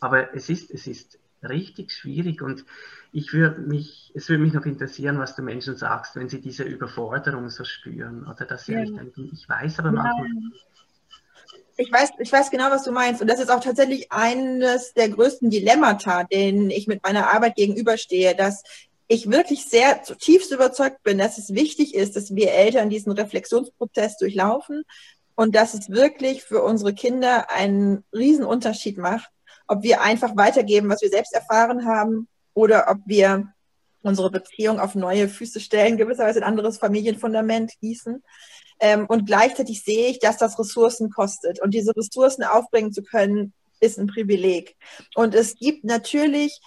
aber 0.00 0.34
es 0.34 0.48
ist, 0.48 0.70
es 0.70 0.86
ist 0.86 1.18
richtig 1.42 1.92
schwierig 1.92 2.42
und 2.42 2.64
ich 3.12 3.32
würde 3.32 3.60
mich, 3.60 4.12
es 4.14 4.28
würde 4.28 4.42
mich 4.42 4.52
noch 4.52 4.66
interessieren, 4.66 5.18
was 5.18 5.36
du 5.36 5.42
Menschen 5.42 5.76
sagst, 5.76 6.16
wenn 6.16 6.28
sie 6.28 6.40
diese 6.40 6.64
Überforderung 6.64 7.48
so 7.48 7.64
spüren 7.64 8.26
oder 8.26 8.44
dass 8.44 8.66
sie 8.66 8.72
ja. 8.72 8.80
nicht 8.80 8.96
denken, 8.96 9.30
ich 9.32 9.48
weiß 9.48 9.78
aber 9.78 9.92
manchmal, 9.92 10.28
ich 11.78 11.92
weiß, 11.92 12.10
ich 12.18 12.32
weiß 12.32 12.50
genau, 12.50 12.70
was 12.70 12.82
du 12.82 12.90
meinst. 12.90 13.22
Und 13.22 13.28
das 13.28 13.38
ist 13.38 13.50
auch 13.50 13.60
tatsächlich 13.60 14.10
eines 14.10 14.92
der 14.94 15.08
größten 15.08 15.48
Dilemmata, 15.48 16.24
denen 16.24 16.70
ich 16.70 16.88
mit 16.88 17.04
meiner 17.04 17.32
Arbeit 17.32 17.54
gegenüberstehe, 17.54 18.34
dass 18.34 18.64
ich 19.06 19.30
wirklich 19.30 19.64
sehr 19.64 20.02
zutiefst 20.02 20.52
überzeugt 20.52 21.04
bin, 21.04 21.18
dass 21.18 21.38
es 21.38 21.54
wichtig 21.54 21.94
ist, 21.94 22.16
dass 22.16 22.34
wir 22.34 22.52
Eltern 22.52 22.90
diesen 22.90 23.12
Reflexionsprozess 23.12 24.18
durchlaufen 24.18 24.82
und 25.36 25.54
dass 25.54 25.72
es 25.72 25.88
wirklich 25.88 26.42
für 26.42 26.62
unsere 26.64 26.94
Kinder 26.94 27.48
einen 27.48 28.04
Riesenunterschied 28.12 28.98
macht, 28.98 29.30
ob 29.68 29.84
wir 29.84 30.02
einfach 30.02 30.36
weitergeben, 30.36 30.88
was 30.88 31.00
wir 31.00 31.10
selbst 31.10 31.32
erfahren 31.32 31.86
haben 31.86 32.26
oder 32.54 32.86
ob 32.90 32.98
wir 33.06 33.52
unsere 34.02 34.32
Beziehung 34.32 34.80
auf 34.80 34.96
neue 34.96 35.28
Füße 35.28 35.60
stellen, 35.60 35.96
gewisserweise 35.96 36.40
ein 36.40 36.48
anderes 36.48 36.78
Familienfundament 36.78 37.72
gießen. 37.80 38.22
Ähm, 38.80 39.06
und 39.06 39.26
gleichzeitig 39.26 39.82
sehe 39.82 40.08
ich, 40.08 40.18
dass 40.18 40.38
das 40.38 40.58
Ressourcen 40.58 41.10
kostet. 41.10 41.60
Und 41.60 41.74
diese 41.74 41.96
Ressourcen 41.96 42.44
aufbringen 42.44 42.92
zu 42.92 43.02
können, 43.02 43.52
ist 43.80 43.98
ein 43.98 44.06
Privileg. 44.06 44.76
Und 45.14 45.34
es 45.34 45.54
gibt 45.54 45.84
natürlich 45.84 46.60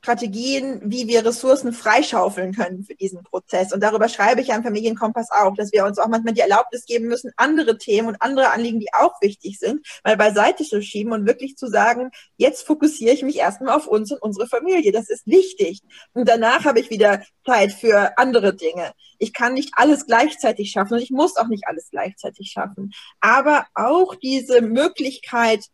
Strategien, 0.00 0.80
wie 0.84 1.08
wir 1.08 1.24
Ressourcen 1.24 1.72
freischaufeln 1.72 2.54
können 2.54 2.84
für 2.84 2.94
diesen 2.94 3.22
Prozess. 3.24 3.72
Und 3.72 3.82
darüber 3.82 4.08
schreibe 4.08 4.40
ich 4.40 4.48
ja 4.48 4.56
im 4.56 4.62
Familienkompass 4.62 5.30
auch, 5.30 5.54
dass 5.54 5.72
wir 5.72 5.84
uns 5.84 5.98
auch 5.98 6.06
manchmal 6.06 6.34
die 6.34 6.40
Erlaubnis 6.40 6.86
geben 6.86 7.06
müssen, 7.08 7.32
andere 7.36 7.78
Themen 7.78 8.08
und 8.08 8.22
andere 8.22 8.50
Anliegen, 8.50 8.78
die 8.78 8.92
auch 8.94 9.20
wichtig 9.20 9.58
sind, 9.58 9.84
mal 10.04 10.16
beiseite 10.16 10.64
zu 10.64 10.80
schieben 10.82 11.12
und 11.12 11.26
wirklich 11.26 11.56
zu 11.56 11.66
sagen, 11.66 12.10
jetzt 12.36 12.66
fokussiere 12.66 13.12
ich 13.12 13.22
mich 13.22 13.36
erstmal 13.36 13.74
auf 13.74 13.86
uns 13.86 14.12
und 14.12 14.22
unsere 14.22 14.46
Familie. 14.46 14.92
Das 14.92 15.10
ist 15.10 15.26
wichtig. 15.26 15.80
Und 16.12 16.28
danach 16.28 16.64
habe 16.64 16.78
ich 16.78 16.90
wieder 16.90 17.22
Zeit 17.44 17.72
für 17.72 18.16
andere 18.18 18.54
Dinge. 18.54 18.92
Ich 19.18 19.32
kann 19.32 19.54
nicht 19.54 19.70
alles 19.74 20.06
gleichzeitig 20.06 20.70
schaffen 20.70 20.94
und 20.94 21.00
ich 21.00 21.10
muss 21.10 21.36
auch 21.36 21.48
nicht 21.48 21.66
alles 21.66 21.88
gleichzeitig 21.90 22.50
schaffen. 22.50 22.92
Aber 23.20 23.66
auch 23.74 24.14
diese 24.14 24.60
Möglichkeit, 24.60 25.64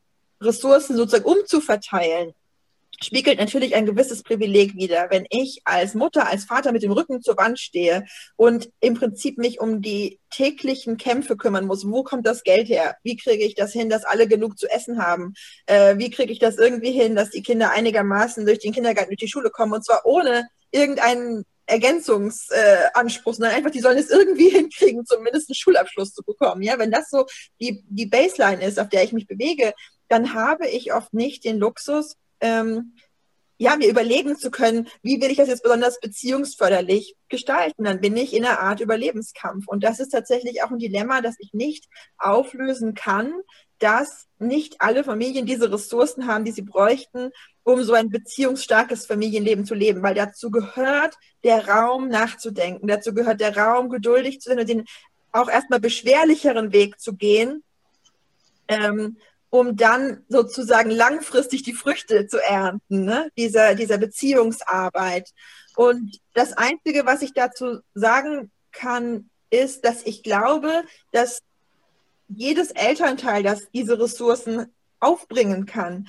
Ressourcen 0.40 0.96
sozusagen 0.96 1.24
umzuverteilen, 1.24 2.32
spiegelt 3.04 3.38
natürlich 3.38 3.74
ein 3.74 3.86
gewisses 3.86 4.22
Privileg 4.22 4.74
wider. 4.76 5.08
Wenn 5.10 5.26
ich 5.30 5.60
als 5.64 5.94
Mutter, 5.94 6.26
als 6.26 6.44
Vater 6.44 6.72
mit 6.72 6.82
dem 6.82 6.92
Rücken 6.92 7.22
zur 7.22 7.36
Wand 7.36 7.58
stehe 7.58 8.04
und 8.36 8.70
im 8.80 8.94
Prinzip 8.94 9.38
mich 9.38 9.60
um 9.60 9.82
die 9.82 10.20
täglichen 10.30 10.96
Kämpfe 10.96 11.36
kümmern 11.36 11.66
muss, 11.66 11.88
wo 11.88 12.02
kommt 12.02 12.26
das 12.26 12.42
Geld 12.42 12.68
her? 12.68 12.96
Wie 13.02 13.16
kriege 13.16 13.44
ich 13.44 13.54
das 13.54 13.72
hin, 13.72 13.88
dass 13.88 14.04
alle 14.04 14.26
genug 14.26 14.58
zu 14.58 14.68
essen 14.68 15.02
haben? 15.02 15.34
Äh, 15.66 15.98
wie 15.98 16.10
kriege 16.10 16.32
ich 16.32 16.38
das 16.38 16.56
irgendwie 16.56 16.92
hin, 16.92 17.14
dass 17.14 17.30
die 17.30 17.42
Kinder 17.42 17.70
einigermaßen 17.70 18.44
durch 18.46 18.58
den 18.58 18.72
Kindergarten, 18.72 19.10
durch 19.10 19.20
die 19.20 19.28
Schule 19.28 19.50
kommen 19.50 19.72
und 19.72 19.84
zwar 19.84 20.04
ohne 20.04 20.48
irgendeinen 20.70 21.44
Ergänzungsanspruch, 21.66 23.32
äh, 23.32 23.36
sondern 23.36 23.54
einfach, 23.54 23.70
die 23.70 23.80
sollen 23.80 23.98
es 23.98 24.10
irgendwie 24.10 24.48
hinkriegen, 24.50 25.06
zumindest 25.06 25.48
einen 25.48 25.54
Schulabschluss 25.54 26.12
zu 26.12 26.22
bekommen. 26.22 26.62
Ja, 26.62 26.78
wenn 26.78 26.90
das 26.90 27.08
so 27.10 27.26
die, 27.60 27.84
die 27.88 28.06
Baseline 28.06 28.64
ist, 28.64 28.78
auf 28.78 28.88
der 28.88 29.04
ich 29.04 29.12
mich 29.12 29.26
bewege, 29.26 29.72
dann 30.08 30.34
habe 30.34 30.68
ich 30.68 30.92
oft 30.92 31.14
nicht 31.14 31.44
den 31.44 31.58
Luxus, 31.58 32.16
ähm, 32.44 32.92
ja, 33.56 33.76
mir 33.76 33.88
überlegen 33.88 34.36
zu 34.36 34.50
können, 34.50 34.88
wie 35.02 35.20
will 35.20 35.30
ich 35.30 35.38
das 35.38 35.48
jetzt 35.48 35.62
besonders 35.62 35.98
beziehungsförderlich 36.00 37.16
gestalten, 37.28 37.84
dann 37.84 38.00
bin 38.00 38.16
ich 38.16 38.34
in 38.34 38.44
einer 38.44 38.60
Art 38.60 38.80
Überlebenskampf. 38.80 39.66
Und 39.68 39.84
das 39.84 40.00
ist 40.00 40.10
tatsächlich 40.10 40.62
auch 40.62 40.70
ein 40.70 40.78
Dilemma, 40.78 41.20
das 41.20 41.36
ich 41.38 41.54
nicht 41.54 41.88
auflösen 42.18 42.94
kann, 42.94 43.32
dass 43.78 44.26
nicht 44.38 44.80
alle 44.80 45.04
Familien 45.04 45.46
diese 45.46 45.72
Ressourcen 45.72 46.26
haben, 46.26 46.44
die 46.44 46.52
sie 46.52 46.62
bräuchten, 46.62 47.30
um 47.62 47.82
so 47.82 47.94
ein 47.94 48.10
beziehungsstarkes 48.10 49.06
Familienleben 49.06 49.64
zu 49.64 49.74
leben, 49.74 50.02
weil 50.02 50.14
dazu 50.14 50.50
gehört 50.50 51.16
der 51.44 51.66
Raum 51.66 52.08
nachzudenken, 52.08 52.88
dazu 52.88 53.14
gehört 53.14 53.40
der 53.40 53.56
Raum 53.56 53.88
geduldig 53.88 54.40
zu 54.40 54.50
sein 54.50 54.58
und 54.58 54.68
den 54.68 54.84
auch 55.32 55.48
erstmal 55.48 55.80
beschwerlicheren 55.80 56.72
Weg 56.72 57.00
zu 57.00 57.14
gehen, 57.14 57.62
ähm, 58.68 59.16
um 59.54 59.76
dann 59.76 60.24
sozusagen 60.28 60.90
langfristig 60.90 61.62
die 61.62 61.74
Früchte 61.74 62.26
zu 62.26 62.38
ernten, 62.38 63.04
ne? 63.04 63.30
dieser, 63.38 63.76
dieser 63.76 63.98
Beziehungsarbeit. 63.98 65.30
Und 65.76 66.18
das 66.32 66.54
Einzige, 66.54 67.06
was 67.06 67.22
ich 67.22 67.34
dazu 67.34 67.78
sagen 67.94 68.50
kann, 68.72 69.30
ist, 69.50 69.84
dass 69.84 70.02
ich 70.02 70.24
glaube, 70.24 70.82
dass 71.12 71.38
jedes 72.26 72.72
Elternteil, 72.72 73.44
das 73.44 73.70
diese 73.70 73.96
Ressourcen 73.96 74.74
aufbringen 74.98 75.66
kann, 75.66 76.08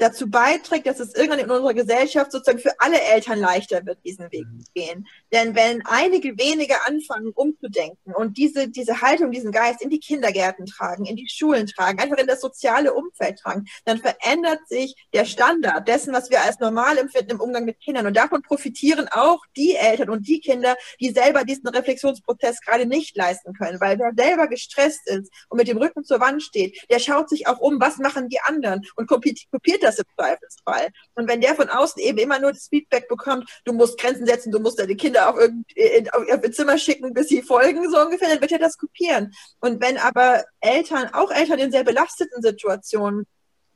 dazu 0.00 0.30
beiträgt, 0.30 0.86
dass 0.86 0.98
es 0.98 1.14
irgendwann 1.14 1.40
in 1.40 1.50
unserer 1.50 1.74
Gesellschaft 1.74 2.32
sozusagen 2.32 2.58
für 2.58 2.72
alle 2.78 3.00
Eltern 3.00 3.38
leichter 3.38 3.84
wird, 3.84 3.98
diesen 4.04 4.32
Weg 4.32 4.46
mhm. 4.46 4.60
zu 4.60 4.72
gehen. 4.74 5.06
Denn 5.32 5.54
wenn 5.54 5.84
einige 5.84 6.36
wenige 6.38 6.74
anfangen, 6.86 7.32
umzudenken 7.34 8.14
und 8.14 8.38
diese, 8.38 8.68
diese 8.68 9.00
Haltung, 9.02 9.30
diesen 9.30 9.52
Geist 9.52 9.82
in 9.82 9.90
die 9.90 10.00
Kindergärten 10.00 10.66
tragen, 10.66 11.04
in 11.04 11.16
die 11.16 11.28
Schulen 11.28 11.66
tragen, 11.66 12.00
einfach 12.00 12.16
in 12.16 12.26
das 12.26 12.40
soziale 12.40 12.94
Umfeld 12.94 13.38
tragen, 13.38 13.66
dann 13.84 13.98
verändert 13.98 14.60
sich 14.68 14.94
der 15.12 15.26
Standard 15.26 15.86
dessen, 15.86 16.14
was 16.14 16.30
wir 16.30 16.42
als 16.42 16.58
normal 16.58 16.96
empfinden 16.98 17.32
im 17.32 17.40
Umgang 17.40 17.64
mit 17.64 17.78
Kindern. 17.80 18.06
Und 18.06 18.16
davon 18.16 18.42
profitieren 18.42 19.06
auch 19.10 19.40
die 19.56 19.76
Eltern 19.76 20.08
und 20.08 20.26
die 20.26 20.40
Kinder, 20.40 20.76
die 20.98 21.10
selber 21.10 21.44
diesen 21.44 21.68
Reflexionsprozess 21.68 22.60
gerade 22.60 22.86
nicht 22.86 23.16
leisten 23.16 23.52
können, 23.52 23.80
weil 23.80 23.98
wer 23.98 24.12
selber 24.16 24.48
gestresst 24.48 25.06
ist 25.06 25.30
und 25.48 25.58
mit 25.58 25.68
dem 25.68 25.76
Rücken 25.76 26.04
zur 26.04 26.20
Wand 26.20 26.42
steht, 26.42 26.78
der 26.90 26.98
schaut 26.98 27.28
sich 27.28 27.46
auch 27.46 27.58
um, 27.58 27.78
was 27.80 27.98
machen 27.98 28.28
die 28.28 28.40
anderen 28.40 28.82
und 28.96 29.06
kopiert 29.06 29.82
das 29.82 29.89
das 29.90 29.98
im 29.98 30.04
Zweifelsfall. 30.16 30.88
Und 31.14 31.28
wenn 31.28 31.40
der 31.40 31.54
von 31.54 31.68
außen 31.68 32.02
eben 32.02 32.18
immer 32.18 32.38
nur 32.38 32.52
das 32.52 32.68
Feedback 32.68 33.08
bekommt, 33.08 33.48
du 33.64 33.72
musst 33.72 33.98
Grenzen 33.98 34.26
setzen, 34.26 34.52
du 34.52 34.60
musst 34.60 34.78
deine 34.78 34.96
Kinder 34.96 35.28
auf, 35.28 35.36
in, 35.74 36.10
auf 36.10 36.24
ihr 36.42 36.52
Zimmer 36.52 36.78
schicken, 36.78 37.12
bis 37.12 37.28
sie 37.28 37.42
folgen, 37.42 37.90
so 37.90 38.00
ungefähr, 38.00 38.28
dann 38.28 38.40
wird 38.40 38.52
er 38.52 38.58
das 38.58 38.78
kopieren. 38.78 39.32
Und 39.60 39.80
wenn 39.80 39.98
aber 39.98 40.44
Eltern, 40.60 41.08
auch 41.12 41.30
Eltern 41.30 41.58
in 41.58 41.72
sehr 41.72 41.84
belasteten 41.84 42.42
Situationen, 42.42 43.26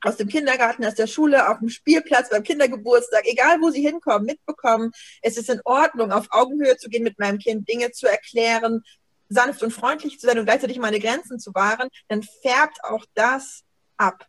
aus 0.01 0.17
dem 0.17 0.27
Kindergarten, 0.27 0.85
aus 0.85 0.95
der 0.95 1.07
Schule, 1.07 1.49
auf 1.49 1.59
dem 1.59 1.69
Spielplatz, 1.69 2.29
beim 2.29 2.43
Kindergeburtstag, 2.43 3.25
egal 3.25 3.59
wo 3.61 3.71
sie 3.71 3.81
hinkommen, 3.81 4.25
mitbekommen, 4.25 4.91
es 5.21 5.35
ist 5.37 5.49
in 5.49 5.61
Ordnung, 5.65 6.11
auf 6.11 6.27
Augenhöhe 6.29 6.77
zu 6.77 6.89
gehen 6.89 7.03
mit 7.03 7.17
meinem 7.17 7.39
Kind, 7.39 7.67
Dinge 7.67 7.91
zu 7.91 8.07
erklären, 8.07 8.83
sanft 9.29 9.63
und 9.63 9.71
freundlich 9.71 10.19
zu 10.19 10.27
sein 10.27 10.37
und 10.37 10.45
gleichzeitig 10.45 10.77
meine 10.77 10.99
Grenzen 10.99 11.39
zu 11.39 11.53
wahren, 11.55 11.89
dann 12.07 12.21
färbt 12.23 12.83
auch 12.83 13.05
das 13.15 13.63
ab. 13.97 14.27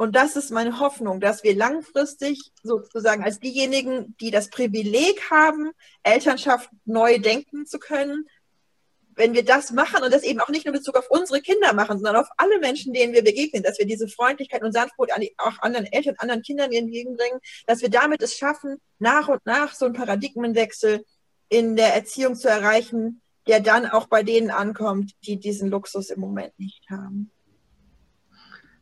Und 0.00 0.16
das 0.16 0.34
ist 0.34 0.50
meine 0.50 0.80
Hoffnung, 0.80 1.20
dass 1.20 1.44
wir 1.44 1.54
langfristig 1.54 2.52
sozusagen 2.62 3.22
als 3.22 3.38
diejenigen, 3.38 4.16
die 4.18 4.30
das 4.30 4.48
Privileg 4.48 5.30
haben, 5.30 5.72
Elternschaft 6.02 6.70
neu 6.86 7.18
denken 7.18 7.66
zu 7.66 7.78
können, 7.78 8.26
wenn 9.14 9.34
wir 9.34 9.44
das 9.44 9.72
machen 9.72 10.02
und 10.02 10.10
das 10.10 10.22
eben 10.22 10.40
auch 10.40 10.48
nicht 10.48 10.64
nur 10.64 10.74
in 10.74 10.78
Bezug 10.78 10.96
auf 10.96 11.10
unsere 11.10 11.42
Kinder 11.42 11.74
machen, 11.74 11.98
sondern 11.98 12.16
auf 12.16 12.30
alle 12.38 12.58
Menschen, 12.60 12.94
denen 12.94 13.12
wir 13.12 13.22
begegnen, 13.22 13.62
dass 13.62 13.78
wir 13.78 13.84
diese 13.84 14.08
Freundlichkeit 14.08 14.62
und 14.62 14.72
Sanftmut 14.72 15.12
an 15.12 15.20
die, 15.20 15.34
auch 15.36 15.58
anderen 15.58 15.84
Eltern, 15.84 16.14
anderen 16.16 16.40
Kindern 16.40 16.72
entgegenbringen, 16.72 17.38
dass 17.66 17.82
wir 17.82 17.90
damit 17.90 18.22
es 18.22 18.34
schaffen, 18.38 18.80
nach 19.00 19.28
und 19.28 19.44
nach 19.44 19.74
so 19.74 19.84
einen 19.84 19.92
Paradigmenwechsel 19.92 21.04
in 21.50 21.76
der 21.76 21.94
Erziehung 21.94 22.36
zu 22.36 22.48
erreichen, 22.48 23.20
der 23.46 23.60
dann 23.60 23.84
auch 23.84 24.06
bei 24.06 24.22
denen 24.22 24.50
ankommt, 24.50 25.12
die 25.26 25.36
diesen 25.36 25.68
Luxus 25.68 26.08
im 26.08 26.20
Moment 26.20 26.58
nicht 26.58 26.88
haben. 26.88 27.30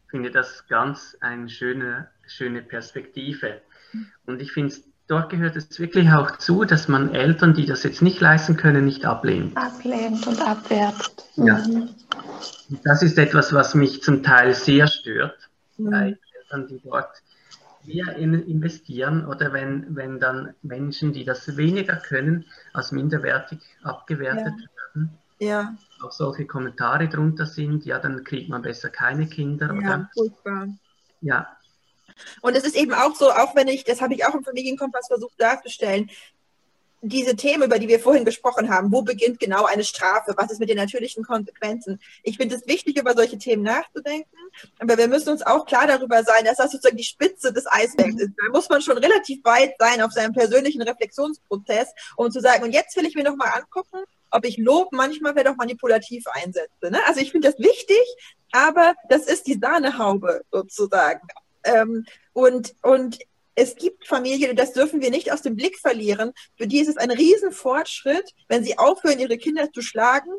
Ich 0.09 0.13
finde 0.13 0.31
das 0.31 0.67
ganz 0.69 1.19
eine 1.21 1.51
schöne, 1.51 2.09
schöne 2.27 2.63
Perspektive. 2.63 3.61
Und 4.25 4.41
ich 4.41 4.53
finde 4.53 4.75
dort 5.07 5.29
gehört 5.29 5.55
es 5.55 5.79
wirklich 5.79 6.11
auch 6.11 6.39
zu, 6.39 6.65
dass 6.65 6.89
man 6.89 7.15
Eltern, 7.15 7.53
die 7.53 7.67
das 7.67 7.83
jetzt 7.83 8.01
nicht 8.01 8.19
leisten 8.19 8.57
können, 8.57 8.87
nicht 8.87 9.05
ablehnt. 9.05 9.55
Ablehnt 9.55 10.27
und 10.27 10.41
abwertet. 10.41 11.25
Ja. 11.37 11.59
Mhm. 11.59 11.91
Das 12.85 13.03
ist 13.03 13.19
etwas, 13.19 13.53
was 13.53 13.75
mich 13.75 14.03
zum 14.03 14.23
Teil 14.23 14.55
sehr 14.55 14.87
stört 14.87 15.37
mhm. 15.77 15.91
bei 15.91 16.17
Eltern, 16.41 16.69
die 16.69 16.81
dort 16.83 17.11
mehr 17.85 18.17
investieren 18.17 19.27
oder 19.27 19.53
wenn, 19.53 19.95
wenn 19.95 20.21
dann 20.21 20.55
Menschen, 20.63 21.13
die 21.13 21.27
das 21.27 21.59
weniger 21.59 21.97
können, 21.97 22.47
als 22.73 22.93
minderwertig 22.93 23.61
abgewertet 23.83 24.55
ja. 24.59 24.95
werden. 24.95 25.19
Ja. 25.39 25.76
Auch 26.03 26.12
solche 26.12 26.47
Kommentare 26.47 27.09
drunter 27.09 27.47
sind, 27.47 27.84
ja, 27.84 27.99
dann 27.99 28.24
kriegt 28.24 28.49
man 28.49 28.62
besser 28.62 28.91
keine 28.91 29.28
Kinder. 29.28 29.66
Ja, 29.66 29.78
oder? 29.78 30.11
furchtbar. 30.14 30.68
Ja, 31.20 31.49
und 32.43 32.57
es 32.57 32.64
ist 32.64 32.76
eben 32.76 32.93
auch 32.93 33.14
so, 33.14 33.30
auch 33.30 33.55
wenn 33.55 33.68
ich, 33.68 33.84
das 33.84 34.01
habe 34.01 34.14
ich 34.14 34.24
auch 34.24 34.34
im 34.34 34.45
Familienkompass 34.45 35.09
versucht 35.09 35.41
darzustellen, 35.41 36.11
diese 37.01 37.36
Themen, 37.36 37.62
über 37.62 37.78
die 37.78 37.86
wir 37.86 38.01
vorhin 38.01 38.24
gesprochen 38.24 38.70
haben, 38.70 38.91
wo 38.91 39.03
beginnt 39.03 39.39
genau 39.39 39.66
eine 39.66 39.84
Strafe, 39.84 40.34
was 40.36 40.51
ist 40.51 40.59
mit 40.59 40.68
den 40.68 40.78
natürlichen 40.78 41.22
Konsequenzen? 41.22 42.01
Ich 42.24 42.39
finde 42.39 42.57
es 42.57 42.66
wichtig, 42.66 42.99
über 42.99 43.14
solche 43.14 43.39
Themen 43.39 43.62
nachzudenken, 43.62 44.36
aber 44.80 44.99
wir 44.99 45.07
müssen 45.07 45.28
uns 45.28 45.43
auch 45.43 45.64
klar 45.64 45.86
darüber 45.86 46.24
sein, 46.24 46.45
dass 46.45 46.57
das 46.57 46.72
sozusagen 46.72 46.97
die 46.97 47.05
Spitze 47.05 47.53
des 47.53 47.66
Eisbergs 47.70 48.20
ist. 48.20 48.32
Da 48.36 48.51
muss 48.51 48.68
man 48.68 48.82
schon 48.82 48.99
relativ 48.99 49.45
weit 49.45 49.74
sein 49.78 50.03
auf 50.03 50.11
seinem 50.11 50.32
persönlichen 50.32 50.82
Reflexionsprozess, 50.82 51.95
um 52.16 52.32
zu 52.32 52.41
sagen, 52.41 52.64
und 52.64 52.72
jetzt 52.72 52.97
will 52.97 53.07
ich 53.07 53.14
mir 53.14 53.22
nochmal 53.22 53.53
angucken, 53.55 53.99
ob 54.31 54.45
ich 54.45 54.57
Lob 54.59 54.93
manchmal 54.93 55.33
vielleicht 55.33 55.49
auch 55.49 55.57
manipulativ 55.57 56.24
einsetze. 56.33 56.91
Ne? 56.91 56.99
Also 57.07 57.20
ich 57.20 57.33
finde 57.33 57.49
das 57.49 57.59
wichtig, 57.59 58.03
aber 58.53 58.95
das 59.09 59.26
ist 59.26 59.47
die 59.47 59.59
Sahnehaube 59.61 60.43
sozusagen 60.51 61.26
ähm, 61.64 62.05
und, 62.33 62.74
und 62.83 63.18
es 63.55 63.74
gibt 63.74 64.07
Familien, 64.07 64.51
und 64.51 64.59
das 64.59 64.72
dürfen 64.72 65.01
wir 65.01 65.11
nicht 65.11 65.33
aus 65.33 65.43
dem 65.43 65.57
Blick 65.57 65.79
verlieren, 65.79 66.33
für 66.57 66.66
die 66.66 66.81
ist 66.81 66.89
es 66.89 66.97
ein 66.97 67.11
Riesenfortschritt, 67.11 68.35
wenn 68.49 68.62
sie 68.62 68.79
aufhören, 68.79 69.18
ihre 69.18 69.37
Kinder 69.37 69.72
zu 69.72 69.83
schlagen 69.83 70.31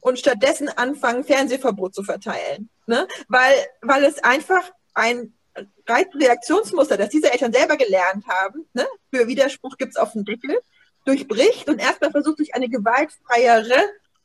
und 0.00 0.18
stattdessen 0.18 0.68
anfangen, 0.68 1.24
Fernsehverbot 1.24 1.94
zu 1.94 2.02
verteilen. 2.02 2.70
Ne? 2.86 3.06
Weil, 3.28 3.54
weil 3.82 4.04
es 4.04 4.22
einfach 4.24 4.70
ein 4.94 5.34
Reaktionsmuster, 5.88 6.96
das 6.96 7.10
diese 7.10 7.32
Eltern 7.32 7.52
selber 7.52 7.76
gelernt 7.76 8.26
haben, 8.26 8.66
ne? 8.72 8.86
für 9.12 9.28
Widerspruch 9.28 9.76
gibt 9.76 9.92
es 9.92 9.96
auf 9.96 10.12
den 10.12 10.24
Deckel, 10.24 10.58
durchbricht 11.04 11.68
und 11.68 11.78
erstmal 11.78 12.10
versucht, 12.10 12.38
durch 12.38 12.54
eine 12.54 12.68
gewaltfreiere 12.68 13.76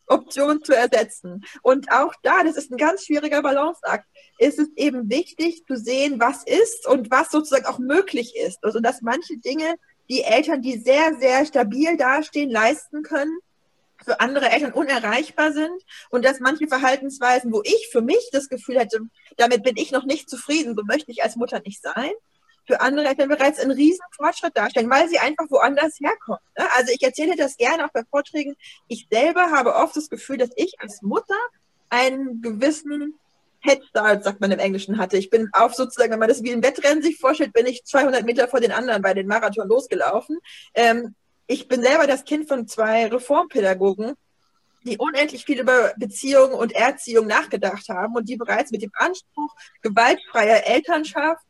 Option 0.07 0.63
zu 0.63 0.75
ersetzen. 0.75 1.45
Und 1.61 1.91
auch 1.91 2.13
da, 2.23 2.43
das 2.43 2.57
ist 2.57 2.71
ein 2.71 2.77
ganz 2.77 3.05
schwieriger 3.05 3.41
Balanceakt, 3.41 4.05
ist 4.39 4.59
es 4.59 4.69
eben 4.75 5.09
wichtig 5.09 5.65
zu 5.65 5.77
sehen, 5.77 6.19
was 6.19 6.43
ist 6.43 6.87
und 6.87 7.11
was 7.11 7.29
sozusagen 7.29 7.65
auch 7.65 7.79
möglich 7.79 8.35
ist. 8.35 8.63
Also, 8.63 8.79
dass 8.79 9.01
manche 9.01 9.37
Dinge, 9.37 9.75
die 10.09 10.23
Eltern, 10.23 10.61
die 10.61 10.79
sehr, 10.79 11.15
sehr 11.19 11.45
stabil 11.45 11.95
dastehen, 11.97 12.49
leisten 12.49 13.03
können, 13.03 13.37
für 14.03 14.19
andere 14.19 14.49
Eltern 14.49 14.71
unerreichbar 14.71 15.51
sind 15.51 15.83
und 16.09 16.23
dass 16.23 16.39
manche 16.39 16.67
Verhaltensweisen, 16.67 17.51
wo 17.51 17.61
ich 17.63 17.89
für 17.91 18.01
mich 18.01 18.29
das 18.31 18.47
Gefühl 18.47 18.79
hätte, 18.79 19.01
damit 19.37 19.63
bin 19.63 19.75
ich 19.75 19.91
noch 19.91 20.05
nicht 20.05 20.29
zufrieden, 20.29 20.75
so 20.75 20.83
möchte 20.83 21.11
ich 21.11 21.21
als 21.21 21.35
Mutter 21.35 21.61
nicht 21.65 21.81
sein, 21.81 22.11
für 22.69 22.81
andere 22.81 23.07
Eltern 23.07 23.29
bereits 23.29 23.59
einen 23.59 23.71
riesen 23.71 24.05
Fortschritt 24.15 24.55
darstellen, 24.55 24.91
weil 24.91 25.09
sie 25.09 25.17
einfach 25.17 25.45
woanders 25.49 25.99
herkommen. 25.99 26.39
Ne? 26.55 26.65
Also 26.75 26.91
ich 26.93 27.01
erzähle 27.01 27.35
das 27.35 27.57
gerne 27.57 27.83
auch 27.83 27.91
bei 27.91 28.03
Vorträgen. 28.07 28.55
Ich 28.87 29.07
selber 29.09 29.49
habe 29.49 29.73
oft 29.73 29.95
das 29.95 30.07
Gefühl, 30.07 30.37
dass 30.37 30.51
ich 30.55 30.75
als 30.79 31.01
Mutter 31.01 31.35
einen 31.89 32.43
gewissen 32.43 33.15
Headstart, 33.61 34.23
sagt 34.23 34.39
man 34.39 34.51
im 34.51 34.59
Englischen, 34.59 34.99
hatte. 34.99 35.17
Ich 35.17 35.31
bin 35.31 35.49
auf 35.51 35.73
sozusagen, 35.73 36.11
wenn 36.11 36.19
man 36.19 36.29
das 36.29 36.43
wie 36.43 36.51
ein 36.51 36.61
Wettrennen 36.61 37.01
sich 37.01 37.17
vorstellt, 37.17 37.53
bin 37.53 37.65
ich 37.65 37.83
200 37.85 38.23
Meter 38.23 38.47
vor 38.47 38.59
den 38.59 38.71
anderen 38.71 39.01
bei 39.01 39.15
den 39.15 39.25
Marathon 39.25 39.67
losgelaufen. 39.67 40.37
Ähm, 40.75 41.15
ich 41.47 41.67
bin 41.67 41.81
selber 41.81 42.05
das 42.05 42.23
Kind 42.23 42.47
von 42.47 42.67
zwei 42.67 43.07
Reformpädagogen, 43.07 44.13
die 44.83 44.99
unendlich 44.99 45.43
viel 45.43 45.59
über 45.59 45.91
Beziehungen 45.97 46.53
und 46.53 46.73
Erziehung 46.73 47.25
nachgedacht 47.25 47.89
haben 47.89 48.15
und 48.15 48.29
die 48.29 48.37
bereits 48.37 48.69
mit 48.69 48.83
dem 48.83 48.91
Anspruch 48.93 49.55
gewaltfreier 49.81 50.67
Elternschaft 50.67 51.43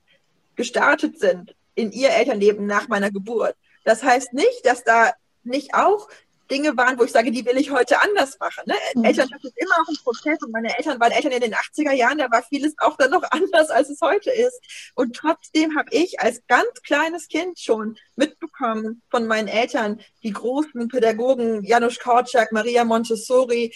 gestartet 0.59 1.17
sind 1.17 1.55
in 1.73 1.93
ihr 1.93 2.09
Elternleben 2.09 2.65
nach 2.65 2.89
meiner 2.89 3.11
Geburt. 3.11 3.55
Das 3.85 4.03
heißt 4.03 4.33
nicht, 4.33 4.65
dass 4.65 4.83
da 4.83 5.13
nicht 5.45 5.73
auch 5.73 6.09
Dinge 6.51 6.75
waren, 6.75 6.99
wo 6.99 7.05
ich 7.05 7.13
sage, 7.13 7.31
die 7.31 7.45
will 7.45 7.55
ich 7.55 7.71
heute 7.71 8.01
anders 8.01 8.37
machen. 8.39 8.63
Ne? 8.65 8.73
Mhm. 8.93 9.05
Elternschaft 9.05 9.45
ist 9.45 9.57
immer 9.57 9.75
auch 9.81 9.87
ein 9.87 9.95
Prozess 10.03 10.37
und 10.41 10.51
meine 10.51 10.77
Eltern 10.77 10.99
waren 10.99 11.13
Eltern 11.13 11.31
in 11.31 11.39
den 11.39 11.53
80er 11.53 11.93
Jahren, 11.93 12.17
da 12.17 12.29
war 12.29 12.43
vieles 12.43 12.73
auch 12.79 12.97
dann 12.97 13.11
noch 13.11 13.23
anders, 13.31 13.69
als 13.69 13.89
es 13.89 14.01
heute 14.01 14.31
ist. 14.31 14.59
Und 14.95 15.15
trotzdem 15.15 15.77
habe 15.77 15.87
ich 15.91 16.19
als 16.19 16.41
ganz 16.47 16.81
kleines 16.83 17.29
Kind 17.29 17.57
schon 17.57 17.97
mitbekommen 18.17 19.01
von 19.09 19.27
meinen 19.27 19.47
Eltern, 19.47 20.01
die 20.23 20.33
großen 20.33 20.89
Pädagogen 20.89 21.63
Janusz 21.63 21.99
Korczak, 21.99 22.51
Maria 22.51 22.83
Montessori, 22.83 23.73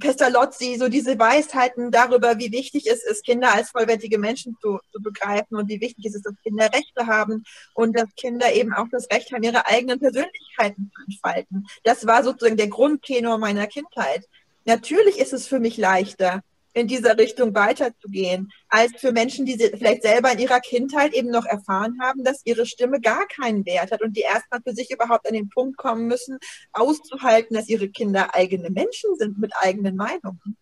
Pestalozzi, 0.00 0.76
so 0.78 0.88
diese 0.88 1.18
Weisheiten 1.18 1.90
darüber, 1.90 2.38
wie 2.38 2.52
wichtig 2.52 2.86
es 2.86 3.04
ist, 3.04 3.24
Kinder 3.24 3.54
als 3.54 3.70
vollwertige 3.70 4.18
Menschen 4.18 4.56
zu, 4.60 4.78
zu 4.92 5.02
begreifen 5.02 5.56
und 5.56 5.68
wie 5.68 5.80
wichtig 5.80 6.06
es 6.06 6.14
ist, 6.14 6.26
dass 6.26 6.34
Kinder 6.42 6.70
Rechte 6.72 7.06
haben 7.06 7.44
und 7.74 7.98
dass 7.98 8.14
Kinder 8.16 8.52
eben 8.52 8.72
auch 8.72 8.86
das 8.90 9.10
Recht 9.10 9.32
haben, 9.32 9.42
ihre 9.42 9.66
eigenen 9.66 9.98
Persönlichkeiten 9.98 10.90
zu 10.94 11.02
entfalten. 11.08 11.66
Das 11.82 12.06
war 12.06 12.22
sozusagen 12.22 12.56
der 12.56 12.68
Grundtenor 12.68 13.38
meiner 13.38 13.66
Kindheit. 13.66 14.24
Natürlich 14.64 15.18
ist 15.18 15.32
es 15.32 15.46
für 15.46 15.60
mich 15.60 15.76
leichter, 15.76 16.42
in 16.74 16.88
dieser 16.88 17.16
Richtung 17.16 17.54
weiterzugehen, 17.54 18.52
als 18.68 18.92
für 18.98 19.12
Menschen, 19.12 19.46
die 19.46 19.56
vielleicht 19.56 20.02
selber 20.02 20.32
in 20.32 20.40
ihrer 20.40 20.60
Kindheit 20.60 21.14
eben 21.14 21.30
noch 21.30 21.46
erfahren 21.46 21.98
haben, 22.02 22.24
dass 22.24 22.42
ihre 22.44 22.66
Stimme 22.66 23.00
gar 23.00 23.26
keinen 23.26 23.64
Wert 23.64 23.92
hat 23.92 24.02
und 24.02 24.16
die 24.16 24.22
erstmal 24.22 24.60
für 24.60 24.74
sich 24.74 24.90
überhaupt 24.90 25.26
an 25.26 25.34
den 25.34 25.48
Punkt 25.48 25.76
kommen 25.76 26.06
müssen, 26.06 26.38
auszuhalten, 26.72 27.54
dass 27.56 27.68
ihre 27.68 27.88
Kinder 27.88 28.34
eigene 28.34 28.70
Menschen 28.70 29.16
sind 29.16 29.38
mit 29.38 29.52
eigenen 29.56 29.96
Meinungen. 29.96 30.56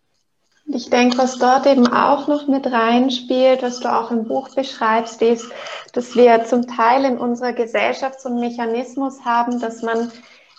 Ich 0.65 0.89
denke, 0.89 1.17
was 1.17 1.39
dort 1.39 1.65
eben 1.65 1.87
auch 1.87 2.27
noch 2.27 2.47
mit 2.47 2.65
reinspielt, 2.67 3.63
was 3.63 3.81
du 3.81 3.93
auch 3.93 4.11
im 4.11 4.25
Buch 4.27 4.55
beschreibst, 4.55 5.21
ist, 5.21 5.51
dass 5.91 6.15
wir 6.15 6.45
zum 6.45 6.67
Teil 6.67 7.03
in 7.03 7.17
unserer 7.17 7.51
Gesellschaft 7.51 8.21
so 8.21 8.29
einen 8.29 8.39
Mechanismus 8.39 9.25
haben, 9.25 9.59
dass 9.59 9.81
man 9.81 10.11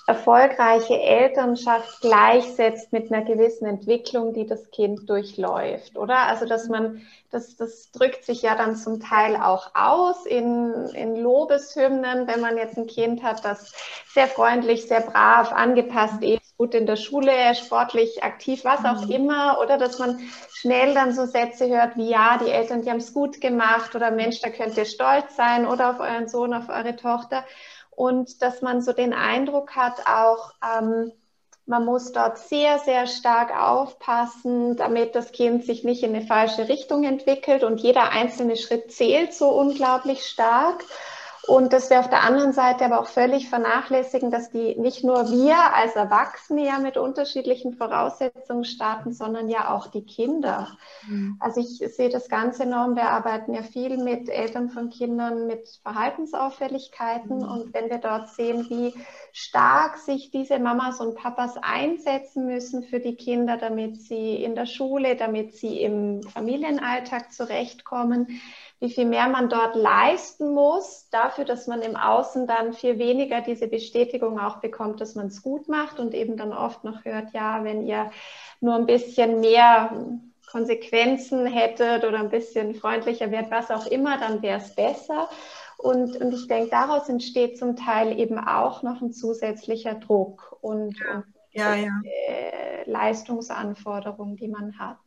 erfolgreiche 0.06 1.00
Elternschaft 1.00 2.02
gleichsetzt 2.02 2.92
mit 2.92 3.10
einer 3.10 3.24
gewissen 3.24 3.66
Entwicklung, 3.66 4.34
die 4.34 4.46
das 4.46 4.70
Kind 4.70 5.08
durchläuft, 5.08 5.96
oder? 5.96 6.26
Also, 6.26 6.44
dass 6.44 6.68
man, 6.68 7.00
das, 7.30 7.56
das 7.56 7.90
drückt 7.90 8.24
sich 8.24 8.42
ja 8.42 8.54
dann 8.54 8.76
zum 8.76 9.00
Teil 9.00 9.36
auch 9.36 9.70
aus 9.74 10.26
in, 10.26 10.90
in 10.92 11.16
Lobeshymnen, 11.16 12.26
wenn 12.26 12.40
man 12.40 12.58
jetzt 12.58 12.76
ein 12.76 12.86
Kind 12.86 13.22
hat, 13.22 13.44
das 13.46 13.72
sehr 14.12 14.26
freundlich, 14.26 14.86
sehr 14.86 15.00
brav, 15.00 15.52
angepasst 15.52 16.22
ist, 16.22 16.56
gut 16.58 16.74
in 16.74 16.86
der 16.86 16.96
Schule, 16.96 17.54
sportlich 17.54 18.22
aktiv, 18.22 18.62
was 18.64 18.84
auch 18.84 19.06
mhm. 19.06 19.10
immer, 19.10 19.58
oder 19.62 19.78
dass 19.78 19.98
man 19.98 20.20
schnell 20.52 20.92
dann 20.92 21.14
so 21.14 21.24
Sätze 21.24 21.68
hört 21.68 21.96
wie, 21.96 22.10
ja, 22.10 22.38
die 22.38 22.50
Eltern, 22.50 22.82
die 22.82 22.90
haben 22.90 22.98
es 22.98 23.14
gut 23.14 23.40
gemacht, 23.40 23.94
oder 23.94 24.10
Mensch, 24.10 24.40
da 24.40 24.50
könnt 24.50 24.76
ihr 24.76 24.84
stolz 24.84 25.34
sein, 25.34 25.66
oder 25.66 25.90
auf 25.90 26.00
euren 26.00 26.28
Sohn, 26.28 26.52
auf 26.52 26.68
eure 26.68 26.94
Tochter 26.94 27.44
und 27.96 28.42
dass 28.42 28.62
man 28.62 28.82
so 28.82 28.92
den 28.92 29.12
Eindruck 29.12 29.76
hat, 29.76 30.06
auch 30.06 30.52
ähm, 30.62 31.12
man 31.66 31.84
muss 31.84 32.12
dort 32.12 32.38
sehr, 32.38 32.78
sehr 32.78 33.06
stark 33.06 33.58
aufpassen, 33.58 34.76
damit 34.76 35.14
das 35.14 35.32
Kind 35.32 35.64
sich 35.64 35.82
nicht 35.82 36.02
in 36.02 36.14
eine 36.14 36.26
falsche 36.26 36.68
Richtung 36.68 37.04
entwickelt 37.04 37.64
und 37.64 37.80
jeder 37.80 38.10
einzelne 38.10 38.56
Schritt 38.56 38.92
zählt 38.92 39.32
so 39.32 39.48
unglaublich 39.48 40.24
stark. 40.26 40.84
Und 41.46 41.72
dass 41.72 41.90
wir 41.90 42.00
auf 42.00 42.08
der 42.08 42.22
anderen 42.22 42.52
Seite 42.52 42.84
aber 42.86 43.00
auch 43.00 43.06
völlig 43.06 43.48
vernachlässigen, 43.48 44.30
dass 44.30 44.50
die 44.50 44.78
nicht 44.78 45.04
nur 45.04 45.30
wir 45.30 45.56
als 45.74 45.94
Erwachsene 45.94 46.64
ja 46.64 46.78
mit 46.78 46.96
unterschiedlichen 46.96 47.74
Voraussetzungen 47.74 48.64
starten, 48.64 49.12
sondern 49.12 49.48
ja 49.48 49.74
auch 49.74 49.88
die 49.88 50.06
Kinder. 50.06 50.68
Mhm. 51.06 51.36
Also 51.40 51.60
ich 51.60 51.78
sehe 51.94 52.08
das 52.08 52.28
ganz 52.28 52.60
enorm. 52.60 52.96
Wir 52.96 53.10
arbeiten 53.10 53.52
ja 53.52 53.62
viel 53.62 53.98
mit 53.98 54.28
Eltern 54.28 54.70
von 54.70 54.88
Kindern 54.88 55.46
mit 55.46 55.68
Verhaltensauffälligkeiten. 55.82 57.38
Mhm. 57.38 57.48
Und 57.48 57.74
wenn 57.74 57.90
wir 57.90 57.98
dort 57.98 58.30
sehen, 58.30 58.66
wie 58.70 58.94
stark 59.32 59.98
sich 59.98 60.30
diese 60.30 60.58
Mamas 60.58 61.00
und 61.00 61.16
Papas 61.16 61.56
einsetzen 61.60 62.46
müssen 62.46 62.84
für 62.84 63.00
die 63.00 63.16
Kinder, 63.16 63.58
damit 63.58 64.00
sie 64.00 64.42
in 64.42 64.54
der 64.54 64.66
Schule, 64.66 65.16
damit 65.16 65.54
sie 65.54 65.82
im 65.82 66.22
Familienalltag 66.22 67.32
zurechtkommen, 67.32 68.40
wie 68.84 68.90
viel 68.90 69.06
mehr 69.06 69.28
man 69.28 69.48
dort 69.48 69.76
leisten 69.76 70.52
muss, 70.52 71.08
dafür, 71.08 71.46
dass 71.46 71.66
man 71.66 71.80
im 71.80 71.96
Außen 71.96 72.46
dann 72.46 72.74
viel 72.74 72.98
weniger 72.98 73.40
diese 73.40 73.66
Bestätigung 73.66 74.38
auch 74.38 74.58
bekommt, 74.58 75.00
dass 75.00 75.14
man 75.14 75.28
es 75.28 75.40
gut 75.40 75.68
macht 75.68 75.98
und 75.98 76.12
eben 76.12 76.36
dann 76.36 76.52
oft 76.52 76.84
noch 76.84 77.02
hört, 77.06 77.32
ja, 77.32 77.64
wenn 77.64 77.86
ihr 77.86 78.10
nur 78.60 78.74
ein 78.74 78.84
bisschen 78.84 79.40
mehr 79.40 79.90
Konsequenzen 80.50 81.46
hättet 81.46 82.04
oder 82.04 82.18
ein 82.18 82.28
bisschen 82.28 82.74
freundlicher 82.74 83.30
wärt, 83.30 83.50
was 83.50 83.70
auch 83.70 83.86
immer, 83.86 84.18
dann 84.18 84.42
wäre 84.42 84.58
es 84.58 84.74
besser. 84.74 85.30
Und, 85.78 86.16
und 86.18 86.34
ich 86.34 86.46
denke, 86.46 86.68
daraus 86.68 87.08
entsteht 87.08 87.58
zum 87.58 87.76
Teil 87.76 88.18
eben 88.20 88.38
auch 88.38 88.82
noch 88.82 89.00
ein 89.00 89.14
zusätzlicher 89.14 89.94
Druck 89.94 90.58
und, 90.60 90.98
ja. 90.98 91.14
und 91.14 91.24
ja, 91.52 91.74
ja. 91.74 92.00
Äh, 92.04 92.90
Leistungsanforderungen, 92.90 94.36
die 94.36 94.48
man 94.48 94.78
hat. 94.78 94.98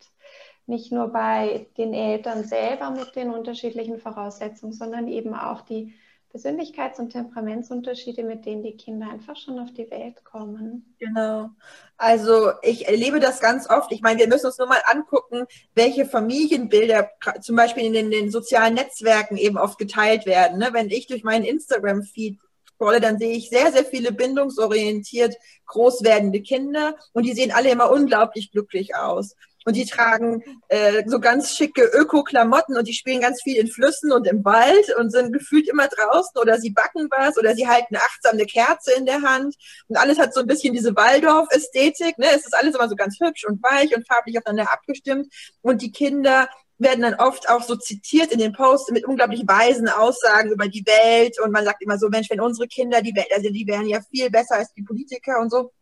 Nicht 0.68 0.91
nur 0.91 1.07
bei 1.07 1.68
den 1.78 1.93
Eltern 1.93 2.43
selber 2.43 2.91
mit 2.91 3.15
den 3.15 3.30
unterschiedlichen 3.30 3.99
Voraussetzungen, 3.99 4.74
sondern 4.74 5.07
eben 5.07 5.34
auch 5.34 5.61
die 5.61 5.93
Persönlichkeits- 6.34 6.99
und 6.99 7.11
Temperamentsunterschiede, 7.11 8.24
mit 8.24 8.45
denen 8.45 8.61
die 8.61 8.76
Kinder 8.76 9.09
einfach 9.09 9.38
schon 9.38 9.59
auf 9.59 9.72
die 9.74 9.89
Welt 9.89 10.24
kommen. 10.26 10.93
Genau. 10.99 11.49
Also 11.95 12.51
ich 12.61 12.88
erlebe 12.88 13.20
das 13.20 13.39
ganz 13.39 13.70
oft. 13.70 13.91
Ich 13.91 14.01
meine, 14.01 14.20
wir 14.20 14.28
müssen 14.28 14.47
uns 14.47 14.57
nur 14.57 14.68
mal 14.68 14.82
angucken, 14.86 15.45
welche 15.74 16.05
Familienbilder 16.05 17.11
zum 17.41 17.55
Beispiel 17.55 17.86
in 17.86 17.93
den, 17.93 18.11
den 18.11 18.30
sozialen 18.30 18.76
Netzwerken 18.76 19.38
eben 19.38 19.57
oft 19.57 19.80
geteilt 19.80 20.26
werden. 20.26 20.59
Ne? 20.59 20.70
Wenn 20.74 20.89
ich 20.89 21.07
durch 21.07 21.24
meinen 21.24 21.45
Instagram-Feed 21.45 22.38
scrolle, 22.68 22.99
dann 22.99 23.18
sehe 23.18 23.36
ich 23.36 23.49
sehr, 23.49 23.72
sehr 23.72 23.86
viele 23.86 24.11
bindungsorientiert 24.11 25.36
groß 25.65 26.03
werdende 26.03 26.41
Kinder 26.41 26.95
und 27.13 27.24
die 27.24 27.34
sehen 27.34 27.51
alle 27.51 27.72
immer 27.72 27.89
unglaublich 27.89 28.51
glücklich 28.51 28.95
aus 28.95 29.36
und 29.68 29.76
die 29.76 29.86
tragen 29.86 30.41
äh, 30.70 31.03
so 31.07 31.20
ganz 31.20 31.57
schicke 31.57 31.84
Öko-Klamotten 31.84 32.78
und 32.78 32.88
die 32.88 32.93
spielen 32.93 33.20
ganz 33.20 33.41
viel 33.43 33.57
in 33.57 33.68
Flüssen 33.68 34.13
und 34.13 34.26
im 34.26 34.45
Wald 34.45 34.95
und 34.97 35.11
sind 35.11 35.34
gefühlt 35.34 35.68
immer 35.68 35.89
draußen 35.89 36.39
oder 36.41 36.57
sie 36.57 36.70
backen 36.70 37.09
was 37.11 37.38
oder 37.38 37.53
sie 37.53 37.68
halten 37.68 37.97
achtsam 37.97 38.36
eine 38.36 38.45
Kerze 38.45 38.93
in 38.93 39.05
der 39.05 39.22
Hand 39.24 39.55
und 39.89 39.97
alles 39.97 40.20
hat 40.20 40.34
so 40.34 40.39
ein 40.39 40.47
bisschen 40.47 40.74
diese 40.74 40.95
Waldorf-Ästhetik. 40.95 42.18
Ne? 42.18 42.28
Es 42.34 42.45
ist 42.45 42.55
alles 42.55 42.76
immer 42.76 42.88
so 42.88 42.95
ganz 42.95 43.18
hübsch 43.20 43.45
und 43.45 43.61
weich 43.61 43.93
und 43.93 44.07
farblich 44.07 44.38
aufeinander 44.38 44.72
abgestimmt 44.72 45.28
und 45.61 45.82
die 45.82 45.91
Kinder 45.91 46.47
werden 46.78 47.01
dann 47.01 47.15
oft 47.15 47.49
auch 47.49 47.63
so 47.63 47.76
zitiert 47.76 48.32
in 48.32 48.39
den 48.39 48.53
Posts 48.53 48.91
mit 48.91 49.05
unglaublich 49.05 49.43
weisen 49.45 49.89
Aussagen 49.89 50.49
über 50.49 50.70
die 50.70 50.86
Welt 50.86 51.41
und 51.41 51.51
man 51.51 51.65
sagt 51.65 51.84
immer 51.84 51.97
so, 51.97 52.07
Mensch, 52.07 52.30
wenn 52.30 52.39
unsere 52.39 52.70
Kinder 52.70 53.01
die 53.01 53.15
Welt, 53.15 53.34
also 53.36 53.49
die 53.49 53.68
wären 53.68 53.88
ja 53.88 53.99
viel 54.09 54.30
besser 54.30 54.55
als 54.55 54.74
die 54.74 54.84
Politiker 54.84 55.41
und 55.41 55.51
so. 55.51 55.74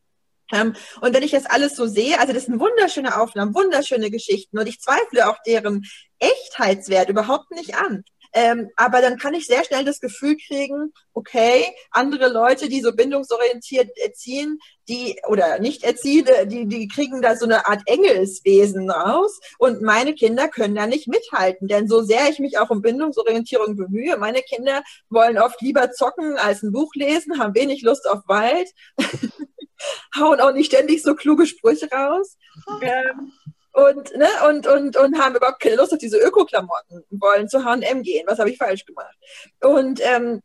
Ähm, 0.52 0.76
und 1.02 1.14
wenn 1.14 1.24
ich 1.24 1.32
das 1.32 1.46
alles 1.46 1.76
so 1.76 1.88
sehe, 1.88 2.20
also 2.20 2.34
das 2.34 2.46
sind 2.46 2.60
wunderschöne 2.60 3.20
Aufnahmen, 3.20 3.56
wunderschöne 3.56 4.12
Geschichten 4.12 4.60
und 4.60 4.68
ich 4.68 4.80
zweifle 4.80 5.30
auch 5.30 5.38
deren 5.46 5.86
Echtheitswert 6.20 7.10
überhaupt 7.10 7.52
nicht 7.52 7.76
an. 7.76 8.04
Ähm, 8.38 8.70
aber 8.76 9.00
dann 9.00 9.18
kann 9.18 9.34
ich 9.34 9.48
sehr 9.48 9.64
schnell 9.64 9.86
das 9.86 10.02
Gefühl 10.02 10.36
kriegen, 10.36 10.92
okay, 11.14 11.74
andere 11.92 12.28
Leute, 12.28 12.68
die 12.68 12.82
so 12.82 12.92
bindungsorientiert 12.92 13.98
erziehen, 13.98 14.60
die 14.90 15.22
oder 15.30 15.60
nicht 15.60 15.86
erziehen, 15.86 16.28
die, 16.48 16.66
die 16.68 16.90
kriegen 16.90 17.22
da 17.22 17.38
so 17.38 17.46
eine 17.46 17.66
Art 17.66 17.84
Engelswesen 17.86 18.90
raus 18.92 19.40
und 19.58 19.82
meine 19.82 20.14
Kinder 20.16 20.50
können 20.50 20.76
da 20.76 20.86
nicht 20.86 21.08
mithalten. 21.08 21.70
Denn 21.70 21.88
so 21.88 22.02
sehr 22.02 22.30
ich 22.30 22.40
mich 22.40 22.60
auch 22.60 22.72
um 22.72 22.82
Bindungsorientierung 22.82 23.78
bemühe, 23.78 24.18
meine 24.18 24.42
Kinder 24.42 24.84
wollen 25.10 25.38
oft 25.38 25.62
lieber 25.62 25.92
zocken 25.92 26.36
als 26.36 26.62
ein 26.62 26.74
Buch 26.74 26.94
lesen, 26.94 27.40
haben 27.40 27.56
wenig 27.56 27.84
Lust 27.84 28.06
auf 28.06 28.20
Wald. 28.28 28.68
hauen 30.20 30.40
auch 30.40 30.54
nicht 30.54 30.72
ständig 30.74 31.04
so 31.04 31.16
kluge 31.16 31.46
Sprüche 31.46 31.90
raus. 31.90 32.38
Ähm, 32.82 33.32
und, 33.72 34.16
ne, 34.16 34.30
und, 34.48 34.68
und, 34.68 34.96
und 34.96 35.20
haben 35.20 35.36
überhaupt 35.36 35.60
keine 35.60 35.76
Lust 35.76 35.92
auf 35.92 36.00
diese 36.00 36.18
Öko-Klamotten 36.18 37.04
wollen 37.10 37.50
zu 37.50 37.66
H&M 37.66 38.04
gehen. 38.04 38.26
Was 38.26 38.40
habe 38.40 38.50
ich 38.50 38.58
falsch 38.58 38.86
gemacht? 38.86 39.16
Und 39.62 40.00
ähm, 40.02 40.42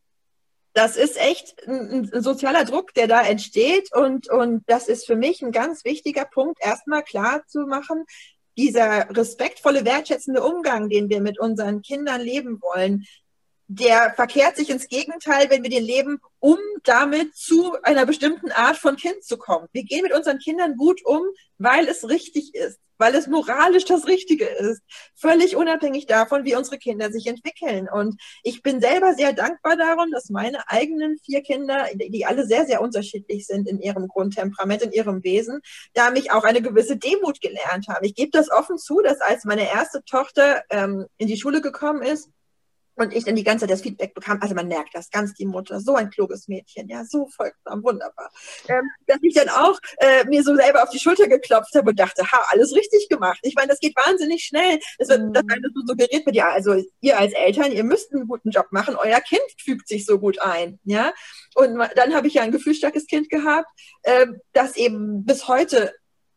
das 0.72 0.96
ist 0.96 1.16
echt 1.16 1.66
ein, 1.66 2.10
ein, 2.12 2.22
sozialer 2.22 2.64
Druck, 2.64 2.92
der 2.94 3.06
da 3.06 3.22
entsteht. 3.22 3.94
Und, 3.94 4.28
und 4.28 4.64
das 4.66 4.88
ist 4.88 5.06
für 5.06 5.16
mich 5.16 5.42
ein 5.42 5.52
ganz 5.52 5.84
wichtiger 5.84 6.24
Punkt, 6.24 6.58
erstmal 6.60 7.02
klar 7.02 7.42
zu 7.46 7.60
machen, 7.66 8.04
dieser 8.56 9.08
respektvolle, 9.16 9.84
wertschätzende 9.84 10.42
Umgang, 10.42 10.88
den 10.88 11.08
wir 11.08 11.20
mit 11.20 11.38
unseren 11.38 11.82
Kindern 11.82 12.20
leben 12.20 12.60
wollen, 12.60 13.06
der 13.72 14.12
verkehrt 14.14 14.56
sich 14.56 14.68
ins 14.68 14.88
Gegenteil, 14.88 15.48
wenn 15.48 15.62
wir 15.62 15.70
den 15.70 15.84
leben, 15.84 16.18
um 16.40 16.58
damit 16.82 17.36
zu 17.36 17.80
einer 17.84 18.04
bestimmten 18.04 18.50
Art 18.50 18.76
von 18.76 18.96
Kind 18.96 19.22
zu 19.22 19.38
kommen. 19.38 19.68
Wir 19.70 19.84
gehen 19.84 20.02
mit 20.02 20.12
unseren 20.12 20.40
Kindern 20.40 20.76
gut 20.76 21.00
um, 21.06 21.22
weil 21.58 21.86
es 21.86 22.08
richtig 22.08 22.52
ist, 22.56 22.80
weil 22.98 23.14
es 23.14 23.28
moralisch 23.28 23.84
das 23.84 24.08
Richtige 24.08 24.46
ist, 24.46 24.82
völlig 25.14 25.54
unabhängig 25.54 26.06
davon, 26.06 26.44
wie 26.44 26.56
unsere 26.56 26.78
Kinder 26.78 27.12
sich 27.12 27.28
entwickeln. 27.28 27.88
Und 27.88 28.20
ich 28.42 28.64
bin 28.64 28.80
selber 28.80 29.14
sehr 29.14 29.32
dankbar 29.32 29.76
darum, 29.76 30.10
dass 30.10 30.30
meine 30.30 30.68
eigenen 30.68 31.16
vier 31.24 31.40
Kinder, 31.40 31.86
die 31.94 32.26
alle 32.26 32.48
sehr, 32.48 32.66
sehr 32.66 32.82
unterschiedlich 32.82 33.46
sind 33.46 33.68
in 33.68 33.80
ihrem 33.80 34.08
Grundtemperament, 34.08 34.82
in 34.82 34.90
ihrem 34.90 35.22
Wesen, 35.22 35.60
da 35.94 36.10
mich 36.10 36.32
auch 36.32 36.42
eine 36.42 36.60
gewisse 36.60 36.96
Demut 36.96 37.40
gelernt 37.40 37.86
haben. 37.86 38.04
Ich 38.04 38.16
gebe 38.16 38.32
das 38.32 38.50
offen 38.50 38.78
zu, 38.78 39.00
dass 39.00 39.20
als 39.20 39.44
meine 39.44 39.70
erste 39.70 40.02
Tochter 40.02 40.64
ähm, 40.70 41.06
in 41.18 41.28
die 41.28 41.36
Schule 41.38 41.60
gekommen 41.60 42.02
ist, 42.02 42.30
und 43.00 43.14
ich 43.14 43.24
dann 43.24 43.36
die 43.36 43.44
ganze 43.44 43.64
Zeit 43.64 43.70
das 43.70 43.82
Feedback 43.82 44.14
bekam, 44.14 44.38
also 44.40 44.54
man 44.54 44.68
merkt 44.68 44.94
das 44.94 45.10
ganz, 45.10 45.34
die 45.34 45.46
Mutter, 45.46 45.80
so 45.80 45.94
ein 45.94 46.10
kluges 46.10 46.48
Mädchen, 46.48 46.88
ja, 46.88 47.04
so 47.04 47.26
folgsam, 47.28 47.82
wunderbar. 47.82 48.30
Ähm, 48.68 48.88
dass 49.06 49.18
ich 49.22 49.34
dann 49.34 49.48
auch 49.48 49.78
äh, 49.98 50.24
mir 50.26 50.42
so 50.42 50.54
selber 50.54 50.82
auf 50.82 50.90
die 50.90 50.98
Schulter 50.98 51.28
geklopft 51.28 51.74
habe 51.74 51.90
und 51.90 51.98
dachte, 51.98 52.22
ha, 52.30 52.44
alles 52.48 52.74
richtig 52.74 53.08
gemacht. 53.08 53.38
Ich 53.42 53.54
meine, 53.54 53.68
das 53.68 53.80
geht 53.80 53.96
wahnsinnig 53.96 54.44
schnell. 54.44 54.78
Das 54.98 55.08
wird 55.08 55.22
mhm. 55.22 55.32
das 55.32 55.44
so 55.74 55.80
suggeriert 55.86 56.26
mit, 56.26 56.34
ja, 56.34 56.50
also 56.50 56.82
ihr 57.00 57.18
als 57.18 57.32
Eltern, 57.32 57.72
ihr 57.72 57.84
müsst 57.84 58.12
einen 58.12 58.28
guten 58.28 58.50
Job 58.50 58.66
machen, 58.70 58.96
euer 58.96 59.20
Kind 59.20 59.42
fügt 59.58 59.88
sich 59.88 60.04
so 60.04 60.18
gut 60.18 60.40
ein, 60.40 60.78
ja. 60.84 61.12
Und 61.54 61.78
dann 61.96 62.14
habe 62.14 62.26
ich 62.26 62.34
ja 62.34 62.42
ein 62.42 62.52
gefühlsstarkes 62.52 63.06
Kind 63.06 63.30
gehabt, 63.30 63.68
äh, 64.02 64.26
das 64.52 64.76
eben 64.76 65.24
bis 65.24 65.48
heute 65.48 65.92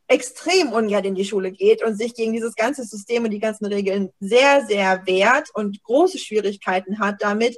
extrem 0.07 0.73
ungern 0.73 1.05
in 1.05 1.15
die 1.15 1.25
Schule 1.25 1.51
geht 1.51 1.83
und 1.83 1.97
sich 1.97 2.13
gegen 2.13 2.33
dieses 2.33 2.55
ganze 2.55 2.83
System 2.83 3.23
und 3.23 3.31
die 3.31 3.39
ganzen 3.39 3.65
Regeln 3.65 4.09
sehr, 4.19 4.65
sehr 4.65 5.05
wehrt 5.05 5.49
und 5.53 5.81
große 5.83 6.19
Schwierigkeiten 6.19 6.99
hat 6.99 7.15
damit, 7.19 7.57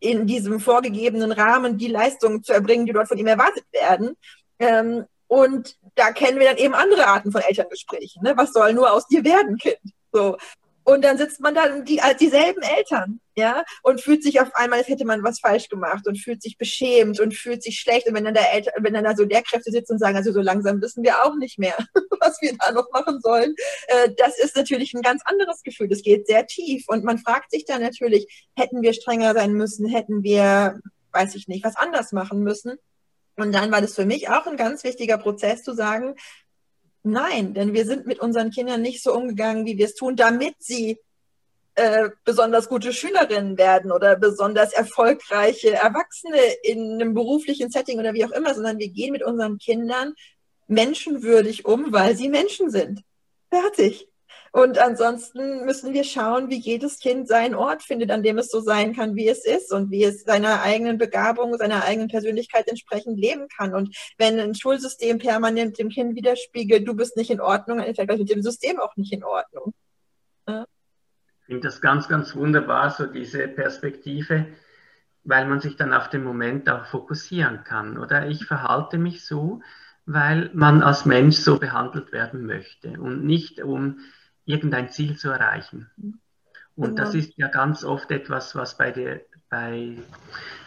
in 0.00 0.26
diesem 0.26 0.60
vorgegebenen 0.60 1.32
Rahmen 1.32 1.78
die 1.78 1.88
Leistungen 1.88 2.42
zu 2.42 2.52
erbringen, 2.52 2.84
die 2.84 2.92
dort 2.92 3.08
von 3.08 3.16
ihm 3.16 3.26
erwartet 3.26 3.64
werden. 3.72 4.16
Ähm, 4.58 5.04
und 5.28 5.76
da 5.94 6.12
kennen 6.12 6.38
wir 6.38 6.46
dann 6.46 6.58
eben 6.58 6.74
andere 6.74 7.06
Arten 7.06 7.32
von 7.32 7.40
Elterngesprächen. 7.40 8.22
Ne? 8.22 8.34
Was 8.36 8.52
soll 8.52 8.74
nur 8.74 8.92
aus 8.92 9.06
dir 9.06 9.24
werden, 9.24 9.56
Kind? 9.56 9.78
So. 10.12 10.36
Und 10.84 11.02
dann 11.02 11.16
sitzt 11.16 11.40
man 11.40 11.54
da, 11.54 11.80
die, 11.80 12.00
dieselben 12.20 12.62
Eltern, 12.62 13.20
ja, 13.36 13.64
und 13.82 14.02
fühlt 14.02 14.22
sich 14.22 14.40
auf 14.40 14.54
einmal, 14.54 14.80
als 14.80 14.88
hätte 14.88 15.06
man 15.06 15.22
was 15.22 15.40
falsch 15.40 15.68
gemacht 15.68 16.06
und 16.06 16.18
fühlt 16.18 16.42
sich 16.42 16.58
beschämt 16.58 17.20
und 17.20 17.34
fühlt 17.34 17.62
sich 17.62 17.80
schlecht. 17.80 18.06
Und 18.06 18.14
wenn 18.14 18.24
dann, 18.24 18.34
der 18.34 18.52
Eltern, 18.52 18.74
wenn 18.80 18.92
dann 18.92 19.04
da 19.04 19.16
so 19.16 19.24
Lehrkräfte 19.24 19.70
sitzen 19.70 19.92
und 19.92 19.98
sagen, 19.98 20.16
also 20.16 20.30
so 20.30 20.40
langsam 20.40 20.80
wissen 20.82 21.02
wir 21.02 21.24
auch 21.24 21.34
nicht 21.36 21.58
mehr, 21.58 21.76
was 22.20 22.40
wir 22.42 22.52
da 22.58 22.70
noch 22.72 22.90
machen 22.92 23.20
sollen, 23.20 23.54
äh, 23.88 24.10
das 24.16 24.38
ist 24.38 24.56
natürlich 24.56 24.92
ein 24.94 25.02
ganz 25.02 25.22
anderes 25.24 25.62
Gefühl. 25.62 25.88
Das 25.88 26.02
geht 26.02 26.26
sehr 26.26 26.46
tief. 26.46 26.84
Und 26.86 27.02
man 27.02 27.18
fragt 27.18 27.50
sich 27.50 27.64
dann 27.64 27.80
natürlich, 27.80 28.46
hätten 28.54 28.82
wir 28.82 28.92
strenger 28.92 29.32
sein 29.32 29.54
müssen, 29.54 29.88
hätten 29.88 30.22
wir, 30.22 30.80
weiß 31.12 31.34
ich 31.34 31.48
nicht, 31.48 31.64
was 31.64 31.76
anders 31.76 32.12
machen 32.12 32.40
müssen. 32.40 32.78
Und 33.36 33.52
dann 33.52 33.72
war 33.72 33.80
das 33.80 33.94
für 33.94 34.06
mich 34.06 34.28
auch 34.28 34.46
ein 34.46 34.56
ganz 34.56 34.84
wichtiger 34.84 35.18
Prozess 35.18 35.62
zu 35.64 35.74
sagen, 35.74 36.14
Nein, 37.06 37.52
denn 37.52 37.74
wir 37.74 37.84
sind 37.84 38.06
mit 38.06 38.18
unseren 38.18 38.50
Kindern 38.50 38.80
nicht 38.80 39.02
so 39.02 39.14
umgegangen, 39.14 39.66
wie 39.66 39.76
wir 39.76 39.84
es 39.84 39.94
tun, 39.94 40.16
damit 40.16 40.54
sie 40.58 40.98
äh, 41.74 42.08
besonders 42.24 42.68
gute 42.68 42.94
Schülerinnen 42.94 43.58
werden 43.58 43.92
oder 43.92 44.16
besonders 44.16 44.72
erfolgreiche 44.72 45.74
Erwachsene 45.74 46.40
in 46.62 46.94
einem 46.94 47.12
beruflichen 47.12 47.70
Setting 47.70 47.98
oder 47.98 48.14
wie 48.14 48.24
auch 48.24 48.30
immer, 48.30 48.54
sondern 48.54 48.78
wir 48.78 48.88
gehen 48.88 49.12
mit 49.12 49.22
unseren 49.22 49.58
Kindern 49.58 50.14
menschenwürdig 50.66 51.66
um, 51.66 51.92
weil 51.92 52.16
sie 52.16 52.30
Menschen 52.30 52.70
sind. 52.70 53.02
Fertig. 53.50 54.08
Und 54.54 54.78
ansonsten 54.78 55.64
müssen 55.64 55.94
wir 55.94 56.04
schauen, 56.04 56.48
wie 56.48 56.60
jedes 56.60 57.00
Kind 57.00 57.26
seinen 57.26 57.56
Ort 57.56 57.82
findet, 57.82 58.12
an 58.12 58.22
dem 58.22 58.38
es 58.38 58.52
so 58.52 58.60
sein 58.60 58.94
kann, 58.94 59.16
wie 59.16 59.28
es 59.28 59.44
ist 59.44 59.72
und 59.72 59.90
wie 59.90 60.04
es 60.04 60.22
seiner 60.22 60.62
eigenen 60.62 60.96
Begabung, 60.96 61.56
seiner 61.56 61.82
eigenen 61.82 62.06
Persönlichkeit 62.06 62.68
entsprechend 62.68 63.18
leben 63.18 63.48
kann. 63.48 63.74
Und 63.74 63.96
wenn 64.16 64.38
ein 64.38 64.54
Schulsystem 64.54 65.18
permanent 65.18 65.76
dem 65.80 65.88
Kind 65.88 66.14
widerspiegelt, 66.14 66.86
du 66.86 66.94
bist 66.94 67.16
nicht 67.16 67.32
in 67.32 67.40
Ordnung, 67.40 67.78
dann 67.78 67.88
ist 67.88 67.98
er 67.98 68.06
mit 68.06 68.30
dem 68.30 68.42
System 68.42 68.78
auch 68.78 68.94
nicht 68.94 69.12
in 69.12 69.24
Ordnung. 69.24 69.74
Ja. 70.46 70.66
Ich 71.40 71.46
finde 71.46 71.62
das 71.62 71.80
ganz, 71.80 72.06
ganz 72.06 72.36
wunderbar, 72.36 72.90
so 72.90 73.06
diese 73.06 73.48
Perspektive, 73.48 74.46
weil 75.24 75.46
man 75.46 75.60
sich 75.60 75.74
dann 75.74 75.92
auf 75.92 76.10
den 76.10 76.22
Moment 76.22 76.70
auch 76.70 76.86
fokussieren 76.86 77.64
kann. 77.64 77.98
Oder 77.98 78.28
ich 78.28 78.44
verhalte 78.44 78.98
mich 78.98 79.26
so, 79.26 79.62
weil 80.06 80.52
man 80.54 80.80
als 80.80 81.06
Mensch 81.06 81.38
so 81.38 81.58
behandelt 81.58 82.12
werden 82.12 82.46
möchte 82.46 83.00
und 83.00 83.24
nicht 83.24 83.60
um 83.60 83.98
irgendein 84.44 84.88
Ziel 84.90 85.16
zu 85.16 85.30
erreichen. 85.30 85.90
Und 86.76 86.96
genau. 86.96 87.04
das 87.04 87.14
ist 87.14 87.34
ja 87.36 87.48
ganz 87.48 87.84
oft 87.84 88.10
etwas, 88.10 88.56
was 88.56 88.76
bei 88.76 88.90
der, 88.90 89.20
bei 89.48 89.96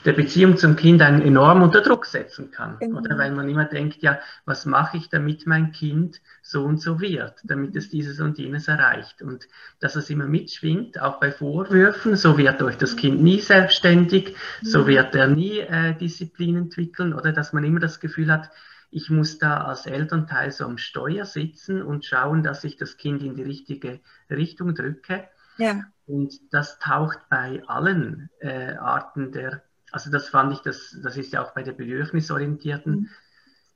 der 0.05 0.13
Beziehung 0.13 0.55
zum 0.55 0.77
Kind 0.77 1.01
einen 1.01 1.21
enorm 1.21 1.61
unter 1.61 1.81
Druck 1.81 2.05
setzen 2.05 2.49
kann. 2.49 2.77
Genau. 2.79 2.99
Oder 2.99 3.17
weil 3.17 3.31
man 3.31 3.49
immer 3.49 3.65
denkt, 3.65 4.01
ja, 4.01 4.19
was 4.45 4.65
mache 4.65 4.95
ich, 4.95 5.09
damit 5.09 5.45
mein 5.45 5.73
Kind 5.73 6.21
so 6.41 6.63
und 6.63 6.81
so 6.81 7.01
wird, 7.01 7.33
damit 7.43 7.75
es 7.75 7.89
dieses 7.89 8.21
und 8.21 8.37
jenes 8.37 8.69
erreicht. 8.69 9.21
Und 9.21 9.49
dass 9.81 9.97
es 9.97 10.09
immer 10.09 10.27
mitschwingt, 10.27 11.01
auch 11.01 11.19
bei 11.19 11.29
Vorwürfen, 11.29 12.15
so 12.15 12.37
wird 12.37 12.61
durch 12.61 12.77
das 12.77 12.95
Kind 12.95 13.21
nie 13.21 13.41
selbstständig, 13.41 14.33
so 14.61 14.83
mhm. 14.83 14.87
wird 14.87 15.13
er 15.13 15.27
nie 15.27 15.59
äh, 15.59 15.93
Disziplin 15.93 16.55
entwickeln, 16.55 17.13
oder 17.13 17.33
dass 17.33 17.51
man 17.51 17.65
immer 17.65 17.81
das 17.81 17.99
Gefühl 17.99 18.31
hat, 18.31 18.49
ich 18.89 19.09
muss 19.09 19.37
da 19.37 19.65
als 19.65 19.85
Elternteil 19.85 20.51
so 20.51 20.65
am 20.65 20.77
Steuer 20.77 21.25
sitzen 21.25 21.81
und 21.81 22.05
schauen, 22.05 22.43
dass 22.43 22.63
ich 22.63 22.77
das 22.77 22.97
Kind 22.97 23.21
in 23.21 23.35
die 23.35 23.43
richtige 23.43 23.99
Richtung 24.29 24.75
drücke. 24.75 25.27
Ja. 25.57 25.83
Und 26.05 26.33
das 26.51 26.79
taucht 26.79 27.19
bei 27.29 27.63
allen 27.67 28.29
äh, 28.39 28.75
Arten 28.75 29.31
der, 29.31 29.63
also 29.91 30.09
das 30.09 30.29
fand 30.29 30.53
ich, 30.53 30.59
das, 30.59 30.97
das 31.03 31.17
ist 31.17 31.33
ja 31.33 31.43
auch 31.43 31.53
bei 31.53 31.63
der 31.63 31.73
bedürfnisorientierten 31.73 32.93
mhm. 32.93 33.09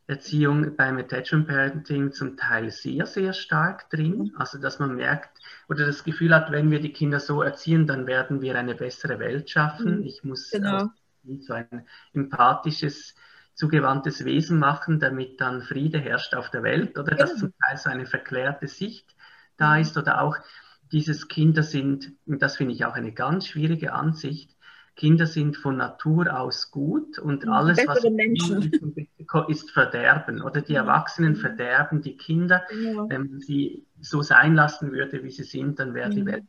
Erziehung 0.07 0.75
beim 0.75 0.97
Attachment 0.97 1.47
Parenting 1.47 2.11
zum 2.11 2.37
Teil 2.37 2.69
sehr, 2.71 3.05
sehr 3.05 3.33
stark 3.33 3.89
drin. 3.89 4.17
Mhm. 4.17 4.31
Also 4.37 4.59
dass 4.59 4.79
man 4.79 4.95
merkt 4.95 5.39
oder 5.67 5.85
das 5.85 6.03
Gefühl 6.03 6.33
hat, 6.33 6.51
wenn 6.51 6.71
wir 6.71 6.79
die 6.79 6.93
Kinder 6.93 7.19
so 7.19 7.41
erziehen, 7.41 7.85
dann 7.85 8.07
werden 8.07 8.41
wir 8.41 8.57
eine 8.57 8.75
bessere 8.75 9.19
Welt 9.19 9.49
schaffen. 9.49 9.99
Mhm. 9.99 10.03
Ich 10.03 10.23
muss 10.23 10.51
genau. 10.51 10.89
so 11.41 11.53
ein 11.53 11.85
empathisches 12.13 13.15
zugewandtes 13.61 14.25
Wesen 14.25 14.57
machen, 14.57 14.99
damit 14.99 15.39
dann 15.39 15.61
Friede 15.61 15.99
herrscht 15.99 16.33
auf 16.33 16.49
der 16.49 16.63
Welt 16.63 16.97
oder 16.97 17.15
dass 17.15 17.37
zum 17.37 17.53
Teil 17.61 17.77
so 17.77 17.91
eine 17.91 18.07
verklärte 18.07 18.67
Sicht 18.67 19.15
da 19.55 19.75
mhm. 19.75 19.81
ist 19.81 19.97
oder 19.99 20.21
auch 20.21 20.35
dieses 20.91 21.27
Kinder 21.27 21.61
sind, 21.61 22.11
das 22.25 22.57
finde 22.57 22.73
ich 22.73 22.85
auch 22.85 22.95
eine 22.95 23.11
ganz 23.11 23.45
schwierige 23.45 23.93
Ansicht, 23.93 24.57
Kinder 24.95 25.27
sind 25.27 25.57
von 25.57 25.77
Natur 25.77 26.35
aus 26.35 26.71
gut 26.71 27.19
und 27.19 27.45
mhm, 27.45 27.51
alles, 27.51 27.85
was 27.85 28.03
ist, 28.03 29.49
ist 29.49 29.71
Verderben. 29.71 30.41
Oder 30.41 30.61
die 30.61 30.73
Erwachsenen 30.73 31.35
verderben 31.35 32.01
die 32.01 32.17
Kinder. 32.17 32.63
Ja. 32.71 33.07
Wenn 33.09 33.29
man 33.29 33.39
sie 33.39 33.85
so 34.01 34.23
sein 34.23 34.55
lassen 34.55 34.91
würde, 34.91 35.23
wie 35.23 35.29
sie 35.29 35.43
sind, 35.43 35.79
dann 35.79 35.93
wäre 35.93 36.09
die 36.09 36.25
Welt 36.25 36.43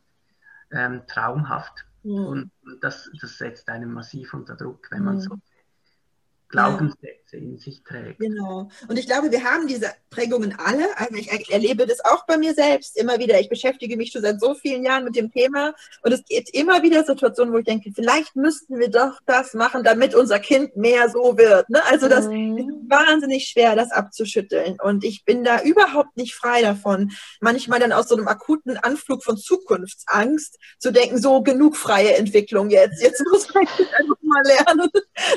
ähm, 0.71 1.03
traumhaft. 1.07 1.85
Ja. 2.01 2.21
Und 2.21 2.51
das, 2.81 3.09
das 3.21 3.37
setzt 3.37 3.69
einen 3.69 3.93
massiv 3.93 4.33
unter 4.33 4.55
Druck, 4.55 4.87
wenn 4.89 5.03
man 5.03 5.19
so 5.19 5.37
Glaubenssätze 6.53 7.22
in 7.33 7.57
sich 7.57 7.83
trägt. 7.83 8.19
Genau. 8.19 8.69
Und 8.87 8.97
ich 8.97 9.07
glaube, 9.07 9.31
wir 9.31 9.43
haben 9.43 9.67
diese 9.67 9.91
Prägungen 10.09 10.55
alle. 10.57 10.85
Also 10.97 11.15
ich 11.15 11.51
erlebe 11.51 11.85
das 11.85 12.03
auch 12.05 12.25
bei 12.25 12.37
mir 12.37 12.53
selbst 12.53 12.97
immer 12.97 13.19
wieder. 13.19 13.39
Ich 13.39 13.49
beschäftige 13.49 13.97
mich 13.97 14.11
schon 14.11 14.21
seit 14.21 14.39
so 14.39 14.53
vielen 14.53 14.83
Jahren 14.83 15.03
mit 15.03 15.15
dem 15.15 15.31
Thema 15.31 15.73
und 16.03 16.11
es 16.11 16.23
gibt 16.25 16.49
immer 16.53 16.83
wieder 16.83 17.03
Situationen, 17.03 17.53
wo 17.53 17.57
ich 17.57 17.65
denke, 17.65 17.91
vielleicht 17.93 18.35
müssten 18.35 18.79
wir 18.79 18.89
doch 18.89 19.19
das 19.25 19.53
machen, 19.53 19.83
damit 19.83 20.15
unser 20.15 20.39
Kind 20.39 20.75
mehr 20.75 21.09
so 21.09 21.37
wird. 21.37 21.69
Ne? 21.69 21.83
Also 21.85 22.07
das 22.07 22.27
mhm. 22.27 22.57
ist 22.57 22.67
wahnsinnig 22.89 23.47
schwer, 23.47 23.75
das 23.75 23.91
abzuschütteln. 23.91 24.77
Und 24.81 25.03
ich 25.03 25.25
bin 25.25 25.43
da 25.43 25.61
überhaupt 25.61 26.15
nicht 26.17 26.35
frei 26.35 26.61
davon. 26.61 27.11
Manchmal 27.41 27.79
dann 27.79 27.91
aus 27.91 28.07
so 28.07 28.15
einem 28.15 28.27
akuten 28.27 28.77
Anflug 28.77 29.23
von 29.23 29.37
Zukunftsangst 29.37 30.57
zu 30.79 30.91
denken, 30.91 31.21
so 31.21 31.41
genug 31.41 31.75
freie 31.75 32.15
Entwicklung 32.15 32.69
jetzt. 32.69 33.01
Jetzt 33.01 33.23
muss 33.31 33.47
Kind 33.47 33.93
einfach 33.93 34.15
mal 34.21 34.43
lernen. 34.45 34.89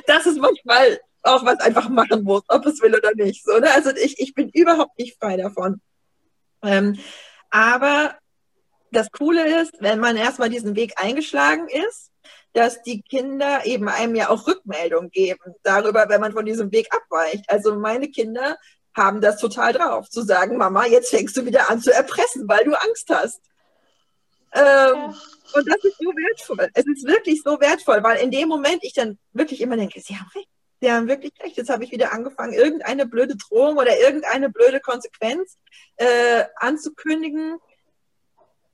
Das 0.07 0.27
ist 0.27 0.39
manchmal 0.39 0.99
auch 1.27 1.45
was 1.45 1.61
einfach 1.61 1.89
machen 1.89 2.25
muss, 2.25 2.43
ob 2.49 2.67
es 2.67 2.81
will 2.81 2.95
oder 2.95 3.15
nicht. 3.15 3.45
So, 3.45 3.59
ne? 3.59 3.71
Also 3.73 3.91
ich, 3.91 4.19
ich 4.19 4.35
bin 4.35 4.49
überhaupt 4.51 4.99
nicht 4.99 5.19
frei 5.19 5.37
davon. 5.37 5.81
Ähm, 6.63 6.99
aber 7.51 8.17
das 8.93 9.11
Coole 9.11 9.61
ist, 9.61 9.75
wenn 9.81 10.01
man 10.01 10.17
erstmal 10.17 10.49
diesen 10.49 10.77
Weg 10.77 10.95
eingeschlagen 10.97 11.69
ist, 11.69 12.11
dass 12.53 12.83
die 12.83 13.03
Kinder 13.03 13.67
eben 13.67 13.89
einem 13.89 14.15
ja 14.15 14.31
auch 14.31 14.47
Rückmeldung 14.47 15.11
geben 15.11 15.55
darüber, 15.63 16.09
wenn 16.09 16.21
man 16.21 16.33
von 16.33 16.47
diesem 16.47 16.73
Weg 16.73 16.89
abweicht. 16.95 17.45
Also 17.49 17.77
meine 17.77 18.09
Kinder 18.09 18.57
haben 18.95 19.21
das 19.21 19.39
total 19.39 19.75
drauf, 19.75 20.09
zu 20.09 20.23
sagen, 20.23 20.57
Mama, 20.57 20.87
jetzt 20.87 21.11
fängst 21.11 21.37
du 21.37 21.45
wieder 21.45 21.69
an 21.71 21.83
zu 21.83 21.93
erpressen, 21.93 22.49
weil 22.49 22.65
du 22.65 22.73
Angst 22.73 23.11
hast. 23.11 23.41
Ähm. 24.53 25.15
Und 25.55 25.69
das 25.69 25.85
ist 25.85 25.99
so 25.99 26.07
wertvoll. 26.07 26.69
Es 26.75 26.87
ist 26.87 27.07
wirklich 27.07 27.43
so 27.43 27.61
wertvoll, 27.61 28.03
weil 28.03 28.19
in 28.19 28.31
dem 28.31 28.49
Moment 28.49 28.79
ich 28.83 28.95
dann 28.95 29.19
wirklich 29.33 29.61
immer 29.61 29.77
denke, 29.77 30.01
sie 30.01 30.17
haben 30.17 30.29
recht 30.35 30.49
die 30.83 30.91
haben 30.91 31.09
wirklich 31.09 31.33
recht. 31.41 31.57
Jetzt 31.57 31.71
habe 31.71 31.85
ich 31.85 31.93
wieder 31.93 32.13
angefangen, 32.13 32.53
irgendeine 32.53 33.07
blöde 33.07 33.37
Drohung 33.37 33.77
oder 33.79 33.99
irgendeine 33.99 34.51
blöde 34.51 34.81
Konsequenz 34.81 35.59
äh, 35.97 36.45
anzukündigen 36.57 37.59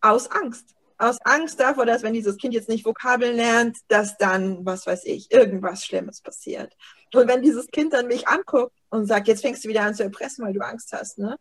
aus 0.00 0.30
Angst. 0.30 0.74
Aus 0.98 1.18
Angst 1.22 1.59
davor, 1.59 1.86
dass 1.86 2.03
wenn 2.03 2.12
dieses 2.12 2.36
Kind 2.36 2.55
jetzt 2.55 2.68
nicht 2.68 2.84
Vokabeln 2.84 3.34
lernt, 3.34 3.78
dass 3.88 4.16
dann, 4.18 4.64
was 4.64 4.86
weiß 4.86 5.05
ich, 5.05 5.32
irgendwas 5.32 5.84
Schlimmes 5.84 6.20
passiert. 6.20 6.76
Und 7.12 7.28
wenn 7.28 7.42
dieses 7.42 7.68
Kind 7.68 7.92
dann 7.92 8.07
mich 8.07 8.28
anguckt 8.28 8.76
und 8.90 9.07
sagt, 9.07 9.26
jetzt 9.26 9.42
fängst 9.42 9.64
du 9.64 9.68
wieder 9.68 9.82
an 9.82 9.94
zu 9.94 10.05
erpressen, 10.05 10.44
weil 10.44 10.53
du 10.53 10.61
Angst 10.61 10.92
hast, 10.92 11.18
ne? 11.18 11.36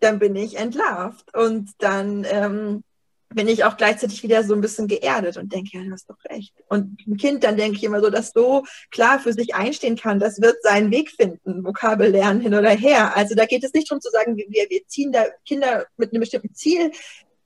Dann 0.00 0.18
bin 0.18 0.34
ich 0.36 0.56
entlarvt. 0.56 1.34
Und 1.36 1.70
dann 1.78 2.24
ähm, 2.28 2.82
bin 3.34 3.48
ich 3.48 3.64
auch 3.64 3.76
gleichzeitig 3.76 4.22
wieder 4.22 4.44
so 4.44 4.54
ein 4.54 4.60
bisschen 4.60 4.88
geerdet 4.88 5.36
und 5.36 5.52
denke, 5.52 5.70
ja, 5.76 5.84
du 5.84 5.90
hast 5.92 6.08
doch 6.08 6.18
recht. 6.28 6.54
Und 6.68 6.98
ein 7.06 7.16
Kind, 7.16 7.44
dann 7.44 7.56
denke 7.56 7.76
ich 7.76 7.84
immer 7.84 8.00
so, 8.00 8.10
dass 8.10 8.32
so 8.32 8.64
klar 8.90 9.18
für 9.18 9.32
sich 9.32 9.54
einstehen 9.54 9.96
kann, 9.96 10.18
das 10.18 10.40
wird 10.40 10.62
seinen 10.62 10.90
Weg 10.90 11.10
finden, 11.10 11.64
Vokabel 11.64 12.10
lernen 12.10 12.40
hin 12.40 12.54
oder 12.54 12.70
her. 12.70 13.16
Also 13.16 13.34
da 13.34 13.46
geht 13.46 13.64
es 13.64 13.72
nicht 13.72 13.90
darum 13.90 14.00
zu 14.00 14.10
sagen, 14.10 14.36
wir, 14.36 14.46
wir 14.48 14.86
ziehen 14.86 15.12
da 15.12 15.24
Kinder 15.46 15.86
mit 15.96 16.12
einem 16.12 16.20
bestimmten 16.20 16.54
Ziel 16.54 16.90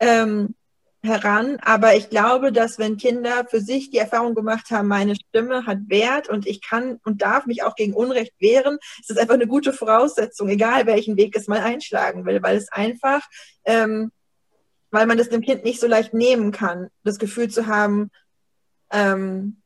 ähm, 0.00 0.54
heran, 1.02 1.58
aber 1.62 1.96
ich 1.96 2.10
glaube, 2.10 2.52
dass 2.52 2.78
wenn 2.78 2.96
Kinder 2.96 3.46
für 3.48 3.60
sich 3.60 3.90
die 3.90 3.98
Erfahrung 3.98 4.34
gemacht 4.34 4.70
haben, 4.70 4.88
meine 4.88 5.14
Stimme 5.14 5.64
hat 5.64 5.78
Wert 5.86 6.28
und 6.28 6.46
ich 6.46 6.60
kann 6.60 6.98
und 7.04 7.22
darf 7.22 7.46
mich 7.46 7.62
auch 7.62 7.76
gegen 7.76 7.94
Unrecht 7.94 8.34
wehren, 8.38 8.78
ist 9.00 9.10
das 9.10 9.16
einfach 9.16 9.34
eine 9.34 9.46
gute 9.46 9.72
Voraussetzung, 9.72 10.48
egal 10.48 10.86
welchen 10.86 11.16
Weg 11.16 11.36
es 11.36 11.46
mal 11.46 11.60
einschlagen 11.60 12.26
will, 12.26 12.42
weil 12.42 12.56
es 12.56 12.70
einfach 12.70 13.22
ähm, 13.64 14.10
weil 14.96 15.06
man 15.06 15.18
das 15.18 15.28
dem 15.28 15.42
Kind 15.42 15.62
nicht 15.62 15.78
so 15.78 15.86
leicht 15.86 16.14
nehmen 16.14 16.52
kann, 16.52 16.88
das 17.04 17.18
Gefühl 17.18 17.50
zu 17.50 17.66
haben, 17.66 18.10
ähm, 18.90 19.58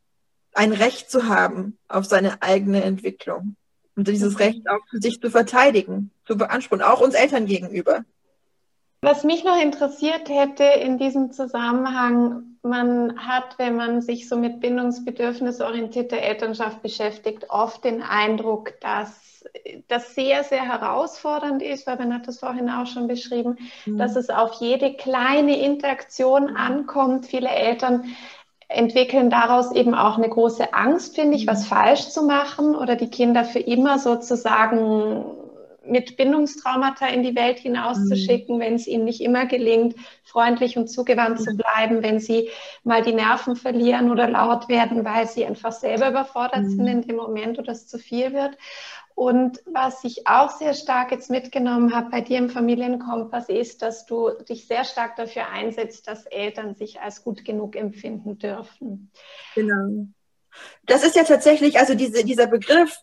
ein 0.54 0.72
Recht 0.72 1.08
zu 1.08 1.28
haben 1.28 1.78
auf 1.86 2.04
seine 2.04 2.42
eigene 2.42 2.82
Entwicklung 2.82 3.54
und 3.94 4.08
dieses 4.08 4.40
Recht 4.40 4.68
auch 4.68 4.80
für 4.90 4.98
sich 4.98 5.20
zu 5.20 5.30
verteidigen, 5.30 6.10
zu 6.26 6.36
beanspruchen, 6.36 6.82
auch 6.82 7.00
uns 7.00 7.14
Eltern 7.14 7.46
gegenüber. 7.46 8.04
Was 9.02 9.22
mich 9.22 9.44
noch 9.44 9.56
interessiert 9.62 10.28
hätte 10.28 10.64
in 10.64 10.98
diesem 10.98 11.30
Zusammenhang, 11.30 12.56
man 12.64 13.16
hat, 13.24 13.56
wenn 13.56 13.76
man 13.76 14.02
sich 14.02 14.28
so 14.28 14.36
mit 14.36 14.58
bindungsbedürfnisorientierter 14.58 16.18
Elternschaft 16.18 16.82
beschäftigt, 16.82 17.46
oft 17.50 17.84
den 17.84 18.02
Eindruck, 18.02 18.80
dass 18.80 19.29
das 19.88 20.14
sehr, 20.14 20.44
sehr 20.44 20.62
herausfordernd 20.62 21.62
ist, 21.62 21.86
weil 21.86 21.96
man 21.96 22.14
hat 22.14 22.28
das 22.28 22.38
vorhin 22.38 22.68
auch 22.70 22.86
schon 22.86 23.08
beschrieben, 23.08 23.58
mhm. 23.86 23.98
dass 23.98 24.16
es 24.16 24.30
auf 24.30 24.54
jede 24.60 24.94
kleine 24.94 25.58
Interaktion 25.58 26.56
ankommt. 26.56 27.26
Viele 27.26 27.48
Eltern 27.48 28.04
entwickeln 28.68 29.30
daraus 29.30 29.72
eben 29.72 29.94
auch 29.94 30.16
eine 30.16 30.28
große 30.28 30.72
Angst, 30.72 31.16
finde 31.16 31.36
ich, 31.36 31.46
was 31.46 31.64
mhm. 31.64 31.74
falsch 31.74 32.08
zu 32.08 32.22
machen 32.22 32.74
oder 32.76 32.96
die 32.96 33.10
Kinder 33.10 33.44
für 33.44 33.58
immer 33.58 33.98
sozusagen 33.98 35.24
mit 35.84 36.16
Bindungstraumata 36.16 37.06
in 37.06 37.22
die 37.22 37.34
Welt 37.34 37.58
hinauszuschicken, 37.58 38.56
mhm. 38.56 38.60
wenn 38.60 38.74
es 38.74 38.86
ihnen 38.86 39.04
nicht 39.04 39.20
immer 39.20 39.46
gelingt, 39.46 39.96
freundlich 40.22 40.76
und 40.76 40.88
zugewandt 40.88 41.40
mhm. 41.40 41.44
zu 41.44 41.56
bleiben, 41.56 42.02
wenn 42.02 42.20
sie 42.20 42.50
mal 42.84 43.02
die 43.02 43.12
Nerven 43.12 43.56
verlieren 43.56 44.10
oder 44.10 44.28
laut 44.28 44.68
werden, 44.68 45.04
weil 45.04 45.26
sie 45.26 45.44
einfach 45.44 45.72
selber 45.72 46.10
überfordert 46.10 46.62
mhm. 46.62 46.70
sind 46.70 46.86
in 46.86 47.02
dem 47.02 47.16
Moment 47.16 47.58
oder 47.58 47.72
es 47.72 47.88
zu 47.88 47.98
viel 47.98 48.32
wird. 48.32 48.56
Und 49.20 49.60
was 49.66 50.02
ich 50.04 50.26
auch 50.26 50.50
sehr 50.56 50.72
stark 50.72 51.10
jetzt 51.10 51.28
mitgenommen 51.28 51.94
habe 51.94 52.08
bei 52.08 52.22
dir 52.22 52.38
im 52.38 52.48
Familienkompass 52.48 53.50
ist, 53.50 53.82
dass 53.82 54.06
du 54.06 54.30
dich 54.48 54.66
sehr 54.66 54.82
stark 54.82 55.16
dafür 55.16 55.46
einsetzt, 55.50 56.08
dass 56.08 56.24
Eltern 56.24 56.74
sich 56.74 57.02
als 57.02 57.22
gut 57.22 57.44
genug 57.44 57.76
empfinden 57.76 58.38
dürfen. 58.38 59.10
Genau. 59.54 60.06
Das 60.86 61.04
ist 61.04 61.16
ja 61.16 61.24
tatsächlich, 61.24 61.78
also 61.78 61.94
diese, 61.94 62.24
dieser 62.24 62.46
Begriff 62.46 62.96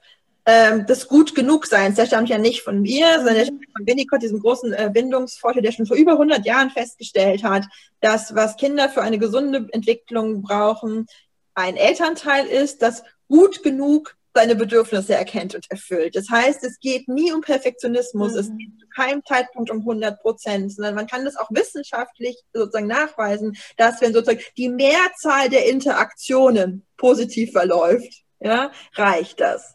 ähm, 0.47 0.87
des 0.87 1.07
gut 1.07 1.35
genug 1.35 1.67
Seins, 1.67 1.97
der 1.97 2.07
stammt 2.07 2.29
ja 2.29 2.39
nicht 2.39 2.63
von 2.63 2.81
mir, 2.81 3.17
sondern 3.17 3.35
der 3.35 3.45
stammt 3.45 3.65
von 3.77 3.85
Winnicott, 3.85 4.23
diesem 4.23 4.39
großen 4.39 4.73
äh, 4.73 4.89
Bindungsforscher, 4.91 5.61
der 5.61 5.71
schon 5.71 5.85
vor 5.85 5.97
über 5.97 6.13
100 6.13 6.43
Jahren 6.47 6.71
festgestellt 6.71 7.43
hat, 7.43 7.65
dass 7.99 8.33
was 8.33 8.57
Kinder 8.57 8.89
für 8.89 9.03
eine 9.03 9.19
gesunde 9.19 9.67
Entwicklung 9.71 10.41
brauchen, 10.41 11.05
ein 11.53 11.75
Elternteil 11.75 12.47
ist, 12.47 12.81
das 12.81 13.03
gut 13.27 13.61
genug 13.61 14.17
seine 14.37 14.55
Bedürfnisse 14.55 15.15
erkennt 15.15 15.55
und 15.55 15.65
erfüllt. 15.71 16.15
Das 16.15 16.29
heißt, 16.29 16.63
es 16.63 16.79
geht 16.79 17.07
nie 17.07 17.31
um 17.31 17.41
Perfektionismus, 17.41 18.33
mhm. 18.33 18.37
es 18.37 18.47
geht 18.49 18.79
zu 18.79 18.87
keinem 18.95 19.25
Zeitpunkt 19.25 19.71
um 19.71 19.79
100 19.79 20.21
Prozent, 20.21 20.71
sondern 20.71 20.93
man 20.93 21.07
kann 21.07 21.25
das 21.25 21.37
auch 21.37 21.49
wissenschaftlich 21.49 22.37
sozusagen 22.53 22.85
nachweisen, 22.85 23.57
dass 23.77 23.99
wenn 23.99 24.13
sozusagen 24.13 24.43
die 24.55 24.69
Mehrzahl 24.69 25.49
der 25.49 25.67
Interaktionen 25.67 26.85
positiv 26.97 27.51
verläuft, 27.51 28.21
ja, 28.39 28.71
reicht 28.93 29.39
das. 29.39 29.73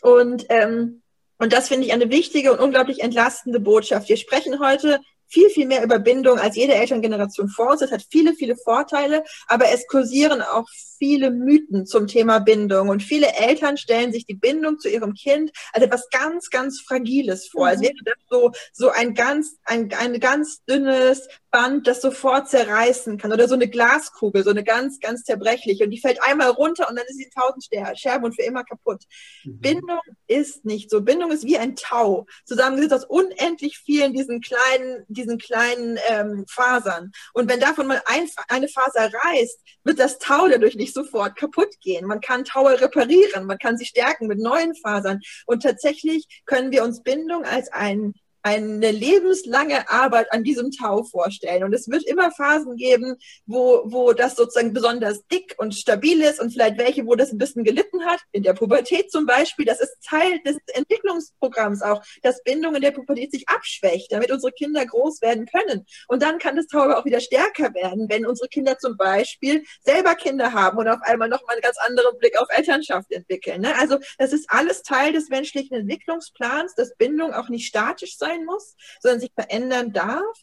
Und 0.00 0.46
ähm, 0.48 1.02
und 1.38 1.52
das 1.52 1.66
finde 1.66 1.84
ich 1.84 1.92
eine 1.92 2.10
wichtige 2.10 2.52
und 2.52 2.60
unglaublich 2.60 3.02
entlastende 3.02 3.58
Botschaft. 3.58 4.08
Wir 4.08 4.16
sprechen 4.16 4.60
heute 4.60 5.00
viel, 5.26 5.50
viel 5.50 5.66
mehr 5.66 5.82
über 5.82 5.98
Bindung 5.98 6.38
als 6.38 6.56
jede 6.56 6.74
Elterngeneration 6.74 7.48
vor 7.48 7.72
uns. 7.72 7.82
Es 7.82 7.92
hat 7.92 8.04
viele, 8.10 8.34
viele 8.34 8.56
Vorteile, 8.56 9.24
aber 9.46 9.70
es 9.70 9.86
kursieren 9.86 10.42
auch 10.42 10.66
viele 10.98 11.30
Mythen 11.30 11.86
zum 11.86 12.06
Thema 12.06 12.38
Bindung. 12.38 12.88
Und 12.88 13.02
viele 13.02 13.34
Eltern 13.34 13.76
stellen 13.76 14.12
sich 14.12 14.26
die 14.26 14.34
Bindung 14.34 14.78
zu 14.78 14.88
ihrem 14.88 15.14
Kind 15.14 15.50
als 15.72 15.84
etwas 15.84 16.08
ganz, 16.10 16.50
ganz 16.50 16.80
Fragiles 16.80 17.48
vor. 17.48 17.62
Mhm. 17.62 17.68
Als 17.68 17.80
wäre 17.82 17.94
das 18.04 18.14
so, 18.30 18.52
so 18.72 18.90
ein 18.90 19.14
ganz, 19.14 19.56
ein, 19.64 19.92
ein 19.98 20.20
ganz 20.20 20.64
dünnes 20.64 21.28
Band, 21.50 21.86
das 21.86 22.00
sofort 22.00 22.48
zerreißen 22.48 23.18
kann. 23.18 23.32
Oder 23.32 23.48
so 23.48 23.54
eine 23.54 23.68
Glaskugel, 23.68 24.42
so 24.44 24.50
eine 24.50 24.64
ganz, 24.64 24.98
ganz 25.00 25.24
zerbrechliche. 25.24 25.84
Und 25.84 25.90
die 25.90 26.00
fällt 26.00 26.22
einmal 26.22 26.50
runter 26.50 26.88
und 26.88 26.96
dann 26.96 27.06
ist 27.06 27.18
sie 27.18 27.30
tausend 27.34 27.68
Scherben 27.96 28.24
und 28.24 28.34
für 28.34 28.42
immer 28.42 28.64
kaputt. 28.64 29.04
Mhm. 29.44 29.60
Bindung 29.60 30.00
ist 30.26 30.64
nicht 30.64 30.90
so. 30.90 31.02
Bindung 31.02 31.30
ist 31.30 31.44
wie 31.44 31.58
ein 31.58 31.76
Tau. 31.76 32.26
Zusammengesetzt 32.44 32.94
aus 32.94 33.04
unendlich 33.04 33.78
vielen 33.78 34.12
diesen 34.12 34.40
kleinen, 34.40 35.04
diesen 35.14 35.38
kleinen 35.38 35.98
ähm, 36.08 36.44
Fasern. 36.48 37.12
Und 37.32 37.50
wenn 37.50 37.60
davon 37.60 37.86
mal 37.86 38.02
ein, 38.06 38.28
eine 38.48 38.68
Faser 38.68 39.10
reißt, 39.12 39.60
wird 39.84 39.98
das 39.98 40.18
Tau 40.18 40.48
dadurch 40.48 40.76
nicht 40.76 40.94
sofort 40.94 41.36
kaputt 41.36 41.80
gehen. 41.80 42.06
Man 42.06 42.20
kann 42.20 42.44
Taue 42.44 42.80
reparieren, 42.80 43.46
man 43.46 43.58
kann 43.58 43.78
sie 43.78 43.86
stärken 43.86 44.26
mit 44.26 44.38
neuen 44.38 44.74
Fasern. 44.74 45.20
Und 45.46 45.62
tatsächlich 45.62 46.26
können 46.46 46.72
wir 46.72 46.84
uns 46.84 47.02
Bindung 47.02 47.44
als 47.44 47.72
ein 47.72 48.14
eine 48.44 48.90
lebenslange 48.90 49.88
Arbeit 49.88 50.30
an 50.30 50.44
diesem 50.44 50.70
Tau 50.70 51.02
vorstellen. 51.02 51.64
Und 51.64 51.72
es 51.72 51.88
wird 51.88 52.04
immer 52.04 52.30
Phasen 52.30 52.76
geben, 52.76 53.16
wo, 53.46 53.82
wo 53.86 54.12
das 54.12 54.36
sozusagen 54.36 54.74
besonders 54.74 55.26
dick 55.28 55.54
und 55.56 55.74
stabil 55.74 56.20
ist 56.20 56.40
und 56.40 56.52
vielleicht 56.52 56.76
welche, 56.76 57.06
wo 57.06 57.14
das 57.14 57.32
ein 57.32 57.38
bisschen 57.38 57.64
gelitten 57.64 58.04
hat. 58.04 58.20
In 58.32 58.42
der 58.42 58.52
Pubertät 58.52 59.10
zum 59.10 59.24
Beispiel. 59.24 59.64
Das 59.64 59.80
ist 59.80 59.96
Teil 60.06 60.40
des 60.46 60.58
Entwicklungsprogramms 60.74 61.80
auch, 61.80 62.02
dass 62.22 62.42
Bindung 62.42 62.74
in 62.74 62.82
der 62.82 62.90
Pubertät 62.90 63.32
sich 63.32 63.48
abschwächt, 63.48 64.12
damit 64.12 64.30
unsere 64.30 64.52
Kinder 64.52 64.84
groß 64.84 65.22
werden 65.22 65.46
können. 65.46 65.86
Und 66.08 66.22
dann 66.22 66.38
kann 66.38 66.56
das 66.56 66.66
Tau 66.66 66.80
aber 66.80 66.98
auch 66.98 67.06
wieder 67.06 67.20
stärker 67.20 67.72
werden, 67.72 68.10
wenn 68.10 68.26
unsere 68.26 68.48
Kinder 68.48 68.78
zum 68.78 68.98
Beispiel 68.98 69.64
selber 69.80 70.16
Kinder 70.16 70.52
haben 70.52 70.76
und 70.76 70.88
auf 70.88 71.00
einmal 71.00 71.30
nochmal 71.30 71.54
einen 71.54 71.62
ganz 71.62 71.78
anderen 71.78 72.18
Blick 72.18 72.38
auf 72.38 72.48
Elternschaft 72.50 73.10
entwickeln. 73.10 73.62
Ne? 73.62 73.74
Also 73.78 73.98
das 74.18 74.34
ist 74.34 74.50
alles 74.50 74.82
Teil 74.82 75.14
des 75.14 75.30
menschlichen 75.30 75.78
Entwicklungsplans, 75.78 76.74
dass 76.74 76.94
Bindung 76.96 77.32
auch 77.32 77.48
nicht 77.48 77.66
statisch 77.66 78.18
sein 78.18 78.33
sein 78.34 78.44
muss, 78.44 78.76
sondern 79.00 79.20
sich 79.20 79.32
verändern 79.34 79.92
darf. 79.92 80.36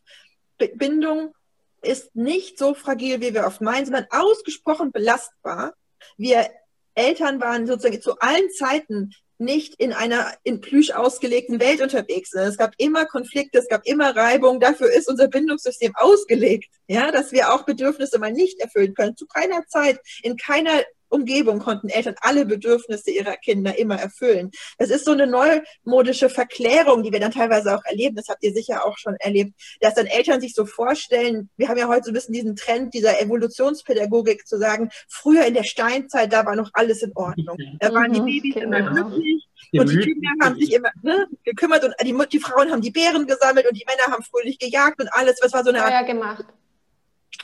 Bindung 0.76 1.34
ist 1.82 2.16
nicht 2.16 2.60
so 2.60 2.74
fragil, 2.74 3.22
wie 3.22 3.34
wir 3.34 3.46
oft 3.46 3.62
meinen, 3.62 3.86
sondern 3.86 4.08
ausgesprochen 4.12 4.92
belastbar. 4.92 5.74
Wir 6.18 6.50
Eltern 6.94 7.39
waren 7.39 7.66
sozusagen 7.66 8.02
zu 8.02 8.20
allen 8.20 8.52
Zeiten 8.52 9.14
nicht 9.38 9.74
in 9.76 9.92
einer 9.92 10.32
in 10.44 10.62
Plüsch 10.62 10.92
ausgelegten 10.92 11.60
Welt 11.60 11.82
unterwegs 11.82 12.32
Es 12.34 12.58
gab 12.58 12.74
immer 12.78 13.06
Konflikte, 13.06 13.58
es 13.58 13.68
gab 13.68 13.88
immer 13.88 14.16
Reibung. 14.16 14.60
Dafür 14.60 14.92
ist 14.92 15.10
unser 15.10 15.30
Bindungssystem 15.30 15.94
ausgelegt, 15.96 16.70
ja, 16.88 17.12
dass 17.12 17.32
wir 17.32 17.52
auch 17.52 17.64
Bedürfnisse 17.66 18.20
mal 18.20 18.32
nicht 18.32 18.60
erfüllen 18.60 18.94
können. 18.94 19.18
Zu 19.18 19.26
keiner 19.26 19.66
Zeit, 19.68 20.00
in 20.22 20.38
keiner 20.38 20.84
Umgebung 21.12 21.59
konnten 21.59 21.89
Eltern 21.89 22.16
alle 22.22 22.45
Bedürfnisse 22.45 23.12
ihrer 23.12 23.38
Kinder 23.38 23.78
immer 23.78 23.95
erfüllen. 23.95 24.51
Das 24.78 24.89
ist 24.89 25.05
so 25.05 25.12
eine 25.12 25.28
neumodische 25.28 26.30
Verklärung, 26.30 27.03
die 27.03 27.12
wir 27.12 27.20
dann 27.20 27.32
teilweise 27.32 27.76
auch 27.76 27.84
erleben. 27.86 28.16
Das 28.16 28.30
habt 28.30 28.43
ihr 28.43 28.53
sicher 28.53 28.86
auch 28.86 28.97
schon 28.97 29.16
erlebt, 29.20 29.53
dass 29.82 29.95
dann 29.95 30.07
Eltern 30.07 30.41
sich 30.41 30.53
so 30.53 30.66
vorstellen, 30.66 31.49
wir 31.57 31.68
haben 31.68 31.78
ja 31.78 31.88
heute 31.88 32.05
so 32.05 32.12
ein 32.12 32.14
bisschen 32.14 32.34
diesen 32.34 32.55
Trend 32.55 32.93
dieser 32.93 33.22
Evolutionspädagogik 33.22 34.47
zu 34.47 34.57
sagen, 34.57 34.89
früher 35.07 35.45
in 35.45 35.53
der 35.53 35.64
Steinzeit, 35.64 36.32
da 36.32 36.45
war 36.45 36.55
noch 36.55 36.70
alles 36.74 37.01
in 37.03 37.12
Ordnung. 37.16 37.57
Da 37.80 37.93
waren 37.93 38.14
die 38.14 38.22
mhm, 38.22 38.26
Babys 38.26 38.53
genau. 38.55 38.78
immer 38.78 38.91
glücklich. 38.91 39.47
Und 39.74 39.89
die 39.89 39.99
Kinder 39.99 40.30
haben 40.41 40.55
sich 40.55 40.74
immer 40.74 40.89
ne, 41.01 41.28
gekümmert 41.43 41.84
und 41.84 41.93
die, 42.03 42.16
die, 42.32 42.39
Frauen 42.39 42.72
haben 42.72 42.82
die 42.82 42.91
Beeren 42.91 43.28
gesammelt 43.28 43.68
und 43.70 43.78
die 43.78 43.86
Männer 43.86 44.12
haben 44.12 44.24
fröhlich 44.24 44.59
gejagt 44.59 44.99
und 44.99 45.09
alles. 45.14 45.39
Was 45.41 45.53
war 45.53 45.64
so 45.64 45.70
eine 45.70 45.80
Feuer 45.80 46.03
gemacht. 46.03 46.45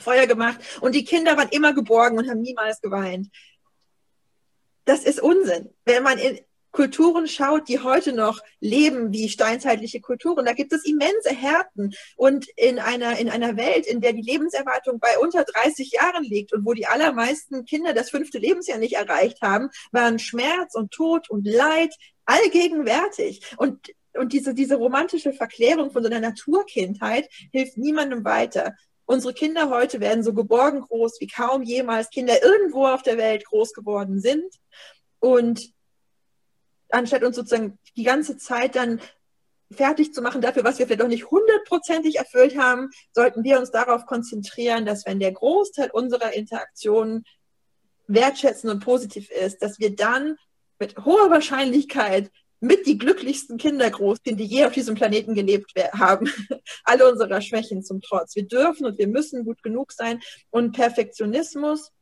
Feuer 0.00 0.26
gemacht. 0.26 0.58
Und 0.80 0.94
die 0.94 1.04
Kinder 1.04 1.36
waren 1.36 1.48
immer 1.50 1.72
geborgen 1.72 2.18
und 2.18 2.28
haben 2.28 2.40
niemals 2.40 2.80
geweint 2.80 3.28
das 4.88 5.04
ist 5.04 5.20
Unsinn. 5.20 5.68
Wenn 5.84 6.02
man 6.02 6.18
in 6.18 6.40
Kulturen 6.70 7.26
schaut, 7.28 7.68
die 7.68 7.80
heute 7.80 8.12
noch 8.12 8.40
leben 8.60 9.12
wie 9.12 9.28
steinzeitliche 9.28 10.00
Kulturen, 10.00 10.44
da 10.44 10.52
gibt 10.52 10.72
es 10.72 10.84
immense 10.84 11.30
Härten. 11.30 11.94
Und 12.16 12.46
in 12.56 12.78
einer, 12.78 13.18
in 13.18 13.28
einer 13.28 13.56
Welt, 13.56 13.86
in 13.86 14.00
der 14.00 14.12
die 14.12 14.22
Lebenserwartung 14.22 14.98
bei 14.98 15.18
unter 15.18 15.44
30 15.44 15.92
Jahren 15.92 16.24
liegt 16.24 16.52
und 16.52 16.64
wo 16.64 16.72
die 16.72 16.86
allermeisten 16.86 17.64
Kinder 17.64 17.92
das 17.92 18.10
fünfte 18.10 18.38
Lebensjahr 18.38 18.78
nicht 18.78 18.94
erreicht 18.94 19.42
haben, 19.42 19.68
waren 19.92 20.18
Schmerz 20.18 20.74
und 20.74 20.90
Tod 20.90 21.28
und 21.30 21.46
Leid 21.46 21.94
allgegenwärtig. 22.24 23.42
Und 23.56 23.90
und 24.14 24.32
diese, 24.32 24.52
diese 24.52 24.74
romantische 24.74 25.32
Verklärung 25.32 25.92
von 25.92 26.02
so 26.02 26.10
einer 26.10 26.20
Naturkindheit 26.20 27.28
hilft 27.52 27.76
niemandem 27.78 28.24
weiter. 28.24 28.74
Unsere 29.10 29.32
Kinder 29.32 29.70
heute 29.70 30.00
werden 30.00 30.22
so 30.22 30.34
geborgen 30.34 30.82
groß, 30.82 31.18
wie 31.20 31.28
kaum 31.28 31.62
jemals 31.62 32.10
Kinder 32.10 32.42
irgendwo 32.42 32.86
auf 32.86 33.02
der 33.02 33.16
Welt 33.16 33.42
groß 33.46 33.72
geworden 33.72 34.20
sind. 34.20 34.44
Und 35.18 35.72
anstatt 36.90 37.24
uns 37.24 37.36
sozusagen 37.36 37.78
die 37.96 38.02
ganze 38.02 38.36
Zeit 38.36 38.76
dann 38.76 39.00
fertig 39.72 40.12
zu 40.12 40.20
machen 40.20 40.42
dafür, 40.42 40.62
was 40.62 40.78
wir 40.78 40.86
vielleicht 40.86 41.00
auch 41.00 41.08
nicht 41.08 41.30
hundertprozentig 41.30 42.16
erfüllt 42.16 42.58
haben, 42.58 42.90
sollten 43.14 43.44
wir 43.44 43.58
uns 43.58 43.70
darauf 43.70 44.04
konzentrieren, 44.04 44.84
dass 44.84 45.06
wenn 45.06 45.20
der 45.20 45.32
Großteil 45.32 45.90
unserer 45.90 46.34
Interaktionen 46.34 47.24
wertschätzend 48.08 48.70
und 48.70 48.84
positiv 48.84 49.30
ist, 49.30 49.62
dass 49.62 49.78
wir 49.78 49.96
dann 49.96 50.36
mit 50.78 50.98
hoher 51.06 51.30
Wahrscheinlichkeit 51.30 52.30
mit 52.60 52.86
die 52.86 52.98
glücklichsten 52.98 53.56
Kinder 53.56 53.88
großziehen, 53.90 54.36
die 54.36 54.44
je 54.44 54.64
auf 54.64 54.72
diesem 54.72 54.94
Planeten 54.94 55.34
gelebt 55.34 55.72
haben. 55.92 56.28
Alle 56.84 57.10
unserer 57.10 57.40
Schwächen 57.40 57.82
zum 57.82 58.00
Trotz. 58.00 58.34
Wir 58.36 58.46
dürfen 58.46 58.86
und 58.86 58.98
wir 58.98 59.08
müssen 59.08 59.44
gut 59.44 59.62
genug 59.62 59.92
sein. 59.92 60.20
Und 60.50 60.72
Perfektionismus 60.72 61.92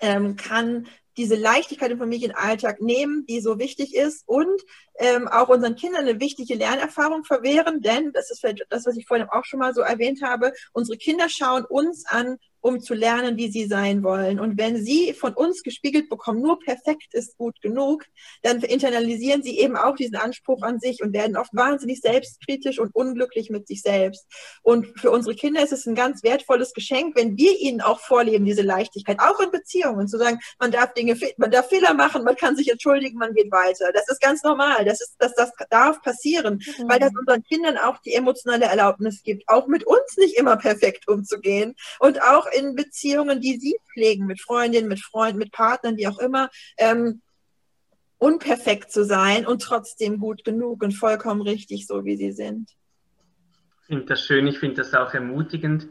ähm, 0.00 0.36
kann 0.36 0.86
diese 1.16 1.34
Leichtigkeit 1.34 1.90
im 1.90 1.98
Familienalltag 1.98 2.80
nehmen, 2.80 3.24
die 3.26 3.40
so 3.40 3.58
wichtig 3.58 3.94
ist 3.94 4.22
und 4.26 4.60
ähm, 4.98 5.28
auch 5.28 5.48
unseren 5.48 5.76
Kindern 5.76 6.06
eine 6.06 6.20
wichtige 6.20 6.54
Lernerfahrung 6.54 7.24
verwehren, 7.24 7.80
denn 7.80 8.12
das 8.12 8.30
ist 8.30 8.40
vielleicht 8.40 8.66
das, 8.68 8.86
was 8.86 8.96
ich 8.96 9.06
vorhin 9.06 9.26
auch 9.30 9.44
schon 9.44 9.60
mal 9.60 9.74
so 9.74 9.80
erwähnt 9.80 10.22
habe, 10.22 10.52
unsere 10.72 10.98
Kinder 10.98 11.28
schauen 11.28 11.64
uns 11.64 12.04
an 12.06 12.36
um 12.66 12.80
zu 12.80 12.94
lernen, 12.94 13.36
wie 13.36 13.48
sie 13.48 13.66
sein 13.66 14.02
wollen. 14.02 14.40
Und 14.40 14.58
wenn 14.58 14.84
sie 14.84 15.14
von 15.14 15.34
uns 15.34 15.62
gespiegelt 15.62 16.08
bekommen, 16.08 16.42
nur 16.42 16.58
perfekt 16.58 17.14
ist 17.14 17.36
gut 17.38 17.60
genug, 17.62 18.04
dann 18.42 18.60
internalisieren 18.60 19.44
sie 19.44 19.60
eben 19.60 19.76
auch 19.76 19.94
diesen 19.94 20.16
Anspruch 20.16 20.62
an 20.62 20.80
sich 20.80 21.00
und 21.00 21.12
werden 21.12 21.36
oft 21.36 21.54
wahnsinnig 21.54 22.00
selbstkritisch 22.00 22.80
und 22.80 22.92
unglücklich 22.92 23.50
mit 23.50 23.68
sich 23.68 23.82
selbst. 23.82 24.26
Und 24.62 24.98
für 24.98 25.12
unsere 25.12 25.36
Kinder 25.36 25.62
ist 25.62 25.72
es 25.72 25.86
ein 25.86 25.94
ganz 25.94 26.24
wertvolles 26.24 26.72
Geschenk, 26.72 27.14
wenn 27.14 27.36
wir 27.36 27.56
ihnen 27.56 27.80
auch 27.80 28.00
vorleben, 28.00 28.44
diese 28.44 28.62
Leichtigkeit, 28.62 29.20
auch 29.20 29.38
in 29.38 29.52
Beziehungen, 29.52 30.08
zu 30.08 30.18
sagen, 30.18 30.40
man 30.58 30.72
darf 30.72 30.92
Dinge, 30.94 31.16
man 31.36 31.52
darf 31.52 31.68
Fehler 31.68 31.94
machen, 31.94 32.24
man 32.24 32.34
kann 32.34 32.56
sich 32.56 32.68
entschuldigen, 32.68 33.16
man 33.16 33.32
geht 33.32 33.52
weiter. 33.52 33.92
Das 33.92 34.08
ist 34.08 34.20
ganz 34.20 34.42
normal. 34.42 34.84
Das 34.84 35.00
ist, 35.00 35.14
das, 35.20 35.34
das 35.36 35.52
darf 35.70 36.02
passieren, 36.02 36.54
mhm. 36.78 36.88
weil 36.88 36.98
das 36.98 37.12
unseren 37.16 37.44
Kindern 37.44 37.78
auch 37.78 37.98
die 37.98 38.14
emotionale 38.14 38.64
Erlaubnis 38.64 39.22
gibt, 39.22 39.48
auch 39.48 39.68
mit 39.68 39.84
uns 39.84 40.16
nicht 40.16 40.36
immer 40.36 40.56
perfekt 40.56 41.06
umzugehen 41.06 41.76
und 42.00 42.20
auch 42.22 42.46
in 42.56 42.74
Beziehungen, 42.74 43.40
die 43.40 43.58
sie 43.58 43.76
pflegen, 43.92 44.26
mit 44.26 44.40
Freundinnen, 44.40 44.88
mit 44.88 45.00
Freunden, 45.00 45.38
mit 45.38 45.52
Partnern, 45.52 45.96
wie 45.96 46.08
auch 46.08 46.18
immer, 46.18 46.48
ähm, 46.78 47.22
unperfekt 48.18 48.90
zu 48.90 49.04
sein 49.04 49.46
und 49.46 49.62
trotzdem 49.62 50.18
gut 50.18 50.44
genug 50.44 50.82
und 50.82 50.92
vollkommen 50.92 51.42
richtig, 51.42 51.86
so 51.86 52.04
wie 52.04 52.16
sie 52.16 52.32
sind. 52.32 52.70
Ich 53.82 53.94
finde 53.94 54.06
das 54.06 54.24
schön, 54.24 54.46
ich 54.48 54.58
finde 54.58 54.76
das 54.76 54.94
auch 54.94 55.14
ermutigend. 55.14 55.86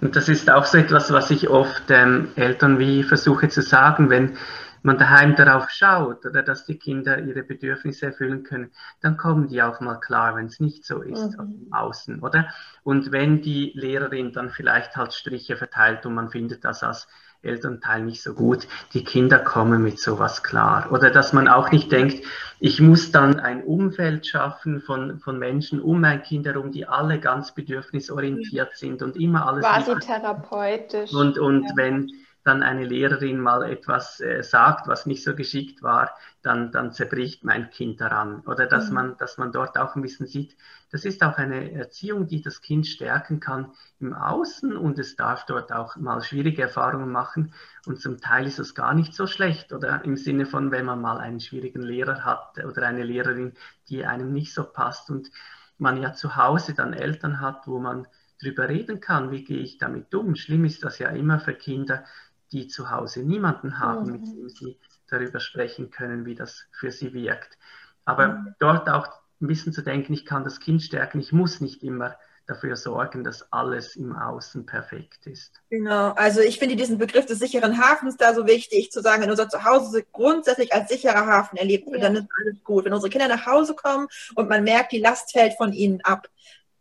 Und 0.00 0.16
das 0.16 0.28
ist 0.28 0.48
auch 0.48 0.64
so 0.64 0.78
etwas, 0.78 1.12
was 1.12 1.30
ich 1.30 1.48
oft 1.48 1.82
ähm, 1.90 2.32
Eltern 2.36 2.78
wie 2.78 3.02
versuche 3.02 3.48
zu 3.48 3.60
sagen, 3.60 4.08
wenn 4.08 4.38
man 4.82 4.98
daheim 4.98 5.36
darauf 5.36 5.70
schaut 5.70 6.24
oder 6.26 6.42
dass 6.42 6.64
die 6.66 6.78
Kinder 6.78 7.18
ihre 7.18 7.42
Bedürfnisse 7.42 8.06
erfüllen 8.06 8.44
können, 8.44 8.70
dann 9.00 9.16
kommen 9.16 9.48
die 9.48 9.62
auch 9.62 9.80
mal 9.80 9.96
klar, 9.96 10.36
wenn 10.36 10.46
es 10.46 10.60
nicht 10.60 10.84
so 10.84 11.02
ist 11.02 11.38
mhm. 11.38 11.68
außen, 11.70 12.20
oder? 12.20 12.48
Und 12.82 13.12
wenn 13.12 13.42
die 13.42 13.72
Lehrerin 13.74 14.32
dann 14.32 14.50
vielleicht 14.50 14.96
halt 14.96 15.12
Striche 15.12 15.56
verteilt 15.56 16.06
und 16.06 16.14
man 16.14 16.30
findet 16.30 16.64
das 16.64 16.82
als 16.82 17.08
Elternteil 17.42 18.02
nicht 18.02 18.22
so 18.22 18.34
gut, 18.34 18.66
die 18.92 19.04
Kinder 19.04 19.38
kommen 19.38 19.82
mit 19.82 19.98
sowas 19.98 20.42
klar. 20.42 20.88
Oder 20.90 21.10
dass 21.10 21.32
man 21.32 21.48
auch 21.48 21.70
nicht 21.70 21.92
denkt, 21.92 22.24
ich 22.58 22.80
muss 22.80 23.12
dann 23.12 23.38
ein 23.38 23.62
Umfeld 23.62 24.26
schaffen 24.26 24.80
von, 24.80 25.20
von 25.20 25.38
Menschen 25.38 25.80
um 25.80 26.00
mein 26.00 26.22
Kind 26.22 26.46
herum, 26.46 26.72
die 26.72 26.86
alle 26.86 27.20
ganz 27.20 27.52
bedürfnisorientiert 27.52 28.76
sind 28.76 29.02
und 29.02 29.16
immer 29.16 29.46
alles. 29.46 29.64
Quasi 29.64 29.94
therapeutisch. 29.98 31.12
Und, 31.12 31.38
und 31.38 31.64
ja. 31.64 31.70
wenn 31.76 32.10
dann 32.46 32.62
eine 32.62 32.84
Lehrerin 32.84 33.40
mal 33.40 33.68
etwas 33.68 34.20
äh, 34.20 34.42
sagt, 34.42 34.86
was 34.86 35.04
nicht 35.04 35.24
so 35.24 35.34
geschickt 35.34 35.82
war, 35.82 36.16
dann, 36.42 36.70
dann 36.70 36.92
zerbricht 36.92 37.44
mein 37.44 37.70
Kind 37.70 38.00
daran. 38.00 38.40
Oder 38.46 38.66
dass, 38.66 38.88
mhm. 38.88 38.94
man, 38.94 39.16
dass 39.16 39.36
man 39.36 39.50
dort 39.50 39.76
auch 39.78 39.96
ein 39.96 40.02
bisschen 40.02 40.26
sieht, 40.26 40.56
das 40.92 41.04
ist 41.04 41.24
auch 41.24 41.38
eine 41.38 41.72
Erziehung, 41.72 42.28
die 42.28 42.42
das 42.42 42.60
Kind 42.60 42.86
stärken 42.86 43.40
kann 43.40 43.72
im 43.98 44.14
Außen 44.14 44.76
und 44.76 44.98
es 44.98 45.16
darf 45.16 45.44
dort 45.46 45.72
auch 45.72 45.96
mal 45.96 46.22
schwierige 46.22 46.62
Erfahrungen 46.62 47.10
machen. 47.10 47.52
Und 47.84 48.00
zum 48.00 48.20
Teil 48.20 48.46
ist 48.46 48.60
es 48.60 48.74
gar 48.74 48.94
nicht 48.94 49.12
so 49.12 49.26
schlecht. 49.26 49.72
Oder 49.72 50.04
im 50.04 50.16
Sinne 50.16 50.46
von, 50.46 50.70
wenn 50.70 50.86
man 50.86 51.00
mal 51.00 51.18
einen 51.18 51.40
schwierigen 51.40 51.82
Lehrer 51.82 52.24
hat 52.24 52.64
oder 52.64 52.86
eine 52.86 53.02
Lehrerin, 53.02 53.54
die 53.88 54.06
einem 54.06 54.32
nicht 54.32 54.54
so 54.54 54.62
passt 54.62 55.10
und 55.10 55.30
man 55.78 56.00
ja 56.00 56.12
zu 56.12 56.36
Hause 56.36 56.74
dann 56.74 56.92
Eltern 56.92 57.40
hat, 57.40 57.66
wo 57.66 57.80
man 57.80 58.06
drüber 58.40 58.68
reden 58.68 59.00
kann, 59.00 59.30
wie 59.30 59.44
gehe 59.44 59.60
ich 59.60 59.78
damit 59.78 60.14
um. 60.14 60.36
Schlimm 60.36 60.64
ist 60.64 60.84
das 60.84 60.98
ja 60.98 61.08
immer 61.08 61.40
für 61.40 61.54
Kinder, 61.54 62.04
die 62.52 62.68
zu 62.68 62.90
Hause 62.90 63.22
niemanden 63.22 63.78
haben, 63.78 64.06
mhm. 64.06 64.12
mit 64.12 64.26
dem 64.26 64.48
sie 64.48 64.78
darüber 65.08 65.40
sprechen 65.40 65.90
können, 65.90 66.26
wie 66.26 66.34
das 66.34 66.66
für 66.72 66.90
sie 66.90 67.12
wirkt. 67.12 67.58
Aber 68.04 68.28
mhm. 68.28 68.54
dort 68.58 68.88
auch 68.88 69.08
ein 69.40 69.46
bisschen 69.48 69.72
zu 69.72 69.82
denken, 69.82 70.12
ich 70.12 70.24
kann 70.24 70.44
das 70.44 70.60
Kind 70.60 70.82
stärken, 70.82 71.20
ich 71.20 71.32
muss 71.32 71.60
nicht 71.60 71.82
immer 71.82 72.16
dafür 72.46 72.76
sorgen, 72.76 73.24
dass 73.24 73.52
alles 73.52 73.96
im 73.96 74.14
Außen 74.14 74.66
perfekt 74.66 75.26
ist. 75.26 75.60
Genau, 75.68 76.12
also 76.12 76.40
ich 76.40 76.58
finde 76.58 76.76
diesen 76.76 76.96
Begriff 76.96 77.26
des 77.26 77.40
sicheren 77.40 77.78
Hafens 77.78 78.16
da 78.16 78.34
so 78.34 78.46
wichtig, 78.46 78.92
zu 78.92 79.02
sagen, 79.02 79.22
wenn 79.22 79.30
unser 79.30 79.48
Zuhause 79.48 80.04
grundsätzlich 80.12 80.72
als 80.72 80.88
sicherer 80.88 81.26
Hafen 81.26 81.56
erlebt 81.56 81.86
wird, 81.90 82.02
ja. 82.02 82.08
dann 82.08 82.16
ist 82.16 82.28
alles 82.40 82.62
gut. 82.62 82.84
Wenn 82.84 82.92
unsere 82.92 83.10
Kinder 83.10 83.28
nach 83.28 83.46
Hause 83.46 83.74
kommen 83.74 84.06
und 84.36 84.48
man 84.48 84.62
merkt, 84.62 84.92
die 84.92 85.00
Last 85.00 85.32
fällt 85.32 85.54
von 85.54 85.72
ihnen 85.72 86.00
ab. 86.02 86.28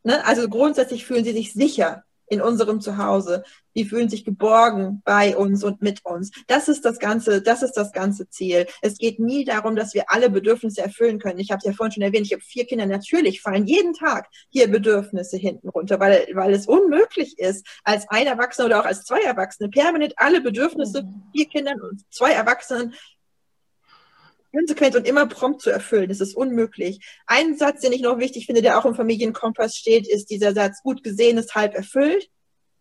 Ne? 0.04 0.24
Also 0.26 0.48
grundsätzlich 0.48 1.06
fühlen 1.06 1.26
sie 1.26 1.34
sich 1.34 1.54
sicher 1.54 2.04
in 2.28 2.42
unserem 2.42 2.82
Zuhause. 2.82 3.44
Die 3.76 3.86
fühlen 3.86 4.10
sich 4.10 4.24
geborgen 4.24 5.02
bei 5.04 5.36
uns 5.36 5.64
und 5.64 5.82
mit 5.82 6.06
uns. 6.06 6.32
Das 6.48 6.70
ist 6.70 6.86
das 6.86 7.00
ganze, 7.00 7.42
das 7.42 7.62
ist 7.62 7.74
das 7.74 7.92
ganze 7.92 8.30
Ziel. 8.30 8.68
Es 8.82 8.98
geht 8.98 9.20
nie 9.20 9.44
darum, 9.44 9.76
dass 9.76 9.94
wir 9.94 10.06
alle 10.08 10.30
Bedürfnisse 10.30 10.82
erfüllen 10.82 11.20
können. 11.20 11.40
Ich 11.40 11.52
habe 11.52 11.60
es 11.60 11.66
ja 11.66 11.74
vorhin 11.74 11.92
schon 11.92 12.04
erwähnt. 12.04 12.26
Ich 12.26 12.34
habe 12.34 12.42
vier 12.42 12.66
Kinder. 12.66 12.86
Natürlich 12.86 13.42
fallen 13.42 13.68
jeden 13.68 13.94
Tag 13.94 14.30
hier 14.50 14.70
Bedürfnisse 14.70 15.38
hinten 15.38 15.68
runter, 15.70 16.00
weil, 16.00 16.28
weil 16.34 16.54
es 16.54 16.68
unmöglich 16.68 17.38
ist, 17.38 17.68
als 17.84 18.08
ein 18.10 18.28
Erwachsener 18.28 18.68
oder 18.68 18.80
auch 18.80 18.86
als 18.86 19.04
zwei 19.04 19.22
Erwachsene 19.22 19.70
permanent 19.70 20.14
alle 20.18 20.42
Bedürfnisse 20.42 21.04
mhm. 21.04 21.24
vier 21.34 21.46
Kindern 21.48 21.82
und 21.82 22.02
zwei 22.10 22.32
Erwachsenen 22.32 22.94
konsequent 24.56 24.96
und 24.96 25.08
immer 25.08 25.28
prompt 25.28 25.62
zu 25.62 25.70
erfüllen. 25.70 26.10
Das 26.10 26.22
ist 26.22 26.36
unmöglich. 26.36 27.00
Ein 27.28 27.58
Satz, 27.58 27.82
den 27.82 27.94
ich 27.94 28.02
noch 28.02 28.20
wichtig 28.20 28.46
finde, 28.46 28.62
der 28.62 28.78
auch 28.78 28.86
im 28.86 28.96
Familienkompass 28.96 29.76
steht, 29.76 30.08
ist 30.08 30.30
dieser 30.30 30.54
Satz, 30.54 30.82
gut 30.82 31.04
gesehen 31.04 31.38
ist 31.38 31.56
halb 31.56 31.76
erfüllt. 31.76 32.30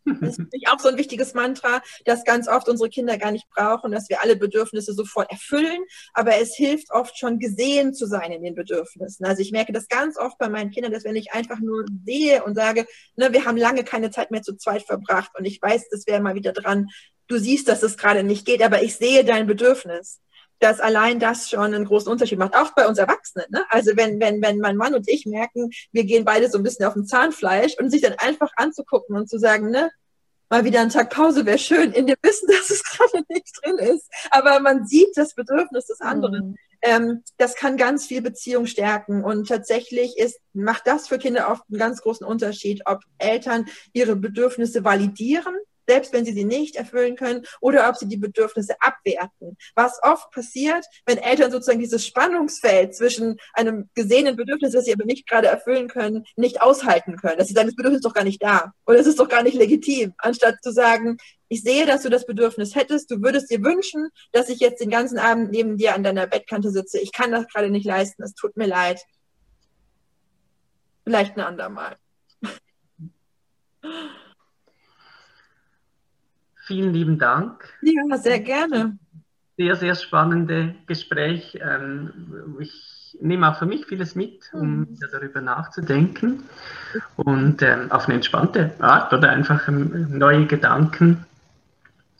Das 0.05 0.31
ist 0.31 0.37
für 0.37 0.49
mich 0.53 0.69
auch 0.69 0.79
so 0.79 0.89
ein 0.89 0.99
wichtiges 0.99 1.33
Mantra, 1.35 1.83
das 2.05 2.25
ganz 2.25 2.47
oft 2.47 2.69
unsere 2.69 2.91
Kinder 2.91 3.17
gar 3.17 3.33
nicht 3.33 3.49
brauchen, 3.49 3.91
dass 3.91 4.09
wir 4.11 4.23
alle 4.23 4.37
Bedürfnisse 4.37 4.93
sofort 4.93 5.31
erfüllen. 5.31 5.83
Aber 6.13 6.37
es 6.37 6.55
hilft 6.55 6.91
oft 6.93 7.19
schon 7.19 7.39
gesehen 7.39 7.95
zu 7.95 8.07
sein 8.07 8.31
in 8.31 8.43
den 8.43 8.55
Bedürfnissen. 8.55 9.25
Also 9.25 9.41
ich 9.41 9.51
merke 9.51 9.73
das 9.73 9.89
ganz 9.89 10.19
oft 10.19 10.39
bei 10.39 10.49
meinen 10.49 10.71
Kindern, 10.71 10.93
dass 10.93 11.05
wenn 11.05 11.17
ich 11.17 11.33
einfach 11.33 11.59
nur 11.59 11.87
sehe 12.05 12.45
und 12.45 12.55
sage, 12.55 12.87
ne, 13.17 13.33
wir 13.33 13.47
haben 13.47 13.57
lange 13.57 13.83
keine 13.85 14.11
Zeit 14.11 14.31
mehr 14.31 14.43
zu 14.43 14.57
zweit 14.57 14.83
verbracht 14.83 15.31
und 15.39 15.47
ich 15.47 15.61
weiß, 15.61 15.89
das 15.91 16.07
wäre 16.07 16.21
mal 16.21 16.35
wieder 16.35 16.53
dran. 16.53 16.89
Du 17.27 17.39
siehst, 17.39 17.69
dass 17.69 17.83
es 17.83 17.97
gerade 17.97 18.23
nicht 18.23 18.45
geht, 18.45 18.63
aber 18.63 18.83
ich 18.83 18.97
sehe 18.97 19.25
dein 19.25 19.47
Bedürfnis 19.47 20.21
dass 20.61 20.81
allein 20.81 21.19
das 21.21 21.51
schon 21.51 21.75
einen 21.75 21.85
großen 21.85 22.11
Unterschied 22.11 22.39
macht, 22.39 22.57
auch 22.57 22.73
bei 22.73 22.87
uns 22.87 22.99
Erwachsenen. 22.99 23.47
Ne? 23.51 23.65
Also 23.69 23.93
wenn, 23.97 24.21
wenn, 24.21 24.41
wenn 24.41 24.59
mein 24.59 24.77
Mann 24.77 24.95
und 24.95 25.09
ich 25.09 25.27
merken, 25.27 25.71
wir 25.93 26.05
gehen 26.05 26.25
beide 26.25 26.51
so 26.51 26.59
ein 26.59 26.65
bisschen 26.65 26.87
auf 26.87 26.95
dem 26.95 27.07
Zahnfleisch 27.07 27.77
und 27.79 27.91
sich 27.91 28.03
dann 28.03 28.15
einfach 28.19 28.51
anzugucken 28.57 29.17
und 29.17 29.29
zu 29.29 29.39
sagen, 29.39 29.71
ne, 29.71 29.91
mal 30.51 30.65
wieder 30.65 30.81
ein 30.81 30.89
Tag 30.89 31.11
Pause 31.11 31.47
wäre 31.47 31.59
schön, 31.59 31.93
in 31.93 32.07
dem 32.07 32.17
Wissen, 32.23 32.47
dass 32.49 32.71
es 32.71 32.83
gerade 32.83 33.25
nicht 33.29 33.53
drin 33.63 33.79
ist. 33.79 34.09
Aber 34.31 34.61
man 34.61 34.87
sieht 34.87 35.17
das 35.17 35.35
Bedürfnis 35.35 35.87
des 35.87 36.01
anderen. 36.01 36.49
Mhm. 36.49 36.57
Ähm, 36.83 37.23
das 37.39 37.57
kann 37.57 37.77
ganz 37.77 38.07
viel 38.07 38.23
Beziehung 38.23 38.67
stärken. 38.67 39.25
Und 39.25 39.49
tatsächlich 39.49 40.19
ist, 40.19 40.39
macht 40.53 40.87
das 40.87 41.09
für 41.09 41.19
Kinder 41.19 41.51
oft 41.51 41.63
einen 41.69 41.79
ganz 41.79 42.03
großen 42.03 42.27
Unterschied, 42.27 42.83
ob 42.87 43.01
Eltern 43.19 43.67
ihre 43.93 44.17
Bedürfnisse 44.17 44.85
validieren 44.85 45.55
selbst 45.87 46.13
wenn 46.13 46.25
sie 46.25 46.33
sie 46.33 46.45
nicht 46.45 46.77
erfüllen 46.77 47.17
können, 47.17 47.45
oder 47.61 47.89
ob 47.89 47.97
sie 47.97 48.09
die 48.09 48.17
Bedürfnisse 48.17 48.75
abwerten. 48.81 49.57
Was 49.75 50.01
oft 50.03 50.31
passiert, 50.31 50.85
wenn 51.07 51.19
Eltern 51.19 51.51
sozusagen 51.51 51.81
dieses 51.81 52.07
Spannungsfeld 52.07 52.95
zwischen 52.95 53.37
einem 53.53 53.89
gesehenen 53.95 54.37
Bedürfnis, 54.37 54.73
das 54.73 54.85
sie 54.85 54.93
aber 54.93 55.05
nicht 55.05 55.27
gerade 55.27 55.49
erfüllen 55.49 55.89
können, 55.89 56.25
nicht 56.37 56.61
aushalten 56.61 57.17
können. 57.17 57.39
Dass 57.39 57.49
sie 57.49 57.55
sagen, 57.55 57.69
das 57.69 57.77
Bedürfnis 57.77 57.99
ist 57.99 58.07
doch 58.07 58.15
gar 58.15 58.25
nicht 58.25 58.43
da 58.43 58.73
oder 58.87 58.99
es 58.99 59.07
ist 59.07 59.19
doch 59.19 59.29
gar 59.29 59.43
nicht 59.43 59.57
legitim, 59.57 60.15
anstatt 60.19 60.57
zu 60.63 60.73
sagen, 60.73 61.17
ich 61.49 61.63
sehe, 61.63 61.87
dass 61.87 62.03
du 62.03 62.09
das 62.09 62.27
Bedürfnis 62.27 62.75
hättest, 62.75 63.11
du 63.11 63.23
würdest 63.23 63.51
dir 63.51 63.63
wünschen, 63.63 64.09
dass 64.33 64.49
ich 64.49 64.61
jetzt 64.61 64.81
den 64.81 64.91
ganzen 64.91 65.19
Abend 65.19 65.51
neben 65.53 65.77
dir 65.77 65.95
an 65.95 66.03
deiner 66.03 66.27
Bettkante 66.27 66.71
sitze. 66.71 66.99
Ich 66.99 67.13
kann 67.13 67.31
das 67.31 67.47
gerade 67.47 67.71
nicht 67.71 67.87
leisten, 67.87 68.23
es 68.23 68.35
tut 68.35 68.57
mir 68.57 68.67
leid. 68.67 69.01
Vielleicht 71.05 71.37
ein 71.37 71.43
andermal. 71.43 71.97
Vielen 76.67 76.95
lieben 76.95 77.19
Dank. 77.19 77.63
Ja, 77.83 78.17
sehr 78.17 78.41
gerne. 78.41 78.97
Sehr, 79.59 79.77
sehr 79.77 79.95
spannende 79.95 80.75
Gespräch. 80.87 81.59
Ähm, 81.61 82.57
ich 82.59 83.19
nehme 83.21 83.51
auch 83.51 83.59
für 83.59 83.67
mich 83.67 83.85
vieles 83.85 84.15
mit, 84.15 84.51
um 84.55 84.79
mhm. 84.79 84.99
darüber 85.13 85.43
nachzudenken 85.43 86.45
und 87.17 87.61
ähm, 87.61 87.93
auf 87.93 88.07
eine 88.07 88.15
entspannte 88.15 88.73
Art 88.79 89.13
oder 89.13 89.29
einfach 89.31 89.69
ähm, 89.69 90.17
neue 90.17 90.47
Gedanken. 90.47 91.27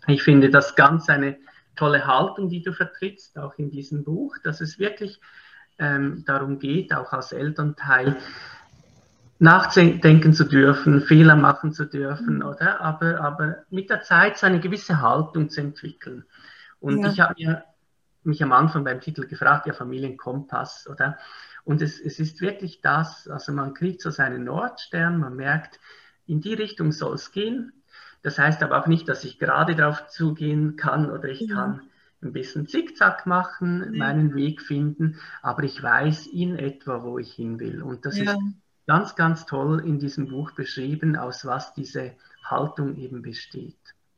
Ich 0.07 0.23
finde 0.23 0.51
das 0.51 0.77
ganz 0.77 1.09
eine 1.09 1.39
tolle 1.75 2.07
Haltung, 2.07 2.51
die 2.51 2.63
du 2.63 2.75
vertrittst, 2.75 3.39
auch 3.39 3.55
in 3.57 3.71
diesem 3.71 4.05
Buch, 4.05 4.37
dass 4.45 4.61
es 4.61 4.79
wirklich 4.79 5.21
darum 5.77 6.61
geht, 6.61 6.95
auch 6.95 7.13
als 7.13 7.33
Elternteil, 7.33 8.17
nachdenken 9.39 10.33
zu 10.33 10.45
dürfen, 10.45 11.01
Fehler 11.01 11.37
machen 11.37 11.73
zu 11.73 11.85
dürfen, 11.85 12.43
oder? 12.43 12.81
Aber, 12.81 13.21
aber 13.21 13.57
mit 13.71 13.91
der 13.91 14.03
Zeit 14.03 14.39
so 14.39 14.47
eine 14.47 14.61
gewisse 14.61 15.01
Haltung 15.01 15.51
zu 15.51 15.61
entwickeln. 15.61 16.25
Und 16.81 17.01
ja. 17.01 17.11
ich 17.11 17.21
habe 17.21 17.35
mir 17.37 17.65
mich 18.25 18.43
am 18.43 18.53
Anfang 18.53 18.85
beim 18.85 19.01
Titel 19.01 19.27
gefragt, 19.27 19.67
ja, 19.67 19.73
Familienkompass, 19.73 20.89
oder? 20.89 21.19
Und 21.65 21.83
es, 21.83 22.01
es 22.01 22.19
ist 22.19 22.41
wirklich 22.41 22.81
das, 22.81 23.29
also 23.29 23.53
man 23.53 23.75
kriegt 23.75 24.01
so 24.01 24.11
seinen 24.11 24.45
Nordstern, 24.45 25.19
man 25.19 25.37
merkt, 25.37 25.79
in 26.27 26.41
die 26.41 26.55
Richtung 26.55 26.93
soll 26.93 27.15
es 27.15 27.33
gehen. 27.33 27.73
Das 28.23 28.39
heißt 28.39 28.63
aber 28.63 28.81
auch 28.81 28.87
nicht, 28.87 29.09
dass 29.09 29.25
ich 29.25 29.39
gerade 29.39 29.77
darauf 29.77 30.09
zugehen 30.09 30.77
kann 30.77 31.11
oder 31.11 31.29
ich 31.29 31.41
ja. 31.41 31.55
kann 31.55 31.83
ein 32.23 32.33
bisschen 32.33 32.67
Zickzack 32.67 33.27
machen, 33.27 33.93
ja. 33.93 33.99
meinen 33.99 34.35
Weg 34.35 34.63
finden, 34.63 35.19
aber 35.43 35.65
ich 35.65 35.83
weiß 35.83 36.27
in 36.29 36.57
etwa, 36.57 37.03
wo 37.03 37.19
ich 37.19 37.35
hin 37.35 37.61
will. 37.61 37.83
Und 37.83 38.07
das 38.07 38.17
ja. 38.17 38.33
ist 38.33 38.39
ganz, 38.87 39.15
ganz 39.15 39.47
toll 39.47 39.83
in 39.87 39.99
diesem 39.99 40.29
Buch 40.29 40.53
beschrieben, 40.53 41.17
aus 41.17 41.45
was 41.45 41.75
diese 41.75 42.13
Haltung 42.45 42.97
eben 42.97 43.23
besteht. 43.23 43.77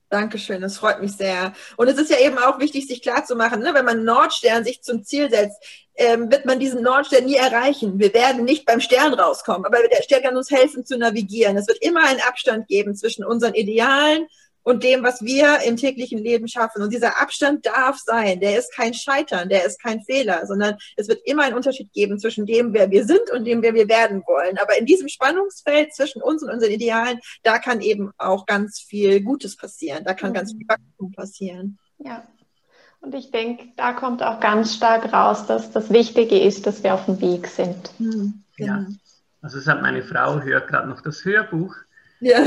Dankeschön, 0.09 0.61
das 0.61 0.79
freut 0.79 1.01
mich 1.01 1.13
sehr. 1.13 1.53
Und 1.77 1.89
es 1.89 1.99
ist 1.99 2.11
ja 2.11 2.19
eben 2.19 2.39
auch 2.39 2.61
wichtig, 2.61 2.87
sich 2.87 3.03
klarzumachen, 3.03 3.61
ne, 3.61 3.75
wenn 3.75 3.85
man 3.85 4.05
Nordstern 4.05 4.63
sich 4.63 4.81
zum 4.83 5.03
Ziel 5.03 5.29
setzt, 5.29 5.61
ähm, 5.97 6.31
wird 6.31 6.45
man 6.45 6.61
diesen 6.61 6.83
Nordstern 6.83 7.25
nie 7.25 7.35
erreichen. 7.35 7.99
Wir 7.99 8.15
werden 8.15 8.45
nicht 8.45 8.67
beim 8.67 8.81
Stern 8.81 9.15
rauskommen, 9.15 9.67
aber 9.67 9.79
der 9.89 10.03
Stern 10.03 10.23
kann 10.23 10.37
uns 10.37 10.51
helfen 10.51 10.85
zu 10.85 10.97
navigieren. 10.97 11.57
Es 11.57 11.67
wird 11.67 11.83
immer 11.83 12.07
einen 12.07 12.21
Abstand 12.21 12.69
geben 12.69 12.95
zwischen 12.95 13.25
unseren 13.25 13.55
Idealen 13.55 14.29
und 14.67 14.83
dem, 14.83 15.05
was 15.05 15.23
wir 15.23 15.61
im 15.65 15.77
täglichen 15.77 16.19
Leben 16.19 16.49
schaffen. 16.49 16.83
Und 16.83 16.93
dieser 16.93 17.21
Abstand 17.21 17.65
darf 17.65 17.99
sein. 17.99 18.41
Der 18.41 18.59
ist 18.59 18.75
kein 18.75 18.95
Scheitern, 18.95 19.49
der 19.49 19.65
ist 19.65 19.81
kein 19.81 20.03
Fehler, 20.03 20.45
sondern 20.45 20.77
es 20.97 21.07
wird 21.07 21.21
immer 21.25 21.45
einen 21.45 21.55
Unterschied 21.55 21.93
geben 21.93 22.19
zwischen 22.19 22.47
dem, 22.47 22.75
wer 22.75 22.91
wir 22.91 23.07
sind 23.07 23.31
und 23.31 23.45
dem, 23.45 23.63
wer 23.63 23.75
wir 23.75 23.89
werden 23.89 24.25
wollen. 24.27 24.59
Aber 24.59 24.77
in 24.77 24.85
diesem 24.85 25.07
Spannungsfeld 25.07 25.95
zwischen 25.95 26.21
uns 26.21 26.43
und 26.43 26.51
unseren 26.51 26.73
Idealen, 26.73 27.21
da 27.45 27.61
kann 27.61 27.81
eben 27.81 28.11
auch 28.19 28.45
ganz 28.45 28.81
viel 28.81 29.23
Gutes 29.23 29.57
passieren. 29.57 30.03
Da 30.03 30.15
kann 30.15 30.31
mhm. 30.31 30.35
ganz 30.35 30.51
viel 30.51 30.67
Wachstum 30.67 31.13
passieren. 31.13 31.79
Ja. 31.99 32.27
Und 33.01 33.15
ich 33.15 33.31
denke, 33.31 33.69
da 33.77 33.93
kommt 33.93 34.21
auch 34.25 34.41
ganz 34.41 34.75
stark 34.75 35.13
raus, 35.13 35.47
dass 35.47 35.71
das 35.71 35.91
Wichtige 35.91 36.41
ist, 36.41 36.67
dass 36.67 36.83
wir 36.83 36.95
auf 36.95 37.05
dem 37.05 37.21
Weg 37.21 37.47
sind. 37.47 37.93
Mhm. 38.01 38.43
Genau. 38.57 38.73
Ja. 38.73 38.87
Also 39.43 39.59
es 39.59 39.69
hat 39.69 39.81
meine 39.81 40.03
Frau 40.03 40.41
hört 40.41 40.67
gerade 40.67 40.89
noch 40.89 41.03
das 41.03 41.25
Hörbuch. 41.25 41.73
Ja 42.19 42.43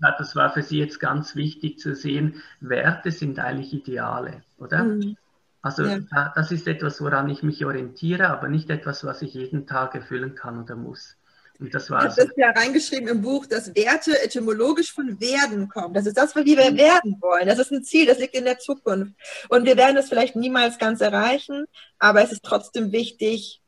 das 0.00 0.34
war 0.34 0.52
für 0.52 0.62
Sie 0.62 0.78
jetzt 0.78 1.00
ganz 1.00 1.36
wichtig 1.36 1.78
zu 1.78 1.94
sehen, 1.94 2.42
Werte 2.60 3.10
sind 3.10 3.38
eigentlich 3.38 3.72
Ideale, 3.72 4.42
oder? 4.58 4.84
Mhm. 4.84 5.16
Also 5.62 5.84
ja. 5.84 6.32
das 6.34 6.50
ist 6.50 6.66
etwas, 6.66 7.00
woran 7.00 7.28
ich 7.28 7.44
mich 7.44 7.64
orientiere, 7.64 8.28
aber 8.28 8.48
nicht 8.48 8.68
etwas, 8.68 9.04
was 9.04 9.22
ich 9.22 9.34
jeden 9.34 9.66
Tag 9.66 9.94
erfüllen 9.94 10.34
kann 10.34 10.60
oder 10.60 10.74
muss. 10.74 11.16
Und 11.60 11.72
das 11.72 11.88
war 11.90 12.04
ich 12.04 12.10
habe 12.10 12.26
das 12.26 12.36
ja 12.36 12.50
reingeschrieben 12.50 13.06
im 13.06 13.22
Buch, 13.22 13.46
dass 13.46 13.72
Werte 13.76 14.20
etymologisch 14.20 14.92
von 14.92 15.20
werden 15.20 15.68
kommen. 15.68 15.94
Das 15.94 16.06
ist 16.06 16.16
das, 16.16 16.34
wie 16.34 16.56
wir 16.56 16.76
werden 16.76 17.18
wollen. 17.20 17.46
Das 17.46 17.60
ist 17.60 17.70
ein 17.70 17.84
Ziel, 17.84 18.06
das 18.06 18.18
liegt 18.18 18.34
in 18.34 18.44
der 18.44 18.58
Zukunft. 18.58 19.14
Und 19.48 19.64
wir 19.64 19.76
werden 19.76 19.96
es 19.96 20.08
vielleicht 20.08 20.34
niemals 20.34 20.78
ganz 20.78 21.00
erreichen, 21.00 21.66
aber 22.00 22.24
es 22.24 22.32
ist 22.32 22.42
trotzdem 22.42 22.90
wichtig, 22.90 23.60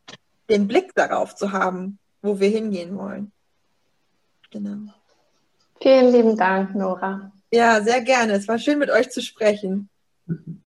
den 0.51 0.66
Blick 0.66 0.95
darauf 0.97 1.37
zu 1.37 1.53
haben, 1.53 2.01
wo 2.20 2.41
wir 2.41 2.49
hingehen 2.49 2.97
wollen. 2.97 3.31
Genau. 4.51 4.93
Vielen 5.85 6.12
lieben 6.12 6.35
Dank, 6.35 6.74
Nora. 6.74 7.30
Ja, 7.53 7.82
sehr 7.82 8.01
gerne. 8.01 8.32
Es 8.32 8.49
war 8.49 8.59
schön, 8.59 8.78
mit 8.78 8.91
euch 8.91 9.11
zu 9.11 9.20
sprechen. 9.20 9.91